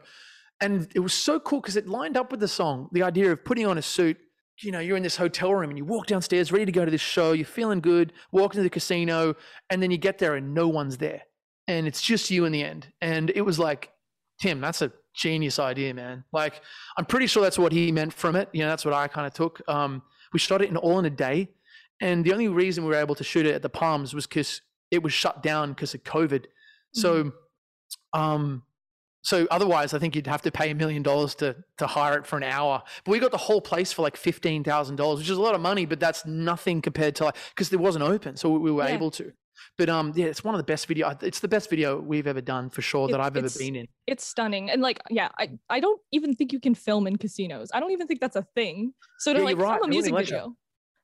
And 0.59 0.91
it 0.95 0.99
was 0.99 1.13
so 1.13 1.39
cool 1.39 1.61
because 1.61 1.75
it 1.75 1.87
lined 1.87 2.17
up 2.17 2.31
with 2.31 2.39
the 2.39 2.47
song 2.47 2.89
the 2.91 3.03
idea 3.03 3.31
of 3.31 3.43
putting 3.43 3.65
on 3.65 3.77
a 3.77 3.81
suit. 3.81 4.17
You 4.59 4.71
know 4.71 4.79
you're 4.79 4.97
in 4.97 5.03
this 5.03 5.17
hotel 5.17 5.53
room 5.53 5.69
and 5.69 5.77
you 5.77 5.85
walk 5.85 6.07
downstairs 6.07 6.51
ready 6.51 6.65
to 6.65 6.71
go 6.71 6.85
to 6.85 6.91
this 6.91 7.01
show. 7.01 7.31
You're 7.31 7.45
feeling 7.45 7.79
good 7.79 8.13
walk 8.31 8.53
into 8.53 8.63
the 8.63 8.69
casino 8.69 9.35
and 9.69 9.81
then 9.81 9.91
you 9.91 9.97
get 9.97 10.17
there 10.17 10.35
and 10.35 10.53
no 10.53 10.67
one's 10.67 10.97
there. 10.97 11.23
And 11.67 11.87
it's 11.87 12.01
just 12.01 12.31
you 12.31 12.45
in 12.45 12.51
the 12.51 12.63
end. 12.63 12.91
And 13.01 13.31
it 13.31 13.41
was 13.41 13.57
like 13.57 13.91
tim 14.39 14.61
that's 14.61 14.83
a 14.83 14.91
genius 15.17 15.59
idea, 15.59 15.93
man. 15.93 16.23
Like, 16.31 16.61
I'm 16.97 17.05
pretty 17.05 17.27
sure 17.27 17.43
that's 17.43 17.59
what 17.59 17.71
he 17.71 17.91
meant 17.91 18.13
from 18.13 18.35
it. 18.35 18.49
You 18.53 18.63
know, 18.63 18.69
that's 18.69 18.85
what 18.85 18.93
I 18.93 19.07
kind 19.07 19.27
of 19.27 19.33
took. 19.33 19.61
Um, 19.67 20.03
we 20.31 20.39
shot 20.39 20.61
it 20.61 20.69
in 20.69 20.77
all 20.77 20.99
in 20.99 21.05
a 21.05 21.09
day. 21.09 21.49
And 21.99 22.23
the 22.23 22.31
only 22.31 22.47
reason 22.47 22.83
we 22.83 22.91
were 22.91 22.95
able 22.95 23.15
to 23.15 23.23
shoot 23.23 23.45
it 23.45 23.55
at 23.55 23.63
the 23.63 23.69
Palms 23.69 24.13
was 24.13 24.27
because 24.27 24.61
it 24.91 25.01
was 25.01 25.13
shut 25.13 25.41
down 25.41 25.69
because 25.73 25.93
of 25.95 26.03
COVID. 26.03 26.45
Mm-hmm. 26.45 26.99
So, 27.01 27.31
um, 28.13 28.63
so 29.23 29.47
otherwise, 29.49 29.93
I 29.93 29.99
think 29.99 30.15
you'd 30.15 30.27
have 30.27 30.43
to 30.43 30.51
pay 30.51 30.69
a 30.69 30.75
million 30.75 31.03
dollars 31.03 31.35
to 31.35 31.55
to 31.79 31.87
hire 31.87 32.17
it 32.19 32.25
for 32.25 32.37
an 32.37 32.43
hour. 32.43 32.83
But 33.03 33.11
we 33.11 33.19
got 33.19 33.31
the 33.31 33.37
whole 33.37 33.59
place 33.59 33.91
for 33.91 34.03
like 34.03 34.15
fifteen 34.15 34.63
thousand 34.63 34.95
dollars, 34.95 35.19
which 35.19 35.29
is 35.29 35.37
a 35.37 35.41
lot 35.41 35.55
of 35.55 35.61
money, 35.61 35.85
but 35.85 35.99
that's 35.99 36.25
nothing 36.25 36.81
compared 36.81 37.15
to 37.15 37.25
like 37.25 37.35
because 37.49 37.73
it 37.73 37.79
wasn't 37.79 38.05
open, 38.05 38.37
so 38.37 38.49
we 38.51 38.71
were 38.71 38.87
yeah. 38.87 38.95
able 38.95 39.11
to. 39.11 39.33
But 39.77 39.89
um, 39.89 40.13
yeah, 40.15 40.25
it's 40.25 40.43
one 40.43 40.55
of 40.55 40.59
the 40.59 40.65
best 40.65 40.87
video. 40.87 41.15
It's 41.21 41.39
the 41.39 41.47
best 41.47 41.69
video 41.69 41.99
we've 41.99 42.27
ever 42.27 42.41
done 42.41 42.69
for 42.69 42.81
sure 42.81 43.07
that 43.07 43.19
I've 43.19 43.37
ever 43.37 43.49
been 43.57 43.75
in. 43.75 43.87
It's 44.05 44.25
stunning, 44.25 44.69
and 44.69 44.81
like, 44.81 44.99
yeah, 45.09 45.29
I 45.37 45.51
I 45.69 45.79
don't 45.79 46.01
even 46.11 46.35
think 46.35 46.53
you 46.53 46.59
can 46.59 46.75
film 46.75 47.07
in 47.07 47.17
casinos. 47.17 47.69
I 47.73 47.79
don't 47.79 47.91
even 47.91 48.07
think 48.07 48.19
that's 48.19 48.35
a 48.35 48.45
thing. 48.55 48.93
So 49.19 49.33
to 49.33 49.39
yeah, 49.39 49.45
like 49.45 49.57
right. 49.57 49.79
film 49.79 49.85
a 49.85 49.87
music 49.87 50.15
video. 50.15 50.55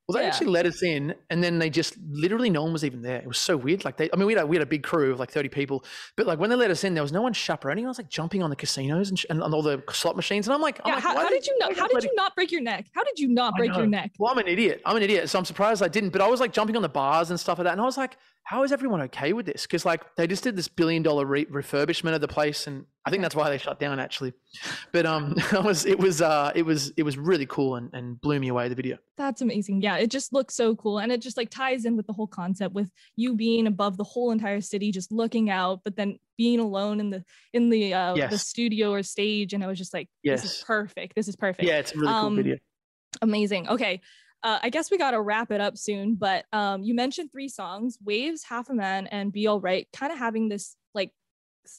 Well, 0.07 0.17
they 0.17 0.23
yeah. 0.23 0.31
actually 0.31 0.47
let 0.47 0.65
us 0.65 0.83
in, 0.83 1.15
and 1.29 1.41
then 1.41 1.59
they 1.59 1.69
just 1.69 1.95
literally 2.09 2.49
no 2.49 2.61
one 2.61 2.73
was 2.73 2.83
even 2.83 3.01
there. 3.01 3.19
It 3.19 3.25
was 3.25 3.37
so 3.37 3.55
weird. 3.55 3.85
Like 3.85 3.95
they, 3.95 4.09
I 4.11 4.17
mean, 4.17 4.27
we 4.27 4.33
had 4.33 4.43
a, 4.43 4.45
we 4.45 4.57
had 4.57 4.63
a 4.63 4.65
big 4.65 4.83
crew 4.83 5.13
of 5.13 5.19
like 5.19 5.31
thirty 5.31 5.47
people, 5.47 5.85
but 6.17 6.27
like 6.27 6.39
when 6.39 6.49
they 6.49 6.57
let 6.57 6.71
us 6.71 6.83
in, 6.83 6.93
there 6.93 7.01
was 7.01 7.13
no 7.13 7.21
one 7.21 7.31
chaperoning. 7.31 7.85
I 7.85 7.87
was 7.87 7.99
like 7.99 8.09
jumping 8.09 8.43
on 8.43 8.49
the 8.49 8.55
casinos 8.57 9.07
and, 9.07 9.17
sh- 9.17 9.25
and 9.29 9.41
on 9.41 9.53
all 9.53 9.61
the 9.61 9.81
slot 9.91 10.17
machines, 10.17 10.45
and 10.45 10.53
I'm 10.53 10.61
like, 10.61 10.81
yeah, 10.85 10.91
I'm 10.91 10.95
like, 10.95 11.03
how, 11.03 11.15
how 11.15 11.29
did 11.29 11.47
you 11.47 11.57
not? 11.57 11.77
How 11.77 11.87
did 11.87 12.03
you 12.03 12.13
not 12.15 12.35
break 12.35 12.51
your 12.51 12.61
neck? 12.61 12.87
How 12.93 13.05
did 13.05 13.17
you 13.17 13.29
not 13.29 13.55
break 13.55 13.73
your 13.77 13.87
neck? 13.87 14.11
Well, 14.19 14.29
I'm 14.29 14.37
an 14.39 14.47
idiot. 14.47 14.81
I'm 14.85 14.97
an 14.97 15.03
idiot, 15.03 15.29
so 15.29 15.39
I'm 15.39 15.45
surprised 15.45 15.81
I 15.81 15.87
didn't. 15.87 16.09
But 16.09 16.19
I 16.19 16.27
was 16.27 16.41
like 16.41 16.51
jumping 16.51 16.75
on 16.75 16.81
the 16.81 16.89
bars 16.89 17.29
and 17.29 17.39
stuff 17.39 17.57
like 17.59 17.63
that, 17.63 17.71
and 17.71 17.79
I 17.79 17.85
was 17.85 17.97
like, 17.97 18.17
how 18.45 18.63
is 18.63 18.71
everyone 18.73 19.01
okay 19.03 19.31
with 19.31 19.45
this? 19.45 19.63
Because 19.63 19.85
like 19.85 20.15
they 20.15 20.27
just 20.27 20.43
did 20.43 20.55
this 20.55 20.67
billion 20.67 21.01
dollar 21.01 21.25
re- 21.25 21.45
refurbishment 21.45 22.13
of 22.13 22.21
the 22.21 22.27
place, 22.27 22.67
and 22.67 22.85
I 23.05 23.09
think 23.09 23.21
that's 23.21 23.35
why 23.35 23.49
they 23.49 23.57
shut 23.57 23.79
down 23.79 23.99
actually. 23.99 24.33
But 24.91 25.05
um, 25.05 25.35
it 25.53 25.63
was 25.63 25.85
it 25.85 25.97
was 25.97 26.21
uh 26.21 26.51
it 26.53 26.63
was 26.63 26.91
it 26.97 27.03
was 27.03 27.17
really 27.17 27.45
cool 27.45 27.75
and 27.75 27.89
and 27.93 28.19
blew 28.19 28.39
me 28.39 28.49
away 28.49 28.67
the 28.67 28.75
video. 28.75 28.97
That's 29.17 29.41
amazing. 29.41 29.81
Yeah, 29.81 29.97
it 29.97 30.11
just 30.11 30.33
looks 30.33 30.55
so 30.55 30.75
cool, 30.75 30.99
and 30.99 31.11
it 31.11 31.21
just 31.21 31.37
like 31.37 31.49
ties 31.49 31.85
in 31.85 31.95
with 31.95 32.05
the 32.05 32.13
whole 32.13 32.27
concept 32.27 32.75
with 32.75 32.91
you 33.15 33.33
being 33.33 33.65
above 33.67 33.95
the 33.95 34.03
whole 34.03 34.31
entire 34.31 34.61
city, 34.61 34.91
just 34.91 35.11
looking 35.11 35.49
out, 35.49 35.79
but 35.85 35.95
then 35.95 36.19
being 36.37 36.59
alone 36.59 36.99
in 36.99 37.09
the 37.09 37.23
in 37.53 37.69
the 37.69 37.93
uh, 37.93 38.15
yes. 38.15 38.29
the 38.29 38.37
studio 38.37 38.91
or 38.91 39.03
stage, 39.03 39.53
and 39.53 39.63
I 39.63 39.67
was 39.67 39.77
just 39.77 39.93
like, 39.93 40.09
yes. 40.21 40.41
this 40.41 40.57
is 40.57 40.63
perfect. 40.65 41.15
This 41.15 41.29
is 41.29 41.37
perfect. 41.37 41.67
Yeah, 41.67 41.79
it's 41.79 41.93
a 41.93 41.97
really 41.97 42.07
cool 42.07 42.25
um, 42.25 42.35
video. 42.35 42.57
Amazing. 43.21 43.69
Okay 43.69 44.01
uh, 44.43 44.59
I 44.61 44.69
guess 44.69 44.91
we 44.91 44.97
got 44.97 45.11
to 45.11 45.21
wrap 45.21 45.51
it 45.51 45.61
up 45.61 45.77
soon, 45.77 46.15
but 46.15 46.45
um, 46.51 46.83
you 46.83 46.93
mentioned 46.93 47.31
three 47.31 47.47
songs 47.47 47.97
Waves, 48.03 48.43
Half 48.43 48.69
a 48.69 48.73
Man, 48.73 49.07
and 49.07 49.31
Be 49.31 49.47
All 49.47 49.61
Right, 49.61 49.87
kind 49.93 50.11
of 50.11 50.19
having 50.19 50.49
this 50.49 50.75
like 50.93 51.11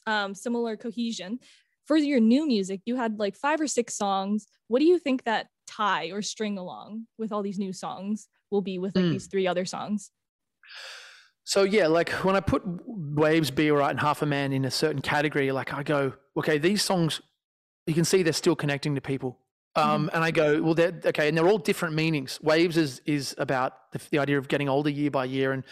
um, 0.07 0.33
similar 0.33 0.75
cohesion. 0.75 1.39
For 1.85 1.95
your 1.95 2.19
new 2.19 2.47
music, 2.47 2.81
you 2.85 2.95
had 2.95 3.19
like 3.19 3.35
five 3.35 3.61
or 3.61 3.67
six 3.67 3.95
songs. 3.95 4.47
What 4.67 4.79
do 4.79 4.85
you 4.85 4.97
think 4.97 5.25
that 5.25 5.47
tie 5.67 6.07
or 6.07 6.23
string 6.23 6.57
along 6.57 7.05
with 7.19 7.31
all 7.31 7.43
these 7.43 7.59
new 7.59 7.71
songs 7.71 8.27
will 8.49 8.61
be 8.61 8.79
with 8.79 8.95
like 8.95 9.05
mm. 9.05 9.11
these 9.11 9.27
three 9.27 9.45
other 9.45 9.65
songs? 9.65 10.09
So 11.43 11.61
yeah, 11.61 11.85
like 11.85 12.09
when 12.23 12.35
I 12.35 12.39
put 12.39 12.63
Waves, 12.65 13.51
Be 13.51 13.69
All 13.69 13.77
Right, 13.77 13.91
and 13.91 13.99
Half 13.99 14.23
a 14.23 14.25
Man 14.25 14.51
in 14.51 14.65
a 14.65 14.71
certain 14.71 15.03
category, 15.03 15.51
like 15.51 15.71
I 15.71 15.83
go, 15.83 16.13
okay, 16.35 16.57
these 16.57 16.81
songs, 16.81 17.21
you 17.85 17.93
can 17.93 18.05
see 18.05 18.23
they're 18.23 18.33
still 18.33 18.55
connecting 18.55 18.95
to 18.95 19.01
people. 19.01 19.37
Um, 19.75 20.07
mm-hmm. 20.07 20.15
And 20.15 20.23
I 20.23 20.31
go, 20.31 20.61
well, 20.61 20.73
they're 20.73 20.93
okay, 21.05 21.27
and 21.27 21.37
they're 21.37 21.47
all 21.47 21.57
different 21.57 21.95
meanings. 21.95 22.39
Waves 22.41 22.77
is 22.77 23.01
is 23.05 23.35
about 23.37 23.91
the, 23.91 23.99
the, 24.09 24.19
idea 24.19 24.37
of 24.37 24.47
getting 24.47 24.69
older 24.69 24.89
year 24.89 25.11
by 25.11 25.25
year, 25.25 25.51
and 25.51 25.63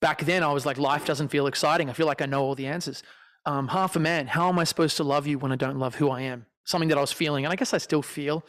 back 0.00 0.24
then 0.24 0.42
I 0.42 0.52
was 0.52 0.64
like, 0.64 0.78
life 0.78 1.04
doesn't 1.04 1.28
feel 1.28 1.46
exciting. 1.46 1.90
I 1.90 1.92
feel 1.92 2.06
like 2.06 2.22
I 2.22 2.26
know 2.26 2.42
all 2.42 2.54
the 2.54 2.66
answers. 2.66 3.02
Um, 3.46 3.68
half 3.68 3.96
a 3.96 3.98
man, 3.98 4.26
how 4.26 4.48
am 4.48 4.58
I 4.58 4.64
supposed 4.64 4.96
to 4.98 5.04
love 5.04 5.26
you 5.26 5.38
when 5.38 5.52
I 5.52 5.56
don't 5.56 5.78
love 5.78 5.94
who 5.94 6.10
I 6.10 6.22
am? 6.22 6.46
Something 6.64 6.88
that 6.88 6.98
I 6.98 7.00
was 7.00 7.12
feeling, 7.12 7.44
and 7.44 7.52
I 7.52 7.56
guess 7.56 7.74
I 7.74 7.78
still 7.78 8.02
feel, 8.02 8.44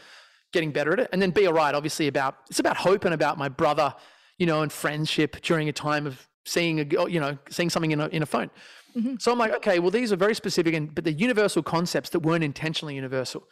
getting 0.53 0.71
better 0.71 0.93
at 0.93 0.99
it. 0.99 1.09
And 1.11 1.21
then 1.21 1.31
be 1.31 1.47
alright, 1.47 1.75
obviously 1.75 2.07
about 2.07 2.37
it's 2.49 2.59
about 2.59 2.77
hope 2.77 3.05
and 3.05 3.13
about 3.13 3.37
my 3.37 3.49
brother, 3.49 3.93
you 4.37 4.45
know, 4.45 4.61
and 4.61 4.71
friendship 4.71 5.41
during 5.41 5.69
a 5.69 5.73
time 5.73 6.07
of 6.07 6.27
seeing 6.45 6.79
a 6.79 7.09
you 7.09 7.19
know 7.19 7.37
seeing 7.49 7.69
something 7.69 7.91
in 7.91 7.99
a 7.99 8.07
in 8.07 8.23
a 8.23 8.25
phone. 8.25 8.49
Mm-hmm. 8.95 9.15
So 9.19 9.31
I'm 9.31 9.37
like, 9.37 9.53
okay, 9.55 9.79
well, 9.79 9.91
these 9.91 10.11
are 10.11 10.17
very 10.17 10.35
specific, 10.35 10.73
and 10.73 10.93
but 10.93 11.03
the 11.03 11.13
universal 11.13 11.63
concepts 11.63 12.09
that 12.11 12.19
weren't 12.19 12.43
intentionally 12.43 12.95
universal. 12.95 13.43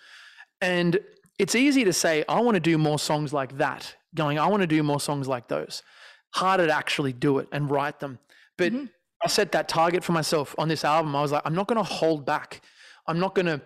And 0.62 1.00
it's 1.40 1.56
easy 1.56 1.86
to 1.86 1.94
say, 1.94 2.26
I 2.28 2.42
want 2.42 2.56
to 2.56 2.60
do 2.60 2.78
more 2.78 3.00
songs 3.00 3.34
like 3.34 3.58
that, 3.58 3.96
going, 4.14 4.38
I 4.38 4.48
want 4.48 4.62
to 4.62 4.68
do 4.68 4.84
more 4.84 5.00
songs 5.00 5.28
like 5.28 5.48
those. 5.48 5.82
Harder 6.36 6.68
to 6.68 6.74
actually 6.74 7.14
do 7.14 7.40
it 7.40 7.48
and 7.52 7.72
write 7.72 8.00
them. 8.02 8.20
But 8.58 8.74
mm-hmm. 8.74 8.86
I 9.24 9.28
set 9.28 9.54
that 9.54 9.70
target 9.70 10.04
for 10.04 10.12
myself 10.12 10.54
on 10.58 10.68
this 10.68 10.84
album. 10.84 11.16
I 11.16 11.22
was 11.22 11.32
like, 11.32 11.42
I'm 11.46 11.56
not 11.56 11.68
going 11.68 11.78
to 11.78 11.84
hold 11.84 12.26
back. 12.26 12.62
I'm 13.08 13.20
not 13.20 13.36
going 13.36 13.46
to, 13.46 13.62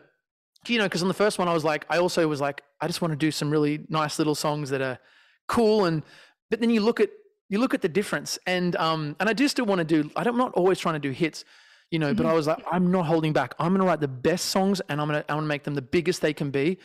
you 0.68 0.78
know, 0.78 0.86
because 0.86 1.02
on 1.02 1.08
the 1.08 1.14
first 1.16 1.40
one, 1.40 1.48
I 1.48 1.54
was 1.54 1.64
like, 1.64 1.86
I 1.90 1.98
also 1.98 2.28
was 2.28 2.40
like, 2.40 2.62
I 2.80 2.88
just 2.88 3.02
want 3.02 3.12
to 3.12 3.18
do 3.18 3.32
some 3.32 3.50
really 3.50 3.86
nice 3.90 4.20
little 4.20 4.36
songs 4.36 4.70
that 4.70 4.82
are 4.82 5.00
cool. 5.48 5.86
And, 5.86 6.04
but 6.50 6.60
then 6.60 6.70
you 6.70 6.80
look 6.80 7.00
at, 7.00 7.10
you 7.50 7.60
look 7.60 7.74
at 7.74 7.82
the 7.82 7.90
difference 7.90 8.40
and, 8.48 8.76
um, 8.78 9.16
and 9.20 9.28
I 9.28 9.34
do 9.34 9.48
still 9.48 9.66
want 9.66 9.80
to 9.80 9.86
do, 9.86 10.10
I'm 10.16 10.38
not 10.38 10.54
always 10.54 10.80
trying 10.80 10.94
to 10.94 11.00
do 11.00 11.12
hits, 11.12 11.44
you 11.92 12.00
know, 12.00 12.14
mm-hmm. 12.14 12.18
but 12.18 12.26
I 12.28 12.34
was 12.34 12.48
like, 12.48 12.64
I'm 12.72 12.92
not 12.92 13.06
holding 13.06 13.34
back. 13.34 13.56
I'm 13.60 13.70
going 13.70 13.82
to 13.82 13.88
write 13.88 14.00
the 14.00 14.08
best 14.08 14.46
songs 14.46 14.82
and 14.90 15.02
I'm 15.02 15.08
going 15.08 15.22
to, 15.22 15.32
I 15.32 15.36
want 15.36 15.46
to 15.46 15.50
make 15.50 15.64
them 15.64 15.76
the 15.76 15.82
biggest 15.82 16.22
they 16.22 16.34
can 16.34 16.52
be. 16.52 16.78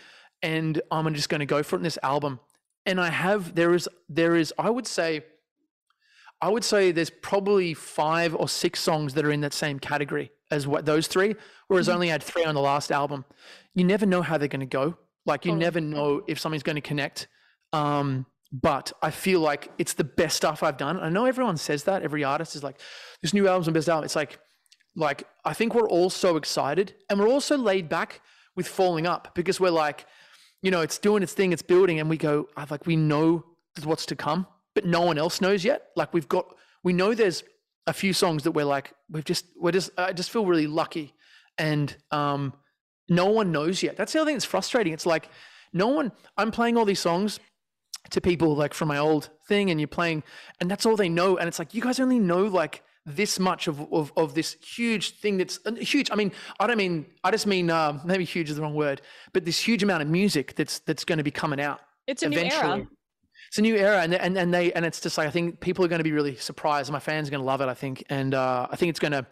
And 0.43 0.81
I'm 0.91 1.13
just 1.15 1.29
going 1.29 1.41
to 1.41 1.47
go 1.47 1.63
for 1.63 1.77
it 1.77 1.81
in 1.81 1.83
this 1.83 1.99
album. 2.03 2.41
And 2.87 3.01
I 3.01 3.11
have, 3.11 3.55
there 3.55 3.75
is, 3.75 3.89
there 4.09 4.37
is, 4.37 4.53
I 4.59 4.71
would 4.71 4.87
say, 4.87 5.25
I 6.41 6.49
would 6.49 6.65
say 6.65 6.93
there's 6.93 7.11
probably 7.11 7.75
five 7.75 8.35
or 8.35 8.49
six 8.49 8.81
songs 8.81 9.15
that 9.15 9.25
are 9.25 9.33
in 9.33 9.41
that 9.41 9.53
same 9.53 9.79
category 9.79 10.31
as 10.51 10.67
what 10.67 10.87
those 10.87 11.07
three, 11.07 11.35
whereas 11.67 11.87
mm-hmm. 11.87 11.93
I 11.93 11.95
only 11.95 12.09
had 12.09 12.23
three 12.23 12.45
on 12.45 12.55
the 12.55 12.61
last 12.61 12.93
album. 12.93 13.25
You 13.75 13.85
never 13.85 14.07
know 14.07 14.23
how 14.23 14.39
they're 14.39 14.49
going 14.49 14.61
to 14.61 14.67
go. 14.67 14.97
Like 15.27 15.45
you 15.45 15.53
oh. 15.53 15.57
never 15.57 15.81
know 15.81 16.23
if 16.29 16.39
something's 16.39 16.63
going 16.63 16.77
to 16.77 16.83
connect. 16.83 17.29
Um, 17.73 18.27
but 18.51 18.93
I 19.03 19.11
feel 19.11 19.41
like 19.41 19.71
it's 19.79 19.93
the 19.93 20.05
best 20.05 20.37
stuff 20.37 20.63
I've 20.63 20.79
done. 20.79 20.99
I 20.99 21.11
know 21.11 21.27
everyone 21.27 21.59
says 21.59 21.85
that. 21.85 22.03
Every 22.03 22.25
artist 22.25 22.57
is 22.57 22.63
like, 22.63 22.81
this 23.21 23.35
new 23.35 23.47
album's 23.47 23.67
the 23.67 23.73
best 23.73 23.89
album. 23.89 24.05
It's 24.05 24.17
like, 24.17 24.39
like 24.97 25.25
I 25.45 25.53
think 25.53 25.75
we're 25.75 25.89
all 25.89 26.09
so 26.09 26.37
excited, 26.37 26.95
and 27.11 27.21
we're 27.21 27.29
also 27.29 27.59
laid 27.59 27.89
back 27.89 28.23
with 28.57 28.67
falling 28.67 29.07
up 29.07 29.35
because 29.35 29.61
we're 29.61 29.71
like, 29.71 30.07
you 30.63 30.71
know, 30.71 30.81
it's 30.81 30.99
doing 30.99 31.23
its 31.23 31.33
thing, 31.33 31.53
it's 31.53 31.63
building, 31.63 32.01
and 32.01 32.09
we 32.09 32.17
go, 32.17 32.49
I 32.57 32.67
like 32.71 32.87
we 32.87 32.97
know 32.97 33.45
what's 33.85 34.07
to 34.07 34.17
come 34.17 34.47
but 34.79 34.87
no 34.87 35.01
one 35.01 35.19
else 35.19 35.41
knows 35.41 35.65
yet. 35.65 35.89
Like 35.97 36.15
we've 36.15 36.29
got, 36.29 36.55
we 36.85 36.93
know 36.93 37.13
there's 37.13 37.43
a 37.89 37.93
few 37.93 38.13
songs 38.13 38.45
that 38.45 38.53
we're 38.53 38.65
like, 38.65 38.93
we've 39.11 39.25
just, 39.25 39.47
we're 39.57 39.73
just, 39.73 39.91
I 39.99 40.13
just 40.13 40.31
feel 40.31 40.47
really 40.47 40.69
lucky. 40.69 41.15
And 41.59 41.97
um, 42.13 42.53
no 43.09 43.27
one 43.27 43.51
knows 43.51 43.83
yet. 43.83 43.97
That's 43.97 44.13
the 44.13 44.21
other 44.21 44.29
thing 44.29 44.37
that's 44.37 44.45
frustrating. 44.45 44.93
It's 44.93 45.05
like, 45.05 45.31
no 45.73 45.89
one, 45.89 46.13
I'm 46.37 46.53
playing 46.53 46.77
all 46.77 46.85
these 46.85 47.01
songs 47.01 47.41
to 48.11 48.21
people 48.21 48.55
like 48.55 48.73
from 48.73 48.87
my 48.87 48.99
old 48.99 49.31
thing 49.49 49.73
and 49.73 49.81
you're 49.81 49.89
playing, 49.89 50.23
and 50.61 50.71
that's 50.71 50.87
all 50.87 50.95
they 50.95 51.09
know. 51.09 51.39
And 51.39 51.49
it's 51.49 51.59
like, 51.59 51.75
you 51.75 51.83
guys 51.83 51.99
only 51.99 52.21
know 52.21 52.45
like 52.45 52.85
this 53.17 53.39
much 53.39 53.69
of, 53.69 53.81
of, 53.93 54.13
of 54.17 54.35
this 54.35 54.57
huge 54.63 55.19
thing 55.19 55.39
that's 55.39 55.59
huge. 55.79 56.11
I 56.11 56.15
mean, 56.15 56.33
I 56.61 56.67
don't 56.67 56.77
mean, 56.77 57.07
I 57.25 57.31
just 57.31 57.47
mean, 57.47 57.71
uh, 57.71 58.01
maybe 58.05 58.25
huge 58.25 58.51
is 58.51 58.57
the 58.57 58.63
wrong 58.63 58.75
word, 58.75 59.01
but 59.33 59.45
this 59.45 59.59
huge 59.59 59.83
amount 59.83 60.03
of 60.03 60.09
music 60.09 60.55
that's, 60.55 60.81
that's 60.81 61.05
going 61.05 61.19
to 61.19 61.25
be 61.25 61.31
coming 61.31 61.61
out. 61.61 61.81
It's 62.07 62.23
a 62.23 62.27
eventually. 62.27 62.63
new 62.63 62.75
era 62.77 62.89
it's 63.49 63.59
a 63.59 63.63
new 63.63 63.77
era, 63.77 64.03
and 64.03 64.15
and 64.15 64.37
and 64.37 64.53
they 64.53 64.73
and 64.73 64.85
it's 64.85 65.01
just 65.01 65.17
like 65.17 65.27
I 65.27 65.31
think 65.31 65.61
people 65.61 65.85
are 65.85 65.89
going 65.89 66.01
to 66.01 66.05
be 66.05 66.13
really 66.13 66.37
surprised. 66.37 66.93
My 66.93 66.99
fans 66.99 67.29
are 67.29 67.31
going 67.31 67.41
to 67.41 67.47
love 67.47 67.61
it. 67.63 67.69
I 67.69 67.75
think, 67.75 68.05
and 68.11 68.35
uh, 68.35 68.69
I 68.71 68.77
think 68.77 68.91
it's 68.91 69.01
going 69.01 69.13
to. 69.13 69.27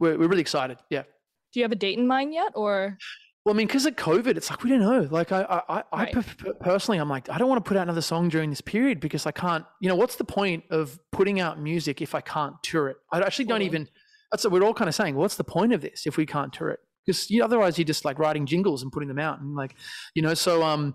We're 0.00 0.18
we're 0.18 0.28
really 0.28 0.40
excited. 0.40 0.78
Yeah. 0.90 1.04
Do 1.52 1.60
you 1.60 1.64
have 1.64 1.72
a 1.72 1.76
date 1.76 1.98
in 1.98 2.06
mind 2.06 2.34
yet, 2.34 2.52
or? 2.54 2.98
Well, 3.44 3.54
I 3.54 3.56
mean, 3.56 3.66
because 3.66 3.86
of 3.86 3.96
COVID, 3.96 4.36
it's 4.36 4.50
like 4.50 4.62
we 4.62 4.68
don't 4.68 4.80
know. 4.80 5.08
Like 5.10 5.32
I, 5.32 5.42
I, 5.42 5.62
I, 5.68 5.82
right. 5.92 6.16
I 6.16 6.52
personally, 6.60 6.98
I'm 6.98 7.08
like, 7.08 7.30
I 7.30 7.38
don't 7.38 7.48
want 7.48 7.64
to 7.64 7.66
put 7.66 7.76
out 7.78 7.84
another 7.84 8.02
song 8.02 8.28
during 8.28 8.50
this 8.50 8.60
period 8.60 9.00
because 9.00 9.24
I 9.24 9.30
can't. 9.30 9.64
You 9.80 9.88
know, 9.88 9.96
what's 9.96 10.16
the 10.16 10.24
point 10.24 10.64
of 10.70 10.98
putting 11.10 11.40
out 11.40 11.58
music 11.58 12.02
if 12.02 12.14
I 12.14 12.20
can't 12.20 12.54
tour 12.62 12.88
it? 12.88 12.98
I 13.12 13.20
actually 13.20 13.46
don't 13.46 13.62
even. 13.62 13.88
That's 14.30 14.44
what 14.44 14.52
we're 14.52 14.62
all 14.62 14.74
kind 14.74 14.88
of 14.88 14.94
saying. 14.94 15.16
What's 15.16 15.36
the 15.36 15.44
point 15.44 15.72
of 15.72 15.80
this 15.80 16.06
if 16.06 16.18
we 16.18 16.26
can't 16.26 16.52
tour 16.52 16.68
it? 16.68 16.80
Because 17.06 17.30
you 17.30 17.38
know, 17.38 17.46
otherwise, 17.46 17.78
you're 17.78 17.86
just 17.86 18.04
like 18.04 18.18
writing 18.18 18.44
jingles 18.44 18.82
and 18.82 18.92
putting 18.92 19.08
them 19.08 19.18
out, 19.18 19.40
and 19.40 19.54
like, 19.54 19.74
you 20.14 20.20
know, 20.20 20.34
so 20.34 20.62
um, 20.62 20.94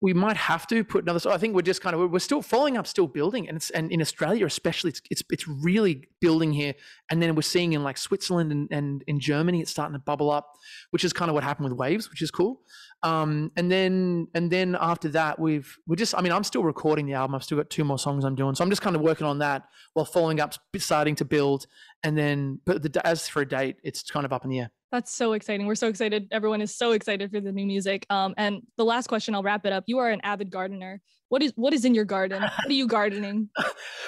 we 0.00 0.14
might 0.14 0.36
have 0.36 0.66
to 0.68 0.84
put 0.84 1.02
another. 1.04 1.18
So 1.18 1.32
I 1.32 1.38
think 1.38 1.54
we're 1.54 1.62
just 1.62 1.80
kind 1.80 1.96
of 1.96 2.10
we're 2.10 2.18
still 2.20 2.42
following 2.42 2.76
up, 2.76 2.86
still 2.86 3.08
building, 3.08 3.48
and 3.48 3.56
it's 3.56 3.70
and 3.70 3.90
in 3.90 4.00
Australia 4.00 4.46
especially, 4.46 4.90
it's 4.90 5.02
it's 5.10 5.22
it's 5.30 5.48
really 5.48 6.08
building 6.20 6.52
here. 6.52 6.74
And 7.10 7.20
then 7.20 7.34
we're 7.34 7.42
seeing 7.42 7.72
in 7.72 7.82
like 7.82 7.98
Switzerland 7.98 8.52
and, 8.52 8.68
and 8.70 9.02
in 9.08 9.18
Germany, 9.18 9.60
it's 9.60 9.70
starting 9.70 9.94
to 9.94 9.98
bubble 9.98 10.30
up, 10.30 10.52
which 10.90 11.04
is 11.04 11.12
kind 11.12 11.28
of 11.30 11.34
what 11.34 11.42
happened 11.42 11.68
with 11.68 11.78
Waves, 11.78 12.10
which 12.10 12.22
is 12.22 12.30
cool. 12.30 12.60
Um, 13.02 13.52
and 13.56 13.70
then 13.70 14.26
and 14.34 14.50
then 14.50 14.76
after 14.80 15.08
that, 15.10 15.38
we've 15.38 15.76
we're 15.86 15.96
just. 15.96 16.14
I 16.16 16.20
mean, 16.20 16.32
I'm 16.32 16.44
still 16.44 16.64
recording 16.64 17.06
the 17.06 17.14
album. 17.14 17.34
I've 17.34 17.44
still 17.44 17.58
got 17.58 17.70
two 17.70 17.84
more 17.84 17.98
songs 17.98 18.24
I'm 18.24 18.34
doing, 18.34 18.54
so 18.54 18.64
I'm 18.64 18.70
just 18.70 18.82
kind 18.82 18.96
of 18.96 19.02
working 19.02 19.26
on 19.26 19.38
that 19.38 19.64
while 19.94 20.04
following 20.04 20.40
up, 20.40 20.54
starting 20.76 21.14
to 21.16 21.24
build, 21.24 21.66
and 22.02 22.18
then 22.18 22.60
but 22.66 22.82
the, 22.82 23.06
as 23.06 23.28
for 23.28 23.42
a 23.42 23.48
date, 23.48 23.76
it's 23.84 24.02
kind 24.02 24.26
of 24.26 24.32
up 24.32 24.44
in 24.44 24.50
the 24.50 24.60
air. 24.60 24.70
That's 24.90 25.14
so 25.14 25.34
exciting. 25.34 25.66
We're 25.66 25.74
so 25.74 25.88
excited. 25.88 26.28
Everyone 26.32 26.62
is 26.62 26.74
so 26.74 26.92
excited 26.92 27.30
for 27.30 27.40
the 27.40 27.52
new 27.52 27.66
music. 27.66 28.06
Um, 28.08 28.34
and 28.38 28.62
the 28.78 28.84
last 28.84 29.06
question, 29.06 29.34
I'll 29.34 29.42
wrap 29.42 29.66
it 29.66 29.72
up. 29.72 29.84
You 29.86 29.98
are 29.98 30.08
an 30.08 30.20
avid 30.22 30.50
gardener. 30.50 31.00
What 31.28 31.42
is 31.42 31.52
what 31.56 31.74
is 31.74 31.84
in 31.84 31.94
your 31.94 32.06
garden? 32.06 32.42
What 32.56 32.66
are 32.66 32.72
you 32.72 32.86
gardening? 32.86 33.50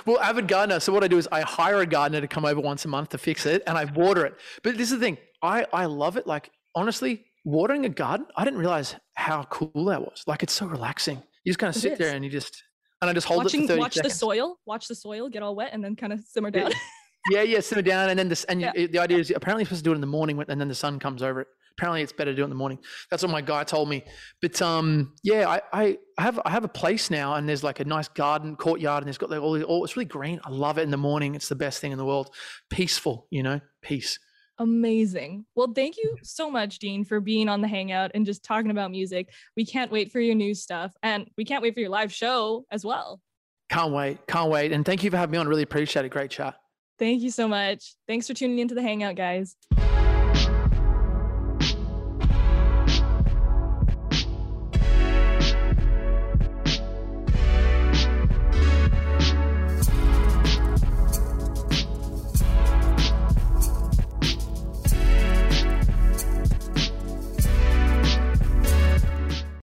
well, 0.07 0.19
avid 0.21 0.49
gardener. 0.49 0.81
So 0.81 0.93
what 0.93 1.05
I 1.05 1.09
do 1.09 1.19
is 1.19 1.29
I 1.31 1.43
hire 1.43 1.81
a 1.81 1.87
gardener 1.87 2.23
to 2.23 2.29
come 2.29 2.45
over 2.45 2.61
once 2.61 2.85
a 2.87 2.89
month 2.89 3.11
to 3.11 3.19
fix 3.19 3.47
it, 3.47 3.63
and 3.67 3.77
I 3.79 3.85
water 3.85 4.25
it. 4.25 4.35
But 4.63 4.79
this 4.79 4.91
is 4.91 4.99
the 4.99 5.05
thing. 5.05 5.19
I 5.43 5.67
I 5.73 5.85
love 5.85 6.17
it. 6.17 6.27
Like 6.27 6.51
honestly, 6.75 7.27
watering 7.45 7.87
a 7.87 7.89
garden. 7.89 8.27
I 8.37 8.45
didn't 8.45 8.59
realize 8.59 8.95
how 9.15 9.45
cool 9.45 9.85
that 9.87 10.01
was. 10.01 10.23
Like 10.27 10.43
it's 10.43 10.53
so 10.53 10.67
relaxing. 10.67 11.23
You 11.45 11.51
just 11.51 11.59
kind 11.59 11.75
of 11.75 11.81
sit 11.81 11.93
is. 11.93 11.99
there 11.99 12.15
and 12.15 12.25
you 12.25 12.31
just 12.31 12.63
and 13.01 13.09
I 13.09 13.13
just 13.13 13.27
hold 13.27 13.45
Watching, 13.45 13.63
it 13.63 13.65
for 13.65 13.69
30 13.69 13.81
watch 13.81 13.95
seconds. 13.95 14.15
the 14.15 14.19
soil, 14.19 14.59
watch 14.67 14.89
the 14.89 14.95
soil 14.95 15.29
get 15.29 15.43
all 15.43 15.57
wet, 15.57 15.71
and 15.73 15.83
then 15.83 15.97
kind 15.97 16.13
of 16.13 16.21
simmer 16.21 16.51
down. 16.51 16.71
yeah, 17.31 17.43
yeah, 17.43 17.61
simmer 17.61 17.83
down, 17.83 18.11
and 18.11 18.19
then 18.19 18.29
this, 18.29 18.45
and 18.45 18.61
yeah. 18.61 18.73
you, 18.75 18.89
the 18.89 18.99
idea 18.99 19.19
is 19.19 19.31
apparently 19.35 19.63
you're 19.63 19.67
supposed 19.67 19.85
to 19.85 19.89
do 19.89 19.93
it 19.93 19.95
in 19.95 20.01
the 20.01 20.07
morning, 20.07 20.39
and 20.49 20.61
then 20.61 20.69
the 20.69 20.75
sun 20.75 20.99
comes 20.99 21.23
over 21.23 21.41
it. 21.41 21.49
Apparently, 21.79 22.03
it's 22.03 22.13
better 22.13 22.33
to 22.33 22.37
do 22.37 22.43
it 22.43 22.45
in 22.45 22.51
the 22.51 22.57
morning. 22.57 22.79
That's 23.11 23.23
what 23.23 23.33
my 23.33 23.41
guy 23.41 23.65
told 23.65 23.89
me. 23.89 24.05
But 24.43 24.61
um, 24.61 25.15
yeah, 25.23 25.49
I, 25.49 25.61
I, 25.73 25.99
I 26.19 26.23
have 26.23 26.41
I 26.45 26.51
have 26.51 26.65
a 26.65 26.69
place 26.69 27.11
now, 27.11 27.37
and 27.37 27.49
there's 27.49 27.65
like 27.65 27.81
a 27.81 27.85
nice 27.85 28.09
garden 28.09 28.55
courtyard, 28.55 29.03
and 29.03 29.09
it's 29.09 29.17
got 29.17 29.31
like 29.31 29.41
all, 29.41 29.61
all 29.63 29.83
it's 29.85 29.97
really 29.97 30.05
green. 30.05 30.41
I 30.45 30.51
love 30.51 30.77
it 30.77 30.83
in 30.83 30.91
the 30.91 30.99
morning. 30.99 31.35
It's 31.35 31.49
the 31.49 31.55
best 31.55 31.81
thing 31.81 31.93
in 31.93 31.99
the 31.99 32.05
world. 32.05 32.35
Peaceful, 32.69 33.29
you 33.31 33.43
know, 33.43 33.61
peace. 33.81 34.19
Amazing. 34.61 35.47
Well, 35.55 35.73
thank 35.75 35.97
you 35.97 36.19
so 36.23 36.51
much, 36.51 36.81
Dean, 36.81 37.03
for 37.03 37.19
being 37.19 37.49
on 37.49 37.63
the 37.63 37.67
Hangout 37.67 38.11
and 38.15 38.27
just 38.27 38.45
talking 38.45 38.71
about 38.71 38.91
music. 38.91 39.31
We 39.57 39.65
can't 39.65 39.91
wait 39.91 40.13
for 40.13 40.21
your 40.21 40.35
new 40.35 40.55
stuff, 40.55 40.93
and 41.03 41.31
we 41.39 41.47
can't 41.47 41.63
wait 41.63 41.73
for 41.73 41.81
your 41.81 41.89
live 41.89 42.13
show 42.13 42.67
as 42.71 42.85
well. 42.85 43.23
Can't 43.71 43.95
wait. 43.95 44.27
Can't 44.27 44.51
wait. 44.51 44.73
And 44.73 44.85
thank 44.85 45.03
you 45.03 45.11
for 45.11 45.17
having 45.17 45.33
me 45.33 45.39
on. 45.39 45.49
Really 45.49 45.63
appreciate 45.63 46.05
it. 46.05 46.11
Great 46.11 46.31
chat. 46.31 46.57
Thank 46.99 47.23
you 47.23 47.31
so 47.31 47.49
much. 47.49 47.95
Thanks 48.07 48.27
for 48.27 48.35
tuning 48.35 48.59
into 48.59 48.75
the 48.75 48.83
Hangout, 48.83 49.17
guys. 49.17 49.57